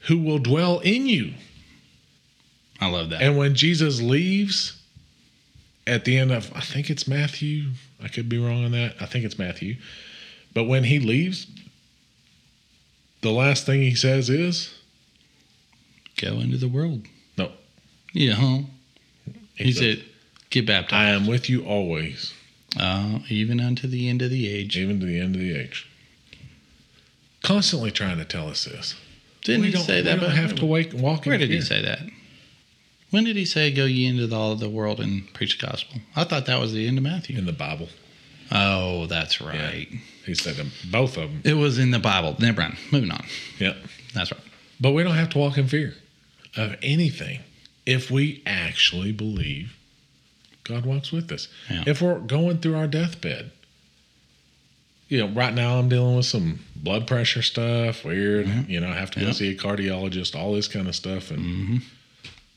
who 0.00 0.18
will 0.18 0.38
dwell 0.38 0.80
in 0.80 1.06
you." 1.06 1.34
I 2.80 2.88
love 2.88 3.10
that. 3.10 3.22
And 3.22 3.36
when 3.36 3.54
Jesus 3.54 4.00
leaves, 4.00 4.80
at 5.86 6.04
the 6.04 6.16
end 6.16 6.32
of 6.32 6.52
I 6.54 6.60
think 6.60 6.90
it's 6.90 7.06
Matthew. 7.06 7.70
I 8.02 8.08
could 8.08 8.28
be 8.28 8.38
wrong 8.38 8.64
on 8.64 8.72
that. 8.72 8.94
I 9.00 9.06
think 9.06 9.24
it's 9.24 9.38
Matthew. 9.38 9.76
But 10.54 10.64
when 10.64 10.84
he 10.84 10.98
leaves, 10.98 11.46
the 13.20 13.30
last 13.30 13.66
thing 13.66 13.82
he 13.82 13.94
says 13.94 14.30
is, 14.30 14.74
Go 16.16 16.40
into 16.40 16.56
the 16.56 16.68
world. 16.68 17.06
"No." 17.36 17.52
Yeah, 18.12 18.34
huh? 18.34 18.62
He 19.54 19.64
He 19.64 19.72
said, 19.72 20.04
get 20.50 20.66
baptized. 20.66 20.94
"I 20.94 21.10
am 21.10 21.26
with 21.26 21.48
you 21.48 21.64
always, 21.64 22.34
Uh, 22.78 23.18
even 23.28 23.60
unto 23.60 23.86
the 23.88 24.08
end 24.08 24.22
of 24.22 24.30
the 24.30 24.48
age. 24.48 24.76
even 24.76 25.00
to 25.00 25.06
the 25.06 25.18
end 25.20 25.34
of 25.34 25.40
the 25.40 25.56
age." 25.56 25.86
Constantly 27.42 27.90
trying 27.90 28.18
to 28.18 28.24
tell 28.24 28.48
us 28.48 28.64
this. 28.64 28.94
Didn't 29.44 29.62
we 29.62 29.66
he 29.68 29.72
don't, 29.72 29.82
say 29.82 29.96
we 29.96 30.02
that? 30.02 30.20
don't 30.20 30.28
But 30.30 30.36
have 30.36 30.54
to 30.56 30.66
wake, 30.66 30.92
walk. 30.92 31.26
in 31.26 31.30
Where 31.30 31.38
did 31.38 31.50
he 31.50 31.60
say 31.62 31.82
that? 31.82 32.00
When 33.10 33.24
did 33.24 33.36
he 33.36 33.44
say, 33.44 33.72
"Go 33.72 33.86
ye 33.86 34.06
into 34.06 34.26
the, 34.26 34.36
all 34.36 34.52
of 34.52 34.60
the 34.60 34.68
world 34.68 35.00
and 35.00 35.32
preach 35.32 35.58
the 35.58 35.66
gospel"? 35.66 36.00
I 36.14 36.24
thought 36.24 36.46
that 36.46 36.60
was 36.60 36.72
the 36.72 36.86
end 36.86 36.98
of 36.98 37.04
Matthew. 37.04 37.38
in 37.38 37.46
the 37.46 37.52
Bible? 37.52 37.88
Oh, 38.52 39.06
that's 39.06 39.40
right. 39.40 39.88
He 40.26 40.34
said 40.34 40.56
them, 40.56 40.72
both 40.90 41.16
of 41.16 41.30
them. 41.30 41.42
It 41.44 41.54
was 41.54 41.78
in 41.78 41.92
the 41.92 41.98
Bible. 42.00 42.36
Never 42.38 42.60
mind. 42.62 42.76
Moving 42.92 43.10
on. 43.12 43.24
Yep. 43.58 43.76
That's 44.14 44.32
right. 44.32 44.40
But 44.80 44.90
we 44.92 45.02
don't 45.02 45.14
have 45.14 45.30
to 45.30 45.38
walk 45.38 45.56
in 45.56 45.66
fear 45.68 45.94
of 46.56 46.74
anything 46.82 47.40
if 47.86 48.10
we 48.10 48.42
actually 48.44 49.12
believe 49.12 49.76
God 50.64 50.84
walks 50.86 51.10
with 51.12 51.30
us. 51.32 51.48
Yeah. 51.70 51.84
If 51.86 52.02
we're 52.02 52.18
going 52.18 52.58
through 52.58 52.76
our 52.76 52.86
deathbed, 52.86 53.50
you 55.08 55.18
know, 55.18 55.28
right 55.28 55.52
now 55.52 55.78
I'm 55.78 55.88
dealing 55.88 56.16
with 56.16 56.26
some 56.26 56.60
blood 56.76 57.06
pressure 57.06 57.42
stuff, 57.42 58.04
weird, 58.04 58.46
Mhm. 58.46 58.68
you 58.68 58.80
know, 58.80 58.88
I 58.88 58.94
have 58.94 59.10
to 59.12 59.20
go 59.20 59.26
Yeah. 59.26 59.32
see 59.32 59.50
a 59.50 59.54
cardiologist, 59.56 60.34
all 60.36 60.54
this 60.54 60.68
kind 60.68 60.86
of 60.88 60.94
stuff. 60.94 61.30
And 61.30 61.40
hmm 61.40 61.76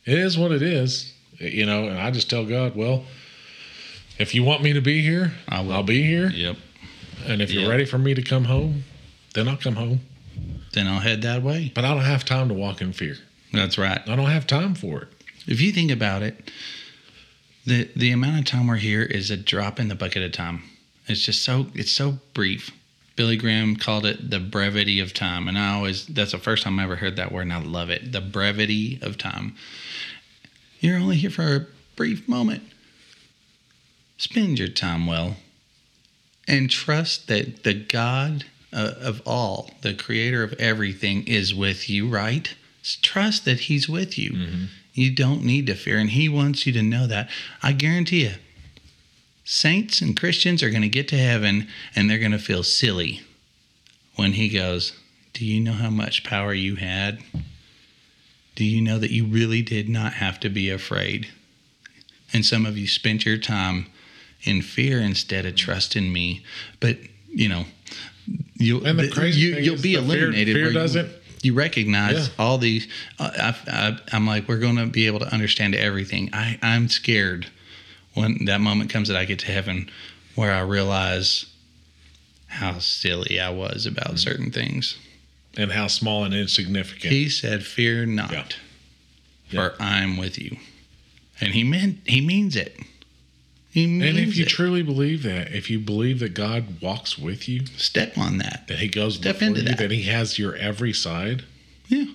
it 0.05 0.17
is 0.19 0.37
what 0.37 0.51
it 0.51 0.61
is, 0.61 1.13
you 1.39 1.65
know, 1.65 1.87
and 1.87 1.97
I 1.97 2.11
just 2.11 2.29
tell 2.29 2.43
God, 2.45 2.75
well, 2.75 3.05
if 4.19 4.35
you 4.35 4.43
want 4.43 4.61
me 4.61 4.73
to 4.73 4.81
be 4.81 5.01
here, 5.01 5.33
I 5.47 5.61
will. 5.61 5.71
I'll 5.73 5.81
be 5.83 6.03
here. 6.03 6.29
Yep. 6.29 6.57
And 7.25 7.41
if 7.41 7.51
you're 7.51 7.69
ready 7.69 7.85
for 7.85 7.97
me 7.97 8.13
to 8.13 8.21
come 8.21 8.43
home, 8.45 8.83
then 9.33 9.47
I'll 9.47 9.55
come 9.57 9.75
home. 9.77 10.01
Then 10.73 10.87
I'll 10.87 10.99
head 10.99 11.21
that 11.21 11.41
way. 11.41 11.71
But 11.73 11.85
I 11.85 11.93
don't 11.93 12.03
have 12.03 12.25
time 12.25 12.49
to 12.49 12.53
walk 12.53 12.81
in 12.81 12.91
fear. 12.93 13.17
That's 13.53 13.77
right. 13.77 14.01
I 14.07 14.15
don't 14.15 14.29
have 14.29 14.45
time 14.45 14.75
for 14.75 15.03
it. 15.03 15.07
If 15.47 15.61
you 15.61 15.71
think 15.71 15.89
about 15.89 16.21
it, 16.21 16.51
the 17.65 17.89
the 17.95 18.11
amount 18.11 18.39
of 18.39 18.45
time 18.45 18.67
we're 18.67 18.75
here 18.75 19.03
is 19.03 19.31
a 19.31 19.37
drop 19.37 19.79
in 19.79 19.87
the 19.87 19.95
bucket 19.95 20.23
of 20.23 20.31
time. 20.31 20.63
It's 21.07 21.21
just 21.21 21.43
so 21.43 21.67
it's 21.73 21.91
so 21.91 22.19
brief. 22.33 22.71
Billy 23.15 23.37
Graham 23.37 23.75
called 23.75 24.05
it 24.05 24.31
the 24.31 24.39
brevity 24.39 24.99
of 24.99 25.13
time, 25.13 25.47
and 25.47 25.57
I 25.57 25.73
always 25.73 26.05
that's 26.07 26.31
the 26.31 26.37
first 26.37 26.63
time 26.63 26.79
I 26.79 26.83
ever 26.83 26.95
heard 26.95 27.15
that 27.15 27.31
word, 27.31 27.43
and 27.43 27.53
I 27.53 27.61
love 27.61 27.89
it. 27.89 28.11
The 28.11 28.21
brevity 28.21 28.99
of 29.01 29.17
time. 29.17 29.55
You're 30.79 30.97
only 30.97 31.17
here 31.17 31.29
for 31.29 31.55
a 31.55 31.65
brief 31.95 32.27
moment. 32.27 32.63
Spend 34.17 34.59
your 34.59 34.67
time 34.67 35.05
well, 35.05 35.37
and 36.47 36.69
trust 36.69 37.27
that 37.27 37.63
the 37.63 37.73
God 37.73 38.45
uh, 38.73 38.93
of 38.99 39.21
all, 39.25 39.69
the 39.81 39.93
creator 39.93 40.43
of 40.43 40.53
everything, 40.53 41.27
is 41.27 41.53
with 41.53 41.89
you, 41.89 42.09
right? 42.09 42.53
Trust 43.01 43.45
that 43.45 43.61
he's 43.61 43.87
with 43.87 44.17
you. 44.17 44.31
Mm-hmm. 44.31 44.65
You 44.93 45.11
don't 45.11 45.43
need 45.43 45.67
to 45.67 45.75
fear. 45.75 45.97
And 45.97 46.11
he 46.11 46.29
wants 46.29 46.65
you 46.67 46.73
to 46.73 46.83
know 46.83 47.07
that. 47.07 47.29
I 47.61 47.71
guarantee 47.71 48.23
you, 48.25 48.33
saints 49.43 50.01
and 50.01 50.17
Christians 50.17 50.61
are 50.63 50.69
going 50.69 50.83
to 50.83 50.89
get 50.89 51.07
to 51.09 51.17
heaven 51.17 51.67
and 51.95 52.09
they're 52.09 52.19
going 52.19 52.31
to 52.31 52.39
feel 52.39 52.63
silly 52.63 53.21
when 54.15 54.33
he 54.33 54.49
goes, 54.49 54.93
Do 55.33 55.45
you 55.45 55.59
know 55.59 55.73
how 55.73 55.89
much 55.89 56.23
power 56.23 56.53
you 56.53 56.75
had? 56.75 57.19
Do 58.55 58.63
you 58.63 58.81
know 58.81 58.99
that 58.99 59.09
you 59.11 59.25
really 59.25 59.63
did 59.63 59.89
not 59.89 60.13
have 60.13 60.39
to 60.41 60.49
be 60.49 60.69
afraid? 60.69 61.27
And 62.31 62.45
some 62.45 62.65
of 62.65 62.77
you 62.77 62.87
spent 62.87 63.25
your 63.25 63.37
time 63.37 63.87
in 64.43 64.61
fear 64.61 64.99
instead 64.99 65.45
of 65.45 65.55
trusting 65.55 66.11
me. 66.13 66.43
But, 66.79 66.97
you 67.29 67.49
know, 67.49 67.65
you, 68.55 68.85
And 68.85 68.99
the 68.99 69.09
crazy 69.09 69.39
you, 69.41 69.55
you'll 69.55 69.75
is 69.75 69.81
be 69.81 69.95
the 69.95 70.03
fear- 70.03 70.31
fear 70.31 70.71
doesn't- 70.71 71.11
you 71.43 71.53
recognize 71.53 72.27
Yeah. 72.27 72.33
all 72.39 72.57
these. 72.57 72.87
Uh, 73.19 73.29
I, 73.37 73.55
I, 73.67 73.97
I'm 74.11 74.25
like, 74.25 74.47
we're 74.47 74.59
going 74.59 74.77
to 74.77 74.85
be 74.85 75.07
able 75.07 75.19
to 75.19 75.31
understand 75.33 75.75
everything. 75.75 76.29
I, 76.33 76.57
I'm 76.61 76.87
scared 76.89 77.47
when 78.13 78.45
that 78.45 78.61
moment 78.61 78.89
comes 78.89 79.07
that 79.09 79.17
I 79.17 79.25
get 79.25 79.39
to 79.39 79.47
heaven 79.51 79.89
where 80.35 80.51
I 80.51 80.61
realize 80.61 81.45
how 82.47 82.79
silly 82.79 83.39
I 83.39 83.49
was 83.49 83.85
about 83.85 84.05
Mm-hmm. 84.07 84.15
certain 84.17 84.51
things. 84.51 84.97
And 85.55 85.71
how 85.71 85.85
small 85.87 86.23
and 86.23 86.33
insignificant. 86.33 87.13
He 87.13 87.29
said, 87.29 87.63
"Fear 87.63 88.07
not, 88.07 88.57
Yeah. 89.51 89.69
for 89.69 89.75
I'm 89.81 90.17
with 90.17 90.39
you," 90.39 90.57
and 91.39 91.53
he 91.53 91.63
meant 91.63 91.99
he 92.07 92.21
means 92.21 92.55
it. 92.55 92.75
And 93.75 94.03
if 94.03 94.37
you 94.37 94.43
it. 94.43 94.49
truly 94.49 94.83
believe 94.83 95.23
that, 95.23 95.51
if 95.51 95.69
you 95.69 95.79
believe 95.79 96.19
that 96.19 96.35
God 96.35 96.79
walks 96.81 97.17
with 97.17 97.49
you, 97.49 97.65
step 97.77 98.17
on 98.17 98.37
that, 98.37 98.65
that 98.67 98.79
He 98.79 98.87
goes 98.87 99.15
Step 99.15 99.41
into 99.41 99.61
you, 99.61 99.69
that. 99.69 99.77
that. 99.79 99.91
He 99.91 100.03
has 100.03 100.37
your 100.37 100.55
every 100.55 100.93
side, 100.93 101.43
yeah, 101.87 102.05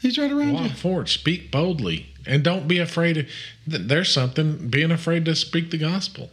he's 0.00 0.18
right 0.18 0.30
around 0.30 0.52
walk 0.52 0.70
you. 0.70 0.76
forward, 0.76 1.08
speak 1.08 1.50
boldly, 1.50 2.06
and 2.26 2.44
don't 2.44 2.68
be 2.68 2.78
afraid. 2.78 3.16
Of, 3.18 3.26
there's 3.66 4.12
something 4.12 4.68
being 4.68 4.92
afraid 4.92 5.24
to 5.24 5.34
speak 5.34 5.70
the 5.72 5.78
gospel. 5.78 6.30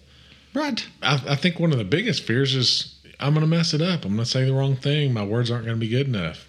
Right. 0.54 0.88
I, 1.02 1.22
I 1.30 1.36
think 1.36 1.60
one 1.60 1.72
of 1.72 1.78
the 1.80 1.84
biggest 1.84 2.24
fears 2.24 2.54
is 2.54 2.96
I'm 3.20 3.34
going 3.34 3.42
to 3.42 3.50
mess 3.50 3.74
it 3.74 3.82
up. 3.82 4.06
I'm 4.06 4.14
going 4.14 4.26
to 4.26 4.26
say 4.26 4.46
the 4.46 4.54
wrong 4.54 4.76
thing. 4.76 5.12
My 5.12 5.24
words 5.26 5.50
aren't 5.50 5.66
going 5.66 5.78
to 5.78 5.80
be 5.80 5.90
good 5.90 6.08
enough. 6.08 6.48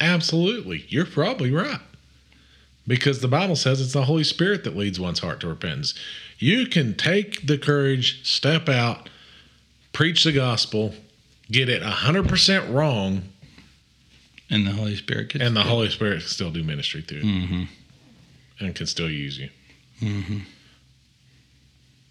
Absolutely, 0.00 0.84
you're 0.88 1.06
probably 1.06 1.50
right. 1.50 1.80
Because 2.86 3.20
the 3.20 3.28
Bible 3.28 3.56
says 3.56 3.80
it's 3.80 3.92
the 3.94 4.04
Holy 4.04 4.24
Spirit 4.24 4.64
that 4.64 4.76
leads 4.76 5.00
one's 5.00 5.20
heart 5.20 5.40
to 5.40 5.46
repentance. 5.48 5.94
You 6.38 6.66
can 6.66 6.94
take 6.94 7.46
the 7.46 7.56
courage, 7.56 8.26
step 8.28 8.68
out, 8.68 9.08
preach 9.92 10.24
the 10.24 10.32
gospel, 10.32 10.94
get 11.50 11.68
it 11.70 11.82
100% 11.82 12.74
wrong, 12.74 13.22
And 14.50 14.66
the 14.66 14.72
Holy 14.72 14.96
Spirit 14.96 15.30
could. 15.30 15.40
and 15.40 15.56
the 15.56 15.62
Holy 15.62 15.88
Spirit 15.88 16.20
can 16.20 16.28
still 16.28 16.50
do 16.50 16.62
ministry 16.62 17.00
through 17.00 17.20
it 17.20 17.24
hmm 17.24 17.62
and 18.60 18.74
can 18.74 18.86
still 18.86 19.10
use 19.10 19.38
you. 19.38 19.48
hmm 20.00 20.38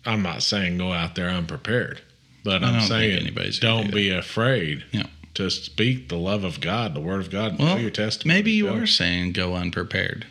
I'm 0.06 0.22
not 0.22 0.44
saying 0.44 0.78
go 0.78 0.92
out 0.92 1.16
there 1.16 1.30
unprepared, 1.30 2.02
but 2.44 2.64
I 2.64 2.72
I'm 2.78 2.88
saying 2.88 3.34
don't 3.62 3.86
do 3.88 3.92
be 3.94 4.10
afraid 4.10 4.84
Yeah. 4.92 5.06
to 5.36 5.50
speak 5.50 6.10
the 6.10 6.18
love 6.18 6.44
of 6.44 6.60
God, 6.60 6.94
the 6.94 7.00
Word 7.00 7.22
of 7.22 7.30
God, 7.30 7.58
Well, 7.60 7.80
your 7.80 7.90
testimony. 7.92 8.38
Maybe 8.40 8.52
you 8.52 8.70
are 8.70 8.86
saying 8.86 9.32
go 9.34 9.56
unprepared. 9.56 10.26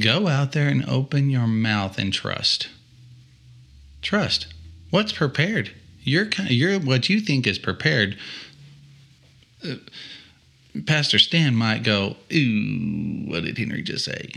Go 0.00 0.26
out 0.28 0.52
there 0.52 0.68
and 0.68 0.88
open 0.88 1.30
your 1.30 1.46
mouth 1.46 1.98
and 1.98 2.12
trust. 2.12 2.68
Trust. 4.02 4.46
What's 4.90 5.12
prepared? 5.12 5.70
You're 6.02 6.28
you're 6.48 6.78
what 6.78 7.08
you 7.08 7.20
think 7.20 7.46
is 7.46 7.58
prepared. 7.58 8.16
Uh, 9.64 9.76
Pastor 10.86 11.18
Stan 11.18 11.54
might 11.54 11.82
go, 11.82 12.16
"Ooh, 12.32 13.24
what 13.26 13.44
did 13.44 13.56
Henry 13.56 13.82
just 13.82 14.04
say?" 14.04 14.32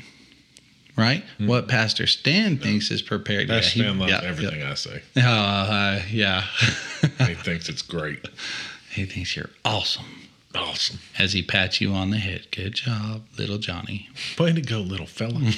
Right? 0.95 1.23
What 1.37 1.67
Pastor 1.67 2.07
Stan 2.07 2.57
thinks 2.57 2.89
is 2.89 3.01
prepared. 3.01 3.47
Pastor 3.47 3.69
he- 3.69 3.79
Stan 3.81 3.99
loves 3.99 4.11
yeah, 4.11 4.21
everything 4.23 4.63
I 4.63 4.73
say. 4.73 5.01
Yeah, 5.15 5.31
uh, 5.31 6.01
yeah. 6.09 6.43
He 7.27 7.35
thinks 7.35 7.69
it's 7.69 7.83
great. 7.83 8.27
he 8.89 9.05
thinks 9.05 9.35
you're 9.35 9.51
awesome 9.63 10.26
Awesome. 10.55 10.99
as 11.19 11.33
he 11.33 11.41
pats 11.41 11.81
you 11.81 11.91
on 11.93 12.09
the 12.09 12.17
head. 12.17 12.47
Good 12.51 12.73
job, 12.73 13.23
little 13.37 13.57
Johnny. 13.57 14.09
Way 14.39 14.53
to 14.53 14.61
go, 14.61 14.79
little 14.79 15.05
fella. 15.05 15.39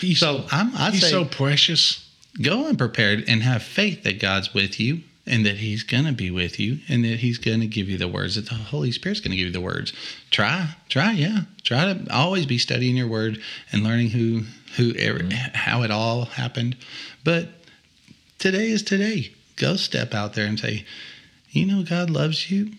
he's 0.00 0.18
So 0.18 0.44
I'm, 0.50 0.74
I'd 0.76 0.94
he's 0.94 1.02
say 1.02 1.10
so 1.10 1.24
precious. 1.24 2.08
go 2.40 2.66
unprepared 2.66 3.24
and 3.28 3.42
have 3.42 3.62
faith 3.62 4.02
that 4.04 4.20
God's 4.20 4.52
with 4.54 4.80
you 4.80 5.02
and 5.26 5.44
that 5.44 5.56
He's 5.56 5.82
gonna 5.82 6.12
be 6.12 6.30
with 6.30 6.60
you 6.60 6.78
and 6.88 7.04
that 7.04 7.18
He's 7.18 7.38
gonna 7.38 7.66
give 7.66 7.88
you 7.88 7.98
the 7.98 8.08
words. 8.08 8.36
That 8.36 8.48
the 8.48 8.54
Holy 8.54 8.92
Spirit's 8.92 9.20
gonna 9.20 9.36
give 9.36 9.46
you 9.46 9.52
the 9.52 9.60
words. 9.60 9.92
Try, 10.30 10.76
try, 10.88 11.12
yeah. 11.12 11.42
Try 11.64 11.92
to 11.92 12.14
always 12.14 12.46
be 12.46 12.58
studying 12.58 12.96
your 12.96 13.08
word 13.08 13.40
and 13.72 13.82
learning 13.82 14.10
who 14.10 14.44
who 14.76 14.94
ever, 14.94 15.24
how 15.54 15.82
it 15.82 15.90
all 15.90 16.26
happened. 16.26 16.76
But 17.24 17.48
today 18.38 18.70
is 18.70 18.82
today. 18.82 19.32
Go 19.56 19.76
step 19.76 20.14
out 20.14 20.34
there 20.34 20.46
and 20.46 20.60
say, 20.60 20.84
you 21.50 21.64
know, 21.64 21.82
God 21.82 22.10
loves 22.10 22.50
you. 22.50 22.72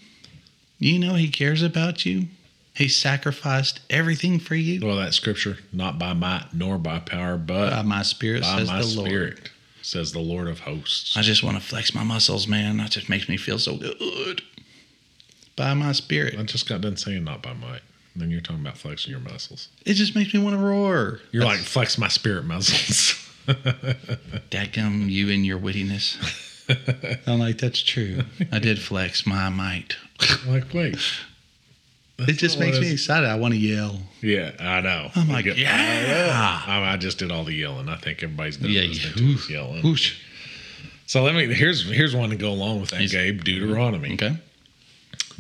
You 0.80 0.99
know 0.99 1.15
He 1.15 1.30
cares 1.30 1.61
about 1.61 2.05
you. 2.05 2.28
He 2.73 2.88
sacrificed 2.88 3.80
everything 3.89 4.39
for 4.39 4.53
you. 4.53 4.86
Well, 4.86 4.97
that 4.97 5.15
scripture, 5.15 5.57
not 5.73 5.97
by 5.97 6.13
might 6.13 6.53
nor 6.53 6.78
by 6.78 6.99
power, 6.99 7.36
but 7.36 7.71
By 7.71 7.82
my 7.82 8.03
spirit, 8.03 8.43
by 8.43 8.57
says 8.59 8.67
my 8.67 8.82
the 8.82 8.86
Lord. 8.88 9.07
spirit, 9.09 9.49
says 9.82 10.11
the 10.11 10.19
Lord 10.19 10.47
of 10.47 10.59
hosts. 10.59 11.17
I 11.17 11.23
just 11.23 11.41
want 11.41 11.57
to 11.57 11.63
flex 11.63 11.95
my 11.95 12.03
muscles, 12.03 12.47
man. 12.47 12.78
That 12.78 12.91
just 12.91 13.09
makes 13.09 13.28
me 13.28 13.36
feel 13.36 13.57
so 13.57 13.78
good. 13.78 14.43
By 15.55 15.73
my 15.73 15.91
spirit. 15.93 16.38
I 16.38 16.43
just 16.43 16.69
got 16.69 16.82
done 16.82 16.97
saying 16.97 17.23
not 17.23 17.41
by 17.41 17.53
might. 17.53 17.82
Then 18.15 18.30
you're 18.30 18.41
talking 18.41 18.61
about 18.61 18.78
flexing 18.78 19.09
your 19.11 19.21
muscles. 19.21 19.69
It 19.86 19.93
just 19.95 20.15
makes 20.15 20.32
me 20.34 20.39
want 20.39 20.55
to 20.55 20.61
roar. 20.63 21.19
You're 21.32 21.45
like 21.45 21.59
flex 21.59 21.97
my 21.97 22.09
spirit 22.09 22.45
muscles. 22.45 23.23
Dadgum, 24.51 25.09
you 25.09 25.30
and 25.32 25.45
your 25.45 25.57
wittiness. 25.57 26.17
I'm 27.28 27.39
like, 27.39 27.57
that's 27.57 27.82
true. 27.82 28.24
I 28.51 28.59
did 28.59 28.80
flex 28.80 29.26
my 29.26 29.49
might. 29.49 29.95
like 30.47 30.74
wait. 30.74 30.97
It 32.20 32.34
just 32.34 32.59
makes 32.59 32.80
me 32.80 32.91
excited. 32.91 33.30
I 33.30 33.36
want 33.36 33.53
to 33.53 33.59
yell. 33.59 33.99
Yeah, 34.22 34.51
I 34.59 34.82
know. 34.82 35.09
I'm 35.15 35.30
like, 35.30 35.45
get- 35.45 35.57
yeah. 35.57 36.63
I, 36.65 36.93
I 36.93 36.97
just 36.97 37.20
did 37.20 37.32
all 37.32 37.43
the 37.43 37.53
yelling. 37.53 37.89
I 37.89 37.95
think 37.97 38.24
everybody's 38.24 38.57
been 38.57 38.72
Yeah, 38.72 38.82
listening 38.82 39.36
us 39.36 39.47
yelling. 39.49 39.84
Whoosh. 39.84 40.20
So 41.05 41.22
let 41.24 41.36
me 41.36 41.53
here's 41.53 41.88
here's 41.89 42.15
one 42.15 42.32
to 42.32 42.36
go 42.36 42.49
along 42.51 42.82
with 42.82 42.89
that, 42.89 42.99
He's- 43.01 43.11
Gabe. 43.11 43.43
Deuteronomy. 43.43 44.13
Okay. 44.15 44.38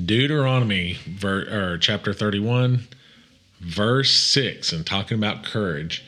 Deuteronomy, 0.03 0.97
ver, 1.07 1.73
or 1.73 1.77
chapter 1.79 2.13
31, 2.13 2.87
verse 3.59 4.11
6, 4.11 4.71
and 4.71 4.85
talking 4.85 5.17
about 5.17 5.43
courage. 5.43 6.03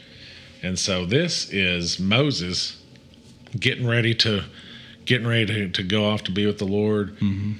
And 0.61 0.77
so 0.77 1.05
this 1.05 1.49
is 1.51 1.99
Moses 1.99 2.79
getting 3.59 3.87
ready 3.87 4.13
to 4.15 4.43
getting 5.05 5.27
ready 5.27 5.45
to, 5.45 5.69
to 5.69 5.83
go 5.83 6.09
off 6.09 6.23
to 6.23 6.31
be 6.31 6.45
with 6.45 6.59
the 6.59 6.65
Lord. 6.65 7.15
Mm-hmm. 7.15 7.53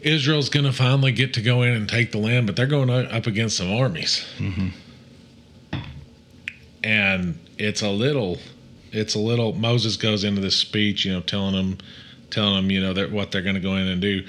Israel's 0.00 0.48
going 0.48 0.66
to 0.66 0.72
finally 0.72 1.12
get 1.12 1.34
to 1.34 1.42
go 1.42 1.62
in 1.62 1.74
and 1.74 1.88
take 1.88 2.12
the 2.12 2.18
land, 2.18 2.46
but 2.46 2.56
they're 2.56 2.66
going 2.66 2.90
up 2.90 3.26
against 3.26 3.56
some 3.56 3.72
armies. 3.72 4.24
Mm-hmm. 4.38 4.68
And 6.84 7.38
it's 7.58 7.82
a 7.82 7.90
little, 7.90 8.38
it's 8.92 9.14
a 9.14 9.18
little. 9.18 9.52
Moses 9.54 9.96
goes 9.96 10.24
into 10.24 10.40
this 10.40 10.56
speech, 10.56 11.04
you 11.04 11.12
know, 11.12 11.20
telling 11.20 11.54
them, 11.54 11.78
telling 12.30 12.56
them, 12.56 12.70
you 12.70 12.80
know, 12.80 12.92
that 12.92 13.10
what 13.10 13.32
they're 13.32 13.42
going 13.42 13.56
to 13.56 13.60
go 13.60 13.76
in 13.76 13.88
and 13.88 14.00
do. 14.00 14.24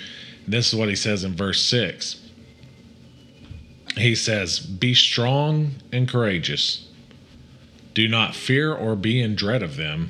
This 0.47 0.73
is 0.73 0.79
what 0.79 0.89
he 0.89 0.95
says 0.95 1.23
in 1.23 1.35
verse 1.35 1.63
6. 1.65 2.19
He 3.97 4.15
says, 4.15 4.59
Be 4.59 4.93
strong 4.93 5.75
and 5.91 6.07
courageous. 6.07 6.87
Do 7.93 8.07
not 8.07 8.35
fear 8.35 8.73
or 8.73 8.95
be 8.95 9.21
in 9.21 9.35
dread 9.35 9.61
of 9.61 9.75
them, 9.75 10.09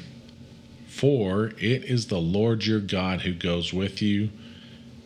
for 1.00 1.48
it 1.58 1.84
is 1.86 2.08
the 2.08 2.20
Lord 2.20 2.66
your 2.66 2.80
God 2.82 3.22
who 3.22 3.34
goes 3.34 3.74
with 3.74 4.02
you. 4.02 4.30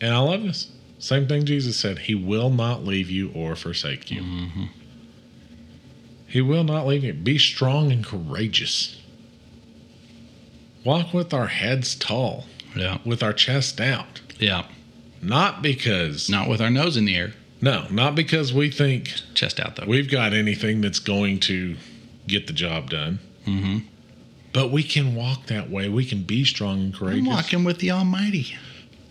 And 0.00 0.12
I 0.12 0.18
love 0.18 0.42
this. 0.42 0.72
Same 0.98 1.28
thing 1.28 1.44
Jesus 1.44 1.76
said. 1.76 2.00
He 2.00 2.14
will 2.14 2.50
not 2.50 2.84
leave 2.84 3.08
you 3.10 3.30
or 3.34 3.54
forsake 3.54 4.10
you. 4.10 4.22
He 6.26 6.40
will 6.40 6.64
not 6.64 6.86
leave 6.86 7.04
you. 7.04 7.12
Be 7.12 7.38
strong 7.38 7.92
and 7.92 8.04
courageous. 8.04 9.00
Walk 10.84 11.14
with 11.14 11.32
our 11.32 11.46
heads 11.46 11.94
tall, 11.94 12.46
Yeah. 12.76 12.98
with 13.04 13.22
our 13.22 13.32
chest 13.32 13.80
out. 13.80 14.20
Yeah. 14.38 14.66
Not 15.22 15.62
because 15.62 16.28
Not 16.28 16.48
with 16.48 16.60
our 16.60 16.70
nose 16.70 16.96
in 16.96 17.04
the 17.04 17.16
air. 17.16 17.34
no, 17.60 17.86
not 17.90 18.14
because 18.14 18.52
we 18.52 18.70
think 18.70 19.10
Chest 19.34 19.58
out 19.60 19.76
though. 19.76 19.86
we've 19.86 20.10
got 20.10 20.32
anything 20.34 20.80
that's 20.80 20.98
going 20.98 21.38
to 21.40 21.76
get 22.26 22.46
the 22.46 22.52
job 22.52 22.90
done. 22.90 23.20
mm-hmm. 23.46 23.78
But 24.54 24.70
we 24.70 24.84
can 24.84 25.16
walk 25.16 25.46
that 25.46 25.68
way. 25.68 25.88
We 25.88 26.06
can 26.06 26.22
be 26.22 26.44
strong 26.44 26.80
and 26.80 26.94
courageous. 26.94 27.26
I'm 27.26 27.26
walking 27.26 27.64
with 27.64 27.78
the 27.80 27.90
Almighty. 27.90 28.56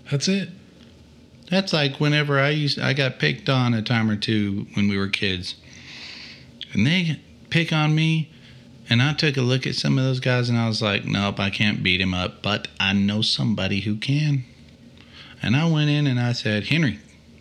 That's 0.09 0.27
it. 0.27 0.49
That's 1.51 1.73
like 1.73 1.99
whenever 1.99 2.39
I 2.39 2.49
used 2.49 2.79
I 2.79 2.93
got 2.93 3.19
picked 3.19 3.49
on 3.49 3.73
a 3.73 3.81
time 3.81 4.09
or 4.09 4.15
two 4.15 4.65
when 4.73 4.87
we 4.87 4.97
were 4.97 5.09
kids. 5.09 5.55
And 6.71 6.87
they 6.87 7.19
pick 7.49 7.71
on 7.71 7.93
me 7.93 8.31
and 8.89 9.01
I 9.01 9.13
took 9.13 9.35
a 9.35 9.41
look 9.41 9.67
at 9.67 9.75
some 9.75 9.97
of 9.97 10.05
those 10.05 10.21
guys 10.21 10.49
and 10.49 10.57
I 10.57 10.67
was 10.67 10.81
like, 10.81 11.05
nope, 11.05 11.39
I 11.39 11.49
can't 11.49 11.83
beat 11.83 12.01
him 12.01 12.13
up, 12.13 12.41
but 12.41 12.69
I 12.79 12.93
know 12.93 13.21
somebody 13.21 13.81
who 13.81 13.97
can. 13.97 14.45
And 15.41 15.57
I 15.57 15.69
went 15.69 15.89
in 15.89 16.07
and 16.07 16.19
I 16.19 16.31
said, 16.31 16.67
Henry, 16.67 16.99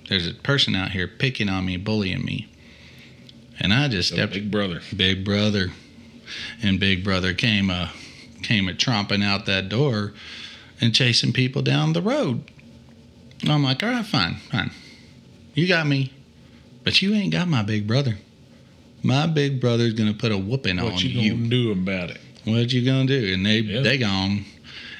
there's 0.08 0.26
a 0.26 0.34
person 0.34 0.74
out 0.74 0.90
here 0.90 1.06
picking 1.06 1.48
on 1.48 1.64
me, 1.64 1.76
bullying 1.76 2.24
me. 2.24 2.48
And 3.60 3.72
I 3.72 3.86
just 3.86 4.08
So 4.08 4.16
stepped 4.16 4.32
big 4.32 4.50
brother. 4.50 4.80
Big 4.94 5.24
Brother, 5.24 5.70
and 6.62 6.78
Big 6.80 7.04
Brother 7.04 7.34
came 7.34 7.70
uh 7.70 7.88
came 8.42 8.68
a 8.68 8.72
tromping 8.72 9.24
out 9.24 9.46
that 9.46 9.68
door 9.68 10.12
and 10.80 10.94
chasing 10.94 11.32
people 11.32 11.62
down 11.62 11.92
the 11.92 12.02
road. 12.02 12.50
And 13.40 13.50
I'm 13.50 13.62
like, 13.62 13.82
all 13.82 13.88
right, 13.88 14.04
fine, 14.06 14.36
fine, 14.50 14.70
you 15.54 15.66
got 15.68 15.86
me, 15.86 16.12
but 16.84 17.02
you 17.02 17.14
ain't 17.14 17.32
got 17.32 17.48
my 17.48 17.62
big 17.62 17.86
brother. 17.86 18.18
My 19.02 19.26
big 19.26 19.60
brother's 19.60 19.94
gonna 19.94 20.14
put 20.14 20.30
a 20.32 20.38
whooping 20.38 20.78
on 20.78 20.84
you. 20.86 20.90
What 20.92 21.02
you 21.02 21.32
gonna 21.34 21.48
do 21.48 21.72
about 21.72 22.10
it? 22.10 22.18
What 22.44 22.72
you 22.72 22.84
gonna 22.84 23.06
do? 23.06 23.32
And 23.34 23.44
they 23.46 23.58
Yeah. 23.60 23.80
they 23.80 23.98
gone, 23.98 24.44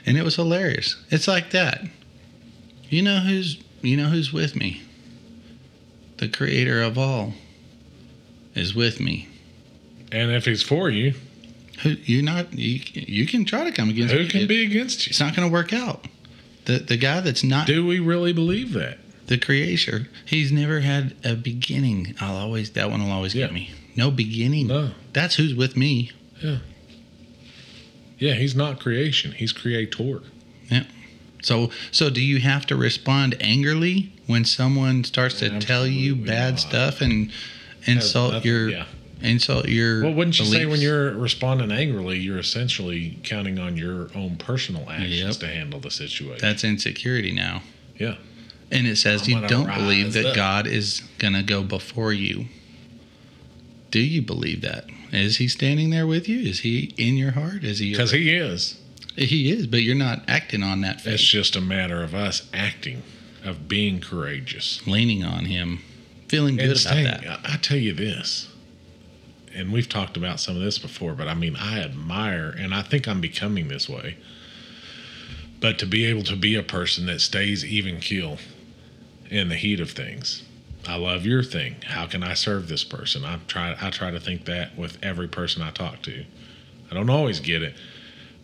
and 0.07 0.17
it 0.17 0.25
was 0.25 0.37
hilarious. 0.37 0.97
It's 1.11 1.29
like 1.29 1.51
that. 1.51 1.85
You 2.89 3.03
know 3.03 3.19
who's 3.21 3.59
you 3.81 3.97
know 3.97 4.09
who's 4.09 4.33
with 4.33 4.55
me. 4.57 4.83
The 6.19 6.29
Creator 6.29 6.83
of 6.83 6.99
all 6.99 7.35
is 8.55 8.75
with 8.75 9.01
me. 9.01 9.29
And 10.13 10.31
if 10.31 10.45
he's 10.45 10.63
for 10.63 10.91
you, 10.91 11.15
Who 11.83 11.91
you 12.05 12.23
not 12.23 12.53
you, 12.57 12.81
you 12.95 13.27
can 13.27 13.45
try 13.45 13.65
to 13.65 13.73
come 13.73 13.89
against 13.89 14.15
who 14.15 14.27
can 14.29 14.43
It- 14.43 14.49
be 14.49 14.63
against 14.65 15.07
you? 15.07 15.11
It's 15.11 15.21
not 15.21 15.35
going 15.35 15.49
to 15.49 15.53
work 15.53 15.73
out. 15.73 16.07
The 16.67 16.79
the 16.79 16.97
guy 16.97 17.21
that's 17.21 17.43
not 17.43 17.67
Do 17.67 17.85
we 17.87 17.99
really 17.99 18.33
believe 18.33 18.73
that? 18.75 18.99
the 19.27 19.39
creator, 19.39 20.09
he's 20.27 20.53
never 20.53 20.81
had 20.81 21.15
a 21.25 21.35
beginning. 21.35 22.15
I'll 22.21 22.37
always 22.37 22.71
that 22.71 22.91
one 22.91 23.03
will 23.03 23.11
always 23.13 23.35
Yeah. 23.35 23.47
get 23.47 23.55
me. 23.55 23.71
No 23.97 24.11
beginning. 24.11 24.67
No. 24.69 24.91
That's 25.13 25.37
who's 25.37 25.55
with 25.55 25.77
me. 25.77 26.11
Yeah, 26.43 26.59
Yeah, 28.19 28.35
he's 28.35 28.55
not 28.55 28.79
creation. 28.79 29.33
He's 29.33 29.53
creator. 29.53 30.21
Yeah. 30.71 30.85
So 31.43 31.71
so 31.91 32.11
do 32.11 32.21
you 32.21 32.39
have 32.41 32.67
to 32.67 32.77
respond 32.77 33.37
angrily 33.41 34.13
when 34.27 34.45
someone 34.45 35.03
starts 35.05 35.39
to 35.41 35.59
tell 35.59 35.87
you 35.87 36.15
bad 36.15 36.53
not. 36.55 36.61
stuff 36.61 37.01
and 37.01 37.31
insult 37.87 38.35
nothing- 38.35 38.49
your 38.51 38.71
yeah. 38.71 38.85
Insult 39.23 39.69
your 39.69 40.03
Well, 40.03 40.15
wouldn't 40.15 40.39
you 40.39 40.45
say 40.47 40.67
when 40.67 40.81
you're 40.81 41.13
responding 41.13 41.71
angrily, 41.73 42.19
you're 42.19 42.39
essentially 42.39 43.19
counting 43.23 43.59
on 43.59 43.77
your 43.77 44.09
own 44.15 44.37
personal 44.37 44.89
actions 44.91 45.21
Yep. 45.21 45.37
to 45.37 45.47
handle 45.49 45.81
the 45.81 45.91
situation? 45.91 46.39
that's 46.41 46.65
insecurity 46.65 47.33
now. 47.33 47.63
Yeah. 47.99 48.17
And 48.71 48.87
it 48.87 48.97
says 48.97 49.23
I'm 49.23 49.43
you 49.43 49.49
don't 49.49 49.67
believe 49.75 50.13
that 50.15 50.27
up. 50.27 50.35
God 50.37 50.67
is 50.67 51.01
going 51.19 51.35
to 51.35 51.43
go 51.43 51.63
before 51.63 52.13
you. 52.13 52.47
Do 53.91 54.01
you 54.01 54.23
believe 54.23 54.63
that? 54.63 54.87
Is 55.13 55.37
he 55.37 55.47
standing 55.49 55.91
there 55.91 56.07
with 56.07 56.27
you? 56.29 56.41
Is 56.41 56.61
he 56.61 56.95
in 56.97 57.17
your 57.17 57.33
heart? 57.33 57.65
Is 57.65 57.79
he? 57.81 57.91
Because 57.91 58.13
he 58.13 58.31
is. 58.31 58.79
he 59.15 59.51
is, 59.53 59.67
but 59.67 59.83
you're 59.83 59.95
not 59.95 60.23
acting 60.27 60.63
on 60.63 60.81
that 60.81 61.03
faith, 61.03 61.15
It's 61.15 61.23
just 61.23 61.55
a 61.55 61.61
matter 61.61 62.03
of 62.03 62.15
us 62.15 62.49
acting, 62.55 63.03
of 63.45 63.69
being 63.69 64.01
courageous. 64.01 64.81
leaning 64.87 65.23
on 65.23 65.45
him, 65.45 65.81
feeling 66.29 66.57
good 66.57 66.63
and 66.63 66.71
about 66.73 66.81
staying, 66.81 67.05
that. 67.05 67.41
I 67.45 67.59
tell 67.61 67.77
you 67.77 67.93
this, 67.93 68.49
and 69.55 69.73
we've 69.73 69.89
talked 69.89 70.17
about 70.17 70.41
some 70.41 70.57
of 70.57 70.63
this 70.63 70.79
before, 70.79 71.15
but 71.15 71.29
I 71.29 71.35
mean, 71.35 71.57
I 71.57 71.81
admire, 71.81 72.55
and 72.57 72.75
I 72.75 72.83
think 72.83 73.07
I'm 73.07 73.21
becoming 73.21 73.69
this 73.69 73.89
way. 73.89 74.17
But 75.61 75.79
to 75.79 75.87
be 75.87 76.05
able 76.07 76.25
to 76.25 76.37
be 76.37 76.57
a 76.57 76.63
person 76.63 77.07
that 77.07 77.21
stays 77.21 77.65
even 77.65 78.01
keel 78.01 78.39
in 79.31 79.49
the 79.49 79.57
heat 79.57 79.81
of 79.81 79.91
things. 79.91 80.43
I 80.87 80.97
love 80.97 81.25
your 81.25 81.43
thing. 81.43 81.77
How 81.87 82.07
can 82.07 82.23
I 82.23 82.35
serve 82.35 82.69
this 82.69 82.85
person? 82.85 83.25
I 83.25 83.39
try 83.47 83.77
I 83.81 83.91
try 83.91 84.11
to 84.11 84.21
think 84.21 84.45
that 84.45 84.77
with 84.77 84.99
every 85.03 85.29
person 85.29 85.63
I 85.63 85.71
talk 85.71 86.03
to. 86.03 86.25
I 86.91 86.95
don't 86.95 87.09
always 87.09 87.41
get 87.41 87.63
it, 87.63 87.75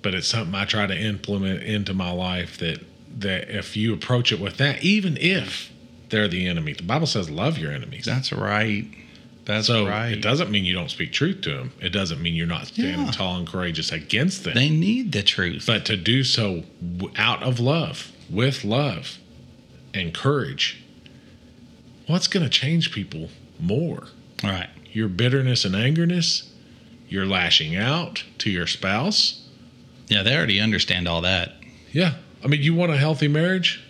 but 0.03 0.15
it's 0.15 0.29
something 0.29 0.55
I 0.55 0.65
try 0.65 0.87
to 0.87 0.97
implement 0.97 1.63
into 1.63 1.93
my 1.93 2.11
life 2.11 2.57
that 2.59 2.85
that 3.19 3.51
if 3.51 3.77
you 3.77 3.93
approach 3.93 4.33
it 4.33 4.41
with 4.41 4.57
that, 4.59 4.83
even 4.83 5.17
if 5.17 5.73
they're 6.09 6.29
the 6.29 6.47
enemy, 6.47 6.73
the 6.73 6.85
Bible 6.85 7.07
says 7.07 7.29
love 7.29 7.59
your 7.59 7.73
enemies. 7.73 8.07
That's 8.07 8.33
right. 8.33 8.87
That's 9.49 9.67
so 9.67 9.87
right. 9.89 10.13
it 10.13 10.21
doesn't 10.21 10.51
mean 10.51 10.65
you 10.67 10.75
don't 10.75 10.91
speak 10.91 11.11
truth 11.11 11.41
to 11.41 11.51
them. 11.57 11.73
It 11.81 11.89
doesn't 11.89 12.21
mean 12.21 12.35
you're 12.35 12.47
not 12.47 12.67
standing 12.67 13.07
Yeah. 13.07 13.13
tall 13.13 13.37
and 13.39 13.47
courageous 13.49 13.91
against 13.91 14.45
them. 14.45 14.55
They 14.55 14.69
need 14.69 15.13
the 15.13 15.23
truth. 15.23 15.65
but 15.67 15.85
to 15.87 15.97
do 15.97 16.23
so 16.23 16.65
out 17.17 17.43
of 17.43 17.59
love, 17.59 18.13
with 18.29 18.63
love 18.63 19.17
and 19.95 20.13
courage, 20.13 20.77
what's 22.07 22.29
going 22.29 22.45
to 22.45 22.51
change 22.51 22.93
people 22.93 23.31
more? 23.59 24.09
All 24.45 24.51
right. 24.51 24.69
Your 24.93 25.09
bitterness 25.09 25.65
and 25.65 25.75
angerness, 25.75 26.47
your 27.09 27.25
lashing 27.25 27.75
out 27.75 28.25
to 28.39 28.51
your 28.51 28.67
spouse. 28.67 29.49
Yeah, 30.09 30.23
they 30.23 30.37
already 30.37 30.61
understand 30.61 31.09
all 31.09 31.23
that. 31.23 31.55
Yeah. 31.93 32.15
I 32.45 32.49
mean, 32.49 32.63
you 32.63 32.75
want 32.75 32.93
a 32.93 32.97
healthy 32.99 33.29
marriage? 33.29 33.83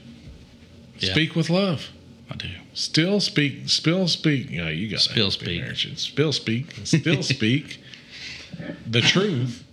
Yeah. 1.00 1.10
Speak 1.12 1.34
with 1.34 1.50
love. 1.50 1.88
I 2.30 2.36
do. 2.36 2.48
Still 2.78 3.18
speak. 3.18 3.68
Spill 3.68 4.06
speak. 4.06 4.50
Yeah, 4.50 4.68
you 4.68 4.88
got 4.88 5.00
Spill 5.00 5.32
speak. 5.32 5.64
Spill 5.96 6.32
speak. 6.32 6.72
Still 6.84 7.24
speak 7.24 7.80
the 8.86 9.00
truth. 9.00 9.64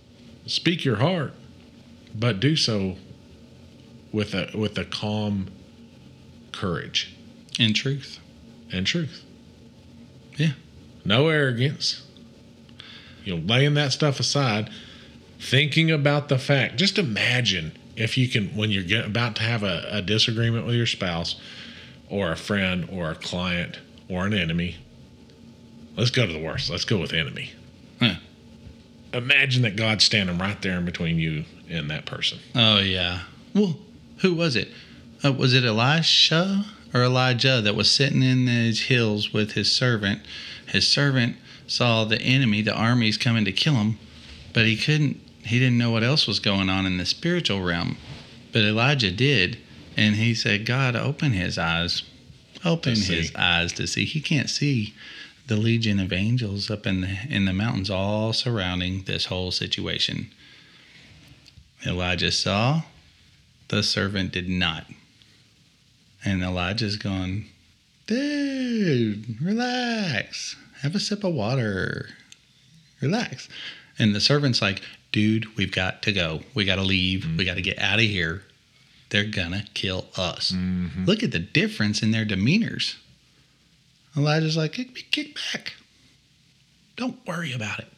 Speak 0.46 0.84
your 0.84 0.96
heart, 0.96 1.32
but 2.12 2.40
do 2.40 2.56
so 2.56 2.96
with 4.10 4.34
a 4.34 4.50
with 4.56 4.76
a 4.76 4.84
calm 4.84 5.46
courage 6.50 7.14
In 7.60 7.74
truth. 7.74 8.18
and 8.72 8.84
truth. 8.84 9.22
Yeah. 10.36 10.54
No 11.04 11.28
arrogance. 11.28 12.02
You 13.24 13.36
know, 13.36 13.42
laying 13.46 13.74
that 13.74 13.92
stuff 13.92 14.18
aside, 14.18 14.68
thinking 15.38 15.92
about 15.92 16.28
the 16.28 16.38
fact. 16.38 16.74
Just 16.74 16.98
imagine 16.98 17.78
if 17.96 18.18
you 18.18 18.28
can, 18.28 18.48
when 18.56 18.72
you're 18.72 18.82
get, 18.82 19.06
about 19.06 19.36
to 19.36 19.42
have 19.42 19.62
a, 19.62 19.86
a 19.92 20.02
disagreement 20.02 20.66
with 20.66 20.74
your 20.74 20.86
spouse, 20.86 21.40
or 22.08 22.32
a 22.32 22.36
friend, 22.36 22.88
or 22.90 23.10
a 23.10 23.14
client, 23.14 23.78
or 24.08 24.26
an 24.26 24.34
enemy. 24.34 24.76
Let's 25.96 26.10
go 26.10 26.26
to 26.26 26.32
the 26.32 26.42
worst. 26.42 26.70
Let's 26.70 26.84
go 26.84 26.98
with 26.98 27.12
enemy. 27.12 27.52
Huh. 28.00 28.14
Imagine 29.12 29.62
that 29.62 29.76
God's 29.76 30.04
standing 30.04 30.38
right 30.38 30.60
there 30.60 30.76
in 30.76 30.84
between 30.84 31.18
you 31.18 31.44
and 31.70 31.90
that 31.90 32.06
person. 32.06 32.38
Oh 32.54 32.78
yeah. 32.78 33.22
Well, 33.54 33.76
who 34.18 34.34
was 34.34 34.56
it? 34.56 34.68
Uh, 35.24 35.32
was 35.32 35.54
it 35.54 35.64
Elisha 35.64 36.64
or 36.92 37.02
Elijah 37.02 37.60
that 37.62 37.74
was 37.74 37.90
sitting 37.90 38.22
in 38.22 38.46
these 38.46 38.82
hills 38.82 39.32
with 39.32 39.52
his 39.52 39.72
servant? 39.72 40.20
His 40.66 40.86
servant 40.86 41.36
saw 41.66 42.04
the 42.04 42.20
enemy, 42.20 42.62
the 42.62 42.74
armies 42.74 43.16
coming 43.16 43.44
to 43.44 43.52
kill 43.52 43.74
him, 43.74 43.98
but 44.52 44.66
he 44.66 44.76
couldn't. 44.76 45.20
He 45.44 45.58
didn't 45.58 45.78
know 45.78 45.92
what 45.92 46.02
else 46.02 46.26
was 46.26 46.40
going 46.40 46.68
on 46.68 46.86
in 46.86 46.98
the 46.98 47.06
spiritual 47.06 47.62
realm. 47.62 47.96
But 48.52 48.62
Elijah 48.62 49.12
did, 49.12 49.58
and 49.96 50.16
he 50.16 50.34
said, 50.34 50.66
"God, 50.66 50.94
open 50.94 51.32
his 51.32 51.58
eyes, 51.58 52.02
open 52.64 52.94
his 52.94 53.34
eyes 53.34 53.72
to 53.74 53.86
see." 53.86 54.04
He 54.04 54.20
can't 54.20 54.50
see 54.50 54.94
the 55.46 55.56
legion 55.56 55.98
of 55.98 56.12
angels 56.12 56.70
up 56.70 56.86
in 56.86 57.00
the 57.00 57.16
in 57.28 57.44
the 57.44 57.52
mountains, 57.52 57.90
all 57.90 58.32
surrounding 58.32 59.02
this 59.02 59.26
whole 59.26 59.50
situation. 59.50 60.30
Elijah 61.84 62.32
saw, 62.32 62.82
the 63.68 63.82
servant 63.82 64.32
did 64.32 64.48
not. 64.48 64.86
And 66.24 66.42
Elijah's 66.42 66.96
going, 66.96 67.46
dude, 68.06 69.40
relax. 69.40 70.56
Have 70.82 70.94
a 70.94 71.00
sip 71.00 71.24
of 71.24 71.34
water. 71.34 72.08
Relax. 73.00 73.48
And 73.98 74.14
the 74.14 74.20
servant's 74.20 74.60
like, 74.60 74.82
dude, 75.12 75.56
we've 75.56 75.72
got 75.72 76.02
to 76.02 76.12
go. 76.12 76.40
We 76.54 76.64
got 76.64 76.76
to 76.76 76.82
leave. 76.82 77.20
Mm-hmm. 77.20 77.36
We 77.36 77.44
got 77.44 77.54
to 77.54 77.62
get 77.62 77.78
out 77.78 77.98
of 77.98 78.04
here. 78.04 78.42
They're 79.10 79.30
to 79.30 79.64
kill 79.74 80.06
us. 80.16 80.52
Mm-hmm. 80.52 81.04
Look 81.04 81.22
at 81.22 81.32
the 81.32 81.38
difference 81.38 82.02
in 82.02 82.10
their 82.10 82.24
demeanors. 82.24 82.96
Elijah's 84.16 84.56
like, 84.56 84.72
kick, 84.72 85.10
kick 85.10 85.36
back. 85.52 85.74
Don't 86.96 87.24
worry 87.26 87.52
about 87.52 87.78
it. 87.78 87.92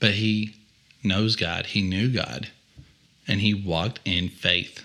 But 0.00 0.12
he 0.12 0.56
knows 1.04 1.36
God. 1.36 1.66
He 1.66 1.82
knew 1.82 2.12
God. 2.12 2.48
And 3.28 3.40
he 3.40 3.54
walked 3.54 4.00
in 4.04 4.28
faith. 4.28 4.84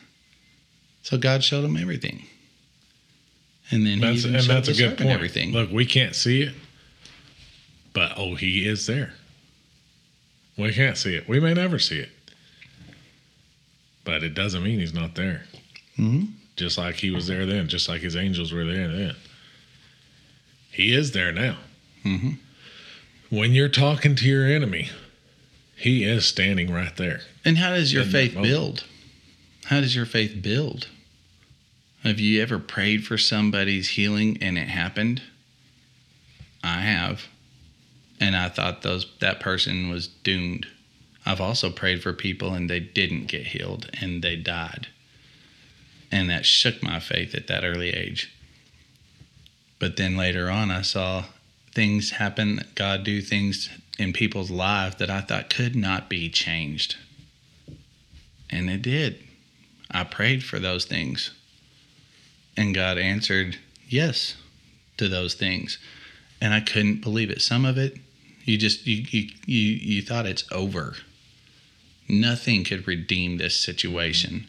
So 1.01 1.17
God 1.17 1.43
showed 1.43 1.63
him 1.63 1.77
everything. 1.77 2.23
And 3.71 3.85
then 3.85 3.99
That's, 3.99 4.23
he 4.23 4.33
and 4.33 4.43
showed 4.43 4.53
that's 4.53 4.67
a 4.67 4.73
good 4.73 4.97
point. 4.97 5.09
everything. 5.09 5.51
Look, 5.51 5.71
we 5.71 5.85
can't 5.85 6.15
see 6.15 6.41
it, 6.41 6.53
but 7.93 8.13
oh, 8.15 8.35
he 8.35 8.67
is 8.67 8.87
there. 8.87 9.13
We 10.57 10.73
can't 10.73 10.97
see 10.97 11.15
it. 11.15 11.27
We 11.27 11.39
may 11.39 11.53
never 11.53 11.77
see 11.79 11.99
it, 11.99 12.09
but 14.07 14.23
it 14.23 14.33
doesn't 14.33 14.63
mean 14.63 14.79
he's 14.79 14.93
not 14.93 15.15
there. 15.15 15.43
Mhm. 15.99 16.31
Just 16.55 16.77
like 16.77 16.95
he 16.95 17.11
was 17.11 17.27
there 17.27 17.45
then, 17.45 17.67
just 17.67 17.89
like 17.89 18.01
his 18.01 18.15
angels 18.15 18.53
were 18.53 18.63
there 18.63 18.87
then. 18.87 19.15
He 20.71 20.93
is 20.93 21.11
there 21.11 21.33
now. 21.33 21.57
Mhm. 22.05 22.37
When 23.29 23.53
you're 23.53 23.67
talking 23.67 24.15
to 24.15 24.25
your 24.25 24.47
enemy, 24.47 24.89
he 25.75 26.05
is 26.05 26.25
standing 26.25 26.71
right 26.71 26.95
there. 26.95 27.23
And 27.43 27.57
how 27.57 27.75
does 27.75 27.91
your 27.91 28.05
faith 28.05 28.33
build? 28.41 28.85
How 29.65 29.81
does 29.81 29.93
your 29.93 30.05
faith 30.05 30.41
build? 30.41 30.87
Have 32.03 32.21
you 32.21 32.41
ever 32.41 32.59
prayed 32.59 33.05
for 33.05 33.17
somebody's 33.17 33.89
healing 33.89 34.37
and 34.41 34.57
it 34.57 34.69
happened? 34.69 35.21
I 36.63 36.79
have. 36.79 37.27
And 38.21 38.37
I 38.37 38.47
thought 38.47 38.83
those 38.83 39.05
that 39.19 39.41
person 39.41 39.89
was 39.89 40.07
doomed. 40.07 40.65
I've 41.27 41.41
also 41.41 41.69
prayed 41.69 42.01
for 42.01 42.13
people 42.13 42.53
and 42.53 42.69
they 42.69 42.79
didn't 42.79 43.25
get 43.25 43.47
healed 43.47 43.89
and 43.99 44.23
they 44.23 44.37
died. 44.37 44.87
And 46.09 46.29
that 46.29 46.45
shook 46.45 46.81
my 46.81 47.01
faith 47.01 47.35
at 47.35 47.47
that 47.47 47.65
early 47.65 47.89
age. 47.89 48.33
But 49.77 49.97
then 49.97 50.15
later 50.15 50.49
on, 50.49 50.71
I 50.71 50.83
saw 50.83 51.25
things 51.75 52.11
happen, 52.11 52.63
God 52.75 53.03
do 53.03 53.21
things 53.21 53.69
in 53.99 54.13
people's 54.13 54.49
lives 54.49 54.95
that 54.95 55.09
I 55.09 55.19
thought 55.19 55.49
could 55.49 55.75
not 55.75 56.07
be 56.07 56.29
changed. 56.29 56.95
And 58.49 58.69
it 58.69 58.81
did. 58.81 59.21
I 59.91 60.05
prayed 60.05 60.45
for 60.45 60.59
those 60.59 60.85
things. 60.85 61.31
And 62.55 62.73
God 62.73 62.97
answered 62.97 63.57
yes 63.89 64.37
to 64.95 65.09
those 65.09 65.33
things. 65.33 65.77
And 66.39 66.53
I 66.53 66.61
couldn't 66.61 67.01
believe 67.01 67.29
it. 67.29 67.41
Some 67.41 67.65
of 67.65 67.77
it, 67.77 67.97
you 68.45 68.57
just 68.57 68.87
you 68.87 69.03
you 69.09 69.29
you, 69.45 69.59
you 69.59 70.01
thought 70.01 70.25
it's 70.25 70.45
over. 70.53 70.95
Nothing 72.09 72.63
could 72.63 72.87
redeem 72.87 73.37
this 73.37 73.55
situation. 73.57 74.47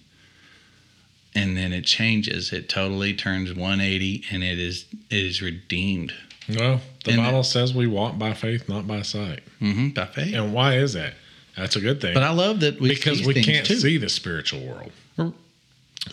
And 1.35 1.57
then 1.57 1.73
it 1.73 1.85
changes. 1.85 2.53
It 2.53 2.69
totally 2.69 3.13
turns 3.15 3.51
180 3.53 4.25
and 4.31 4.43
it 4.43 4.59
is 4.59 4.87
it 5.11 5.17
is 5.25 5.43
redeemed. 5.43 6.13
Well, 6.49 6.81
the 7.05 7.13
And- 7.13 7.23
Bible 7.23 7.43
says 7.45 7.75
we 7.75 7.87
walk 7.87 8.19
by 8.19 8.33
faith, 8.35 8.69
not 8.69 8.87
by 8.87 9.03
sight. 9.03 9.41
Mm-hmm, 9.61 9.89
by 9.91 10.07
faith. 10.07 10.35
And 10.35 10.53
why 10.55 10.77
is 10.79 10.95
that? 10.95 11.15
That's 11.57 11.77
a 11.77 11.81
good 11.81 12.01
thing. 12.01 12.15
But 12.15 12.23
I 12.23 12.31
love 12.31 12.61
that 12.61 12.81
we 12.81 12.89
because 12.89 13.25
we 13.27 13.35
can't 13.35 13.67
too. 13.67 13.77
see 13.77 13.97
the 13.99 14.09
spiritual 14.09 14.61
world. 14.65 14.93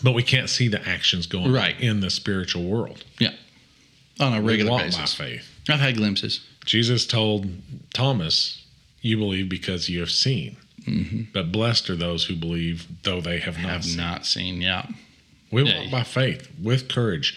But 0.02 0.12
we 0.12 0.22
can't 0.24 0.50
see 0.50 0.68
the 0.68 0.86
actions 0.86 1.26
going 1.26 1.50
Right. 1.52 1.80
in 1.80 2.00
the 2.00 2.10
spiritual 2.10 2.64
world. 2.64 3.02
Yeah, 3.18 3.32
on 4.20 4.34
a 4.34 4.42
We 4.42 4.48
regular 4.50 4.72
walk 4.72 4.82
basis. 4.82 5.14
by 5.14 5.24
faith. 5.24 5.48
I've 5.70 5.80
had 5.80 5.96
glimpses. 5.96 6.40
Jesus 6.66 7.06
told 7.06 7.48
Thomas, 7.94 8.62
You 9.00 9.16
believe 9.16 9.48
because 9.48 9.88
you 9.88 10.00
have 10.00 10.10
seen. 10.10 10.56
Mm-hmm. 10.82 11.22
But 11.32 11.50
blessed 11.52 11.90
are 11.90 11.96
those 11.96 12.24
who 12.26 12.36
believe, 12.36 12.86
though 13.02 13.20
they 13.20 13.38
have 13.38 13.56
not 13.58 13.70
Have 13.70 13.84
seen. 13.84 13.96
not 13.96 14.26
seen. 14.26 14.60
Yeah. 14.60 14.86
We 15.50 15.62
Yeah. 15.64 15.82
walk 15.82 15.90
by 15.90 16.02
faith, 16.04 16.48
with 16.62 16.88
courage, 16.88 17.34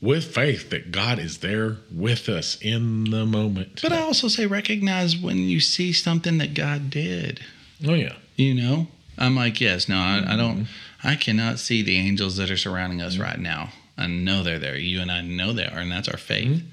with 0.00 0.34
faith 0.34 0.70
that 0.70 0.92
God 0.92 1.18
is 1.18 1.38
there 1.38 1.78
with 1.92 2.28
us 2.28 2.56
in 2.60 3.04
the 3.04 3.24
moment. 3.26 3.80
But 3.82 3.92
I 3.92 4.00
also 4.00 4.28
say 4.28 4.46
recognize 4.46 5.16
when 5.16 5.38
you 5.48 5.60
see 5.60 5.92
something 5.92 6.38
that 6.38 6.54
God 6.54 6.90
did. 6.90 7.40
oh, 7.86 7.94
yeah. 7.94 8.14
You 8.36 8.54
know, 8.54 8.88
I'm 9.16 9.36
like, 9.36 9.60
yes, 9.60 9.88
no, 9.88 9.96
I, 9.96 10.24
I 10.26 10.36
don't, 10.36 10.64
mm-hmm. 10.64 11.06
I 11.08 11.14
cannot 11.14 11.58
see 11.60 11.82
the 11.82 11.96
angels 11.98 12.36
that 12.36 12.50
are 12.50 12.56
surrounding 12.56 13.00
us 13.00 13.14
mm-hmm. 13.14 13.22
right 13.22 13.38
now. 13.38 13.70
I 13.96 14.08
know 14.08 14.42
they're 14.42 14.58
there. 14.58 14.76
You 14.76 15.00
and 15.00 15.10
I 15.10 15.20
know 15.20 15.52
they 15.52 15.66
are, 15.66 15.78
and 15.78 15.90
that's 15.92 16.08
our 16.08 16.16
faith. 16.16 16.48
Mm-hmm. 16.48 16.66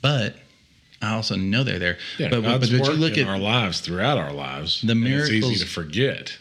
But 0.00 0.36
I 1.02 1.14
also 1.14 1.36
know 1.36 1.62
they're 1.62 1.78
there. 1.78 1.98
Yeah, 2.18 2.28
but, 2.30 2.42
but, 2.42 2.48
God's 2.60 2.70
but 2.70 2.80
work 2.80 2.90
you 2.90 2.96
look 2.96 3.18
at 3.18 3.28
our 3.28 3.38
lives 3.38 3.80
throughout 3.80 4.18
our 4.18 4.32
lives. 4.32 4.80
The 4.80 4.92
and 4.92 5.06
It's 5.06 5.28
miracles- 5.30 5.52
easy 5.52 5.64
to 5.64 5.70
forget 5.70 6.38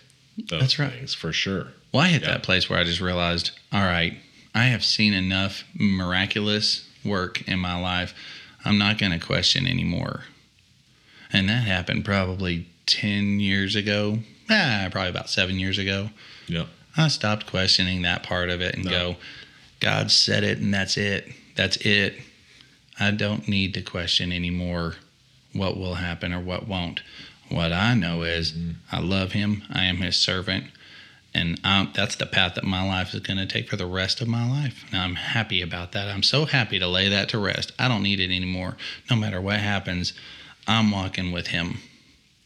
That's 0.50 0.80
right. 0.80 0.92
things 0.92 1.14
for 1.14 1.34
sure. 1.34 1.68
Well, 1.92 2.04
I 2.04 2.08
hit 2.10 2.22
Yeah. 2.22 2.30
that 2.30 2.44
place 2.44 2.70
where 2.70 2.80
I 2.80 2.84
just 2.84 3.02
realized, 3.02 3.52
all 3.72 3.84
right, 3.84 4.18
I 4.54 4.66
have 4.66 4.84
seen 4.84 5.14
enough 5.14 5.64
miraculous 5.74 6.88
work 7.04 7.42
in 7.48 7.60
my 7.60 7.80
life. 7.80 8.14
I'm 8.64 8.78
not 8.78 8.98
going 8.98 9.12
to 9.12 9.20
question 9.26 9.68
anymore. 9.68 10.24
And 11.34 11.50
that 11.50 11.64
happened 11.66 12.06
probably 12.06 12.68
10 12.86 13.40
years 13.40 13.76
ago. 13.76 14.20
Ah, 14.50 14.88
probably 14.92 15.10
about 15.10 15.30
seven 15.30 15.60
years 15.60 15.78
ago. 15.78 16.10
Yep. 16.48 16.68
I 16.98 17.08
stopped 17.10 17.46
questioning 17.48 18.04
that 18.04 18.24
part 18.24 18.50
of 18.50 18.62
it 18.62 18.76
and 18.76 18.86
No. 18.86 18.92
go, 18.92 19.16
God 19.82 20.12
said 20.12 20.44
it 20.44 20.60
and 20.60 20.74
that's 20.74 20.96
it. 20.98 21.30
That's 21.56 21.78
it. 21.78 22.16
I 23.00 23.12
don't 23.12 23.48
need 23.48 23.74
to 23.74 23.82
question 23.82 24.32
anymore 24.32 24.96
what 25.54 25.78
will 25.78 25.96
happen 25.96 26.34
or 26.34 26.40
what 26.40 26.68
won't. 26.68 27.02
What 27.50 27.72
I 27.72 27.94
know 27.94 28.24
is 28.24 28.52
mm-hmm. 28.52 28.72
I 28.92 29.00
love 29.00 29.34
him. 29.34 29.64
I 29.72 29.86
am 29.86 29.98
his 29.98 30.18
servant. 30.18 30.66
And 31.34 31.60
I'm, 31.66 31.92
that's 31.94 32.16
the 32.16 32.26
path 32.26 32.56
that 32.56 32.64
my 32.64 32.86
life 32.88 33.14
is 33.14 33.20
going 33.20 33.38
to 33.38 33.46
take 33.46 33.70
for 33.70 33.76
the 33.76 33.86
rest 33.86 34.22
of 34.22 34.28
my 34.28 34.50
life. 34.50 34.86
And 34.92 35.02
I'm 35.02 35.16
happy 35.16 35.62
about 35.62 35.92
that. 35.92 36.08
I'm 36.08 36.24
so 36.24 36.46
happy 36.46 36.80
to 36.80 36.88
lay 36.88 37.10
that 37.10 37.28
to 37.30 37.40
rest. 37.40 37.74
I 37.78 37.90
don't 37.90 38.04
need 38.04 38.22
it 38.22 38.34
anymore. 38.34 38.78
No 39.10 39.18
matter 39.18 39.42
what 39.42 39.60
happens, 39.60 40.14
I'm 40.66 40.92
walking 40.92 41.34
with 41.34 41.48
him. 41.48 41.80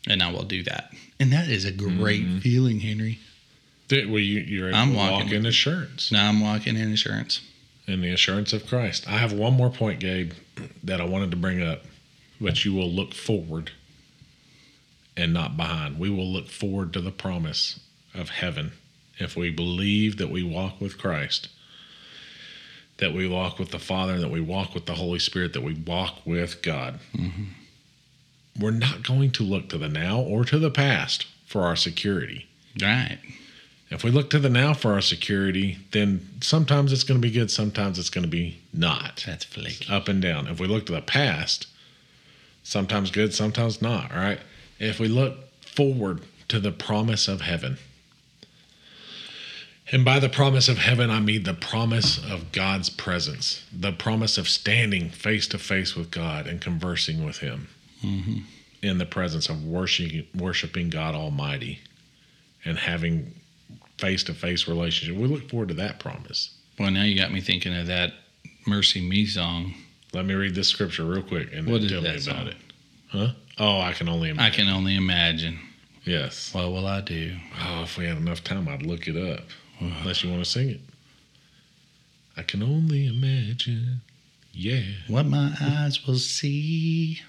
And 0.07 0.23
I 0.23 0.31
will 0.31 0.43
do 0.43 0.63
that. 0.63 0.91
And 1.19 1.31
that 1.31 1.49
is 1.49 1.65
a 1.65 1.71
great 1.71 2.23
mm-hmm. 2.23 2.39
feeling, 2.39 2.79
Henry. 2.79 3.19
Well, 3.91 4.19
you, 4.19 4.39
you're 4.39 4.69
able 4.69 4.77
I'm 4.77 4.91
to 4.91 4.97
walk 4.97 5.11
walking 5.11 5.33
in 5.33 5.45
assurance. 5.45 6.11
Now 6.11 6.29
I'm 6.29 6.39
walking 6.39 6.75
in 6.75 6.89
insurance. 6.89 7.41
In 7.89 8.01
the 8.01 8.11
assurance 8.11 8.53
of 8.53 8.67
Christ. 8.67 9.07
I 9.07 9.17
have 9.17 9.33
one 9.33 9.53
more 9.53 9.69
point, 9.69 9.99
Gabe, 9.99 10.33
that 10.83 11.01
I 11.01 11.05
wanted 11.05 11.31
to 11.31 11.37
bring 11.37 11.61
up, 11.61 11.83
but 12.39 12.63
you 12.63 12.73
will 12.73 12.89
look 12.89 13.13
forward 13.13 13.71
and 15.17 15.33
not 15.33 15.57
behind. 15.57 15.99
We 15.99 16.09
will 16.09 16.31
look 16.31 16.47
forward 16.47 16.93
to 16.93 17.01
the 17.01 17.11
promise 17.11 17.79
of 18.13 18.29
heaven 18.29 18.73
if 19.17 19.35
we 19.35 19.49
believe 19.49 20.17
that 20.17 20.29
we 20.29 20.43
walk 20.43 20.79
with 20.79 20.97
Christ, 20.97 21.49
that 22.97 23.13
we 23.13 23.27
walk 23.27 23.57
with 23.59 23.71
the 23.71 23.79
Father, 23.79 24.19
that 24.19 24.31
we 24.31 24.39
walk 24.39 24.73
with 24.73 24.85
the 24.85 24.95
Holy 24.95 25.19
Spirit, 25.19 25.53
that 25.53 25.63
we 25.63 25.73
walk 25.73 26.25
with 26.25 26.61
God. 26.61 26.99
Mm-hmm. 27.13 27.43
We're 28.59 28.71
not 28.71 29.03
going 29.03 29.31
to 29.31 29.43
look 29.43 29.69
to 29.69 29.77
the 29.77 29.89
now 29.89 30.19
or 30.19 30.45
to 30.45 30.59
the 30.59 30.71
past 30.71 31.25
for 31.45 31.63
our 31.63 31.75
security. 31.75 32.47
Right. 32.79 33.19
If 33.89 34.03
we 34.03 34.11
look 34.11 34.29
to 34.29 34.39
the 34.39 34.49
now 34.49 34.73
for 34.73 34.93
our 34.93 35.01
security, 35.01 35.79
then 35.91 36.27
sometimes 36.41 36.93
it's 36.93 37.03
going 37.03 37.19
to 37.19 37.27
be 37.27 37.33
good, 37.33 37.49
sometimes 37.49 37.97
it's 37.97 38.11
going 38.11 38.23
to 38.23 38.29
be 38.29 38.59
not. 38.71 39.23
That's 39.25 39.45
flaky. 39.45 39.91
Up 39.91 40.07
and 40.07 40.21
down. 40.21 40.47
If 40.47 40.59
we 40.59 40.67
look 40.67 40.85
to 40.87 40.91
the 40.91 41.01
past, 41.01 41.65
sometimes 42.63 43.09
good, 43.09 43.33
sometimes 43.33 43.81
not, 43.81 44.11
all 44.11 44.19
right? 44.19 44.39
If 44.79 44.99
we 44.99 45.07
look 45.07 45.37
forward 45.61 46.21
to 46.49 46.59
the 46.59 46.71
promise 46.71 47.27
of 47.27 47.41
heaven, 47.41 47.77
and 49.91 50.05
by 50.05 50.19
the 50.19 50.29
promise 50.29 50.69
of 50.69 50.77
heaven, 50.77 51.09
I 51.09 51.19
mean 51.19 51.43
the 51.43 51.55
promise 51.55 52.19
of 52.19 52.51
God's 52.51 52.91
presence, 52.91 53.65
the 53.73 53.91
promise 53.91 54.37
of 54.37 54.47
standing 54.47 55.09
face 55.09 55.47
to 55.47 55.57
face 55.57 55.95
with 55.95 56.11
God 56.11 56.45
and 56.45 56.61
conversing 56.61 57.25
with 57.25 57.39
Him 57.39 57.69
mm-hmm. 58.03 58.41
in 58.83 58.99
the 58.99 59.07
presence 59.07 59.49
of 59.49 59.65
worshiping, 59.65 60.27
worshiping 60.35 60.91
God 60.91 61.15
Almighty 61.15 61.79
and 62.63 62.77
having 62.77 63.33
face 63.99 64.23
to 64.23 64.33
face 64.33 64.67
relationship. 64.67 65.15
We 65.17 65.27
look 65.27 65.49
forward 65.49 65.67
to 65.69 65.73
that 65.75 65.99
promise. 65.99 66.55
Well, 66.79 66.89
now 66.91 67.03
you 67.03 67.15
got 67.19 67.31
me 67.31 67.41
thinking 67.41 67.75
of 67.75 67.87
that 67.87 68.13
"MercyMe" 68.67 69.27
song. 69.27 69.75
Let 70.13 70.25
me 70.25 70.33
read 70.33 70.55
this 70.55 70.67
scripture 70.69 71.03
real 71.03 71.21
quick 71.21 71.49
and 71.53 71.67
What 71.67 71.81
then 71.81 71.89
tell 71.89 72.01
me 72.01 72.09
about 72.09 72.21
song? 72.21 72.47
it. 72.47 72.55
Huh? 73.09 73.27
Oh, 73.57 73.81
I 73.81 73.91
can 73.93 74.07
only 74.09 74.29
I 74.29 74.31
imagine. 74.31 74.65
can 74.65 74.73
only 74.73 74.95
imagine. 74.95 75.59
Yes. 76.05 76.53
What 76.53 76.71
will 76.71 76.87
I 76.87 77.01
do? 77.01 77.35
Oh, 77.61 77.83
if 77.83 77.97
we 77.97 78.05
had 78.05 78.17
enough 78.17 78.43
time, 78.43 78.67
I'd 78.67 78.83
look 78.83 79.07
it 79.07 79.17
up. 79.17 79.41
Uh-huh. 79.81 79.93
Unless 80.01 80.23
you 80.23 80.29
want 80.31 80.43
to 80.43 80.49
sing 80.49 80.69
it. 80.69 80.79
I 82.37 82.41
can 82.43 82.63
only 82.63 83.05
imagine. 83.05 84.01
Yeah. 84.53 84.81
What 85.07 85.25
my 85.25 85.53
eyes 85.61 86.07
will 86.07 86.15
see 86.17 87.19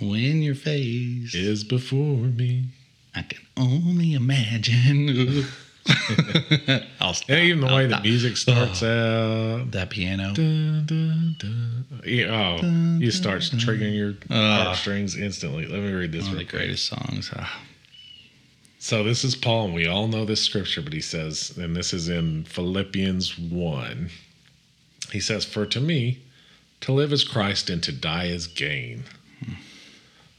when 0.00 0.42
your 0.42 0.54
face. 0.54 1.34
Is 1.34 1.64
before 1.64 2.16
me. 2.16 2.66
I 3.14 3.22
can 3.22 3.40
only 3.56 4.14
imagine. 4.14 5.44
I'll 7.00 7.14
stop. 7.14 7.30
Even 7.30 7.60
the 7.62 7.66
I'll 7.66 7.76
way 7.76 7.86
the 7.86 8.00
music 8.00 8.36
starts 8.36 8.82
out. 8.82 9.70
that 9.72 9.88
piano. 9.90 10.32
Dun, 10.32 10.84
dun, 10.86 11.36
dun. 11.38 11.84
Yeah, 12.06 12.58
oh, 12.62 12.66
you 12.98 13.10
start 13.10 13.40
triggering 13.42 13.94
your 13.96 14.14
Ah. 14.30 14.64
heartstrings 14.64 15.16
instantly. 15.16 15.66
Let 15.66 15.82
me 15.82 15.92
read 15.92 16.12
this. 16.12 16.22
One 16.24 16.32
of 16.32 16.38
the 16.38 16.44
quick. 16.44 16.60
greatest 16.62 16.86
songs. 16.86 17.30
Ah, 17.36 17.60
So 18.78 19.02
this 19.04 19.24
is 19.24 19.34
Paul, 19.36 19.66
and 19.66 19.74
we 19.74 19.86
all 19.86 20.08
know 20.08 20.24
this 20.24 20.40
scripture, 20.42 20.82
but 20.82 20.92
he 20.92 21.00
says, 21.00 21.56
and 21.58 21.76
this 21.76 21.92
is 21.92 22.08
in 22.08 22.44
Philippians 22.44 23.38
1. 23.38 24.10
He 25.12 25.20
says, 25.20 25.44
For 25.44 25.66
to 25.66 25.80
me, 25.80 26.18
to 26.80 26.92
live 26.92 27.12
is 27.12 27.22
Christ 27.24 27.68
and 27.70 27.82
to 27.82 27.92
die 27.92 28.26
is 28.26 28.46
gain. 28.46 29.04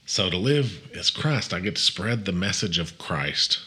So 0.06 0.30
to 0.30 0.38
live 0.38 0.90
is 0.92 1.10
Christ. 1.10 1.54
I 1.54 1.60
get 1.60 1.76
to 1.76 1.82
spread 1.82 2.26
the 2.26 2.32
message 2.32 2.78
of 2.78 2.98
Christ, 2.98 3.60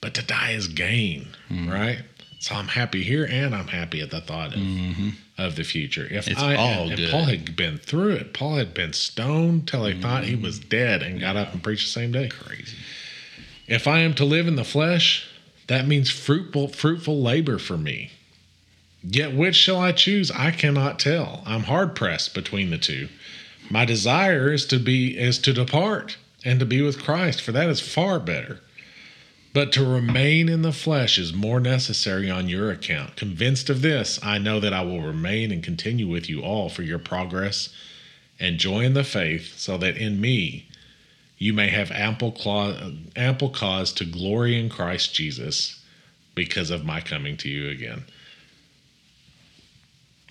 but 0.00 0.14
to 0.14 0.22
die 0.22 0.52
is 0.52 0.68
gain, 0.68 1.28
mm-hmm. 1.50 1.70
right? 1.70 1.98
So 2.40 2.54
I'm 2.54 2.68
happy 2.68 3.02
here 3.02 3.26
and 3.30 3.54
I'm 3.54 3.68
happy 3.68 4.00
at 4.00 4.10
the 4.10 4.20
thought 4.20 4.54
of, 4.54 4.60
mm-hmm. 4.60 5.10
of 5.38 5.56
the 5.56 5.62
future. 5.62 6.06
If 6.10 6.28
It's 6.28 6.40
I, 6.40 6.56
all 6.56 6.88
and 6.88 6.96
good. 6.96 7.10
Paul 7.10 7.24
had 7.24 7.56
been 7.56 7.78
through 7.78 8.12
it, 8.12 8.34
Paul 8.34 8.56
had 8.56 8.74
been 8.74 8.92
stoned 8.92 9.66
till 9.66 9.86
he 9.86 9.98
thought 9.98 10.24
he 10.24 10.36
was 10.36 10.58
mm-hmm. 10.58 10.68
dead 10.68 11.02
and 11.02 11.20
got 11.20 11.36
up 11.36 11.52
and 11.52 11.62
preached 11.62 11.86
the 11.86 12.00
same 12.00 12.12
day. 12.12 12.28
crazy. 12.28 12.76
If 13.66 13.86
I 13.86 14.00
am 14.00 14.14
to 14.14 14.24
live 14.26 14.46
in 14.46 14.56
the 14.56 14.64
flesh, 14.64 15.26
that 15.68 15.86
means 15.86 16.10
fruitful 16.10 16.68
fruitful 16.68 17.22
labor 17.22 17.58
for 17.58 17.78
me. 17.78 18.10
Yet 19.02 19.34
which 19.34 19.56
shall 19.56 19.78
I 19.78 19.92
choose? 19.92 20.30
I 20.30 20.50
cannot 20.50 20.98
tell. 20.98 21.42
I'm 21.46 21.64
hard 21.64 21.94
pressed 21.94 22.34
between 22.34 22.70
the 22.70 22.78
two. 22.78 23.08
My 23.70 23.84
desire 23.84 24.52
is 24.52 24.66
to 24.66 24.78
be 24.78 25.18
is 25.18 25.38
to 25.40 25.52
depart 25.52 26.16
and 26.44 26.60
to 26.60 26.66
be 26.66 26.82
with 26.82 27.02
Christ, 27.02 27.40
for 27.40 27.52
that 27.52 27.68
is 27.68 27.80
far 27.80 28.20
better. 28.20 28.60
But 29.54 29.72
to 29.72 29.84
remain 29.84 30.48
in 30.48 30.62
the 30.62 30.72
flesh 30.72 31.16
is 31.16 31.32
more 31.32 31.60
necessary 31.60 32.28
on 32.28 32.48
your 32.48 32.72
account. 32.72 33.14
Convinced 33.14 33.70
of 33.70 33.82
this, 33.82 34.18
I 34.22 34.36
know 34.38 34.58
that 34.58 34.72
I 34.72 34.82
will 34.82 35.00
remain 35.00 35.52
and 35.52 35.62
continue 35.62 36.08
with 36.08 36.28
you 36.28 36.42
all 36.42 36.68
for 36.68 36.82
your 36.82 36.98
progress 36.98 37.68
and 38.40 38.58
joy 38.58 38.80
in 38.80 38.94
the 38.94 39.04
faith, 39.04 39.56
so 39.56 39.78
that 39.78 39.96
in 39.96 40.20
me 40.20 40.68
you 41.38 41.52
may 41.52 41.68
have 41.68 41.92
ample, 41.92 42.32
cla- 42.32 42.94
ample 43.14 43.50
cause 43.50 43.92
to 43.92 44.04
glory 44.04 44.58
in 44.58 44.68
Christ 44.68 45.14
Jesus 45.14 45.80
because 46.34 46.70
of 46.70 46.84
my 46.84 47.00
coming 47.00 47.36
to 47.38 47.48
you 47.48 47.70
again. 47.70 48.04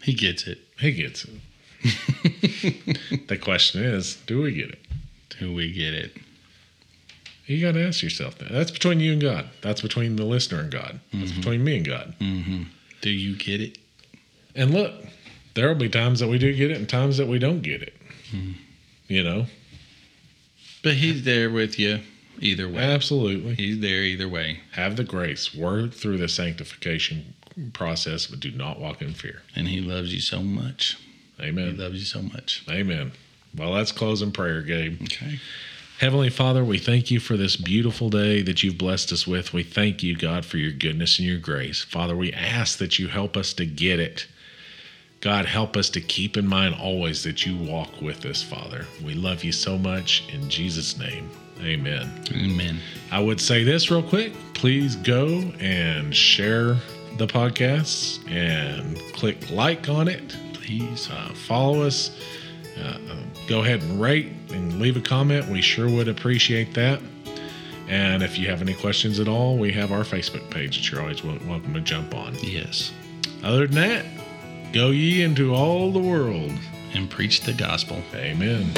He 0.02 0.14
gets 0.14 0.48
it. 0.48 0.60
He 0.80 0.92
gets 0.92 1.24
it. 1.24 1.40
the 3.28 3.38
question 3.42 3.84
is, 3.84 4.16
do 4.28 4.42
we 4.42 4.54
get 4.54 4.70
it? 4.70 4.80
Do 5.40 5.54
we 5.54 5.72
get 5.72 5.94
it? 5.94 6.18
You 7.46 7.62
got 7.62 7.74
to 7.74 7.86
ask 7.86 8.02
yourself 8.02 8.38
that. 8.38 8.52
That's 8.52 8.72
between 8.72 9.00
you 9.02 9.14
and 9.14 9.22
God. 9.22 9.50
That's 9.62 9.82
between 9.82 10.16
the 10.16 10.24
listener 10.24 10.62
and 10.62 10.72
God. 10.72 11.00
That's 11.14 11.32
between 11.34 11.64
me 11.64 11.78
and 11.78 11.86
God. 11.86 12.16
Mm-hmm. 12.20 12.64
Do 13.02 13.10
you 13.10 13.36
get 13.36 13.60
it? 13.60 13.78
And 14.56 14.72
look, 14.72 14.94
there 15.56 15.68
will 15.68 15.76
be 15.76 15.90
times 15.90 16.20
that 16.22 16.30
we 16.30 16.38
do 16.38 16.56
get 16.56 16.72
it 16.72 16.78
and 16.78 16.88
times 16.88 17.18
that 17.18 17.28
we 17.28 17.40
don't 17.40 17.62
get 17.62 17.82
it. 17.82 17.94
You 19.08 19.24
know, 19.24 19.46
But 20.84 20.94
he's 20.94 21.24
there 21.24 21.50
with 21.52 21.78
you 21.78 22.00
either 22.40 22.68
way. 22.70 22.82
absolutely. 22.82 23.54
He's 23.56 23.80
there 23.80 24.02
either 24.04 24.28
way. 24.30 24.62
Have 24.72 24.96
the 24.96 25.04
grace, 25.04 25.54
work 25.54 25.94
through 25.94 26.18
the 26.18 26.28
sanctification 26.30 27.36
process, 27.74 28.26
but 28.26 28.40
do 28.40 28.52
not 28.52 28.80
walk 28.80 29.02
in 29.04 29.14
fear. 29.14 29.42
And 29.56 29.68
he 29.68 29.82
loves 29.82 30.14
you 30.14 30.20
so 30.22 30.42
much. 30.42 30.98
He 31.44 31.50
Amen. 31.50 31.78
loves 31.78 32.00
you 32.00 32.06
so 32.06 32.22
much. 32.22 32.64
Amen. 32.70 33.12
Well, 33.56 33.72
let's 33.72 33.91
close 33.91 34.22
in 34.22 34.32
prayer, 34.32 34.62
Gabe. 34.62 35.02
Okay. 35.04 35.39
Heavenly 36.00 36.30
Father, 36.30 36.66
we 36.66 36.80
thank 36.80 37.12
you 37.12 37.20
for 37.20 37.38
this 37.38 37.56
beautiful 37.56 38.10
day 38.10 38.41
that 38.41 38.64
you've 38.64 38.78
blessed 38.78 39.12
us 39.12 39.28
with. 39.28 39.54
We 39.54 39.64
thank 39.64 40.02
you, 40.02 40.18
God, 40.18 40.44
for 40.44 40.58
your 40.58 40.72
goodness 40.72 41.20
and 41.20 41.28
your 41.28 41.38
grace. 41.38 41.82
Father, 41.84 42.16
we 42.16 42.34
ask 42.34 42.80
that 42.80 42.98
you 42.98 43.08
help 43.08 43.38
us 43.38 43.54
to 43.54 43.66
get 43.66 44.00
it. 44.00 44.28
God, 45.22 45.46
help 45.46 45.78
us 45.78 45.89
to 45.91 46.02
keep 46.02 46.36
in 46.36 46.48
mind 46.48 46.76
always 46.76 47.24
that 47.24 47.46
you 47.46 47.56
walk 47.56 48.02
with 48.02 48.26
us, 48.26 48.44
Father. 48.44 48.86
We 49.04 49.14
love 49.14 49.44
you 49.44 49.54
so 49.54 49.78
much. 49.78 50.28
In 50.34 50.50
Jesus' 50.50 50.98
name, 50.98 51.30
amen. 51.62 52.26
Amen. 52.34 52.80
I 53.12 53.22
would 53.22 53.39
say 53.39 53.64
this 53.64 53.89
real 53.89 54.04
quick. 54.04 54.34
Please 54.54 54.98
go 54.98 55.28
and 55.60 56.14
share 56.14 56.76
the 57.18 57.28
podcast 57.28 58.28
and 58.30 58.98
click 59.14 59.50
like 59.52 59.88
on 59.88 60.08
it. 60.10 60.36
Please 60.64 61.09
uh, 61.11 61.34
follow 61.34 61.84
us. 61.84 62.18
Uh, 62.80 62.97
uh, 63.09 63.16
go 63.47 63.61
ahead 63.61 63.82
and 63.82 64.01
rate 64.01 64.32
and 64.49 64.80
leave 64.80 64.97
a 64.97 65.01
comment. 65.01 65.47
We 65.47 65.61
sure 65.61 65.89
would 65.89 66.07
appreciate 66.07 66.74
that. 66.74 67.01
And 67.88 68.24
if 68.24 68.39
you 68.39 68.47
have 68.47 68.61
any 68.61 68.74
questions 68.74 69.20
at 69.20 69.28
all, 69.28 69.57
we 69.57 69.74
have 69.74 69.91
our 69.91 70.03
Facebook 70.03 70.49
page 70.49 70.78
that 70.78 70.89
you're 70.89 71.01
always 71.01 71.24
welcome 71.24 71.74
to 71.74 71.82
jump 71.82 72.16
on. 72.16 72.34
Yes. 72.41 72.91
Other 73.43 73.68
than 73.68 73.76
that, 73.76 74.05
go 74.72 74.89
ye 74.89 75.22
into 75.22 75.53
all 75.53 75.91
the 75.91 75.99
world. 75.99 76.51
And 76.95 77.09
preach 77.09 77.41
the 77.41 77.53
gospel. 77.53 78.03
Amen. 78.14 78.72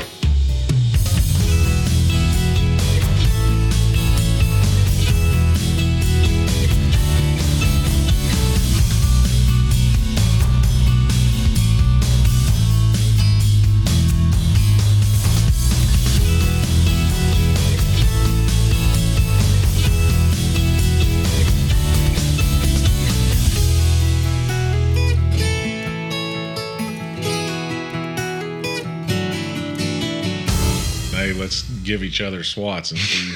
Give 31.96 32.04
each 32.04 32.20
other 32.20 32.44
swats 32.44 32.92
and 32.92 33.00
see, 33.00 33.36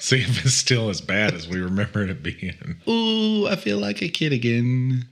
see 0.00 0.20
if 0.20 0.42
it's 0.46 0.54
still 0.54 0.88
as 0.88 1.02
bad 1.02 1.34
as 1.34 1.46
we 1.46 1.60
remember 1.60 2.02
it 2.02 2.22
being. 2.22 2.80
Ooh, 2.88 3.46
I 3.46 3.56
feel 3.56 3.76
like 3.76 4.00
a 4.00 4.08
kid 4.08 4.32
again. 4.32 5.06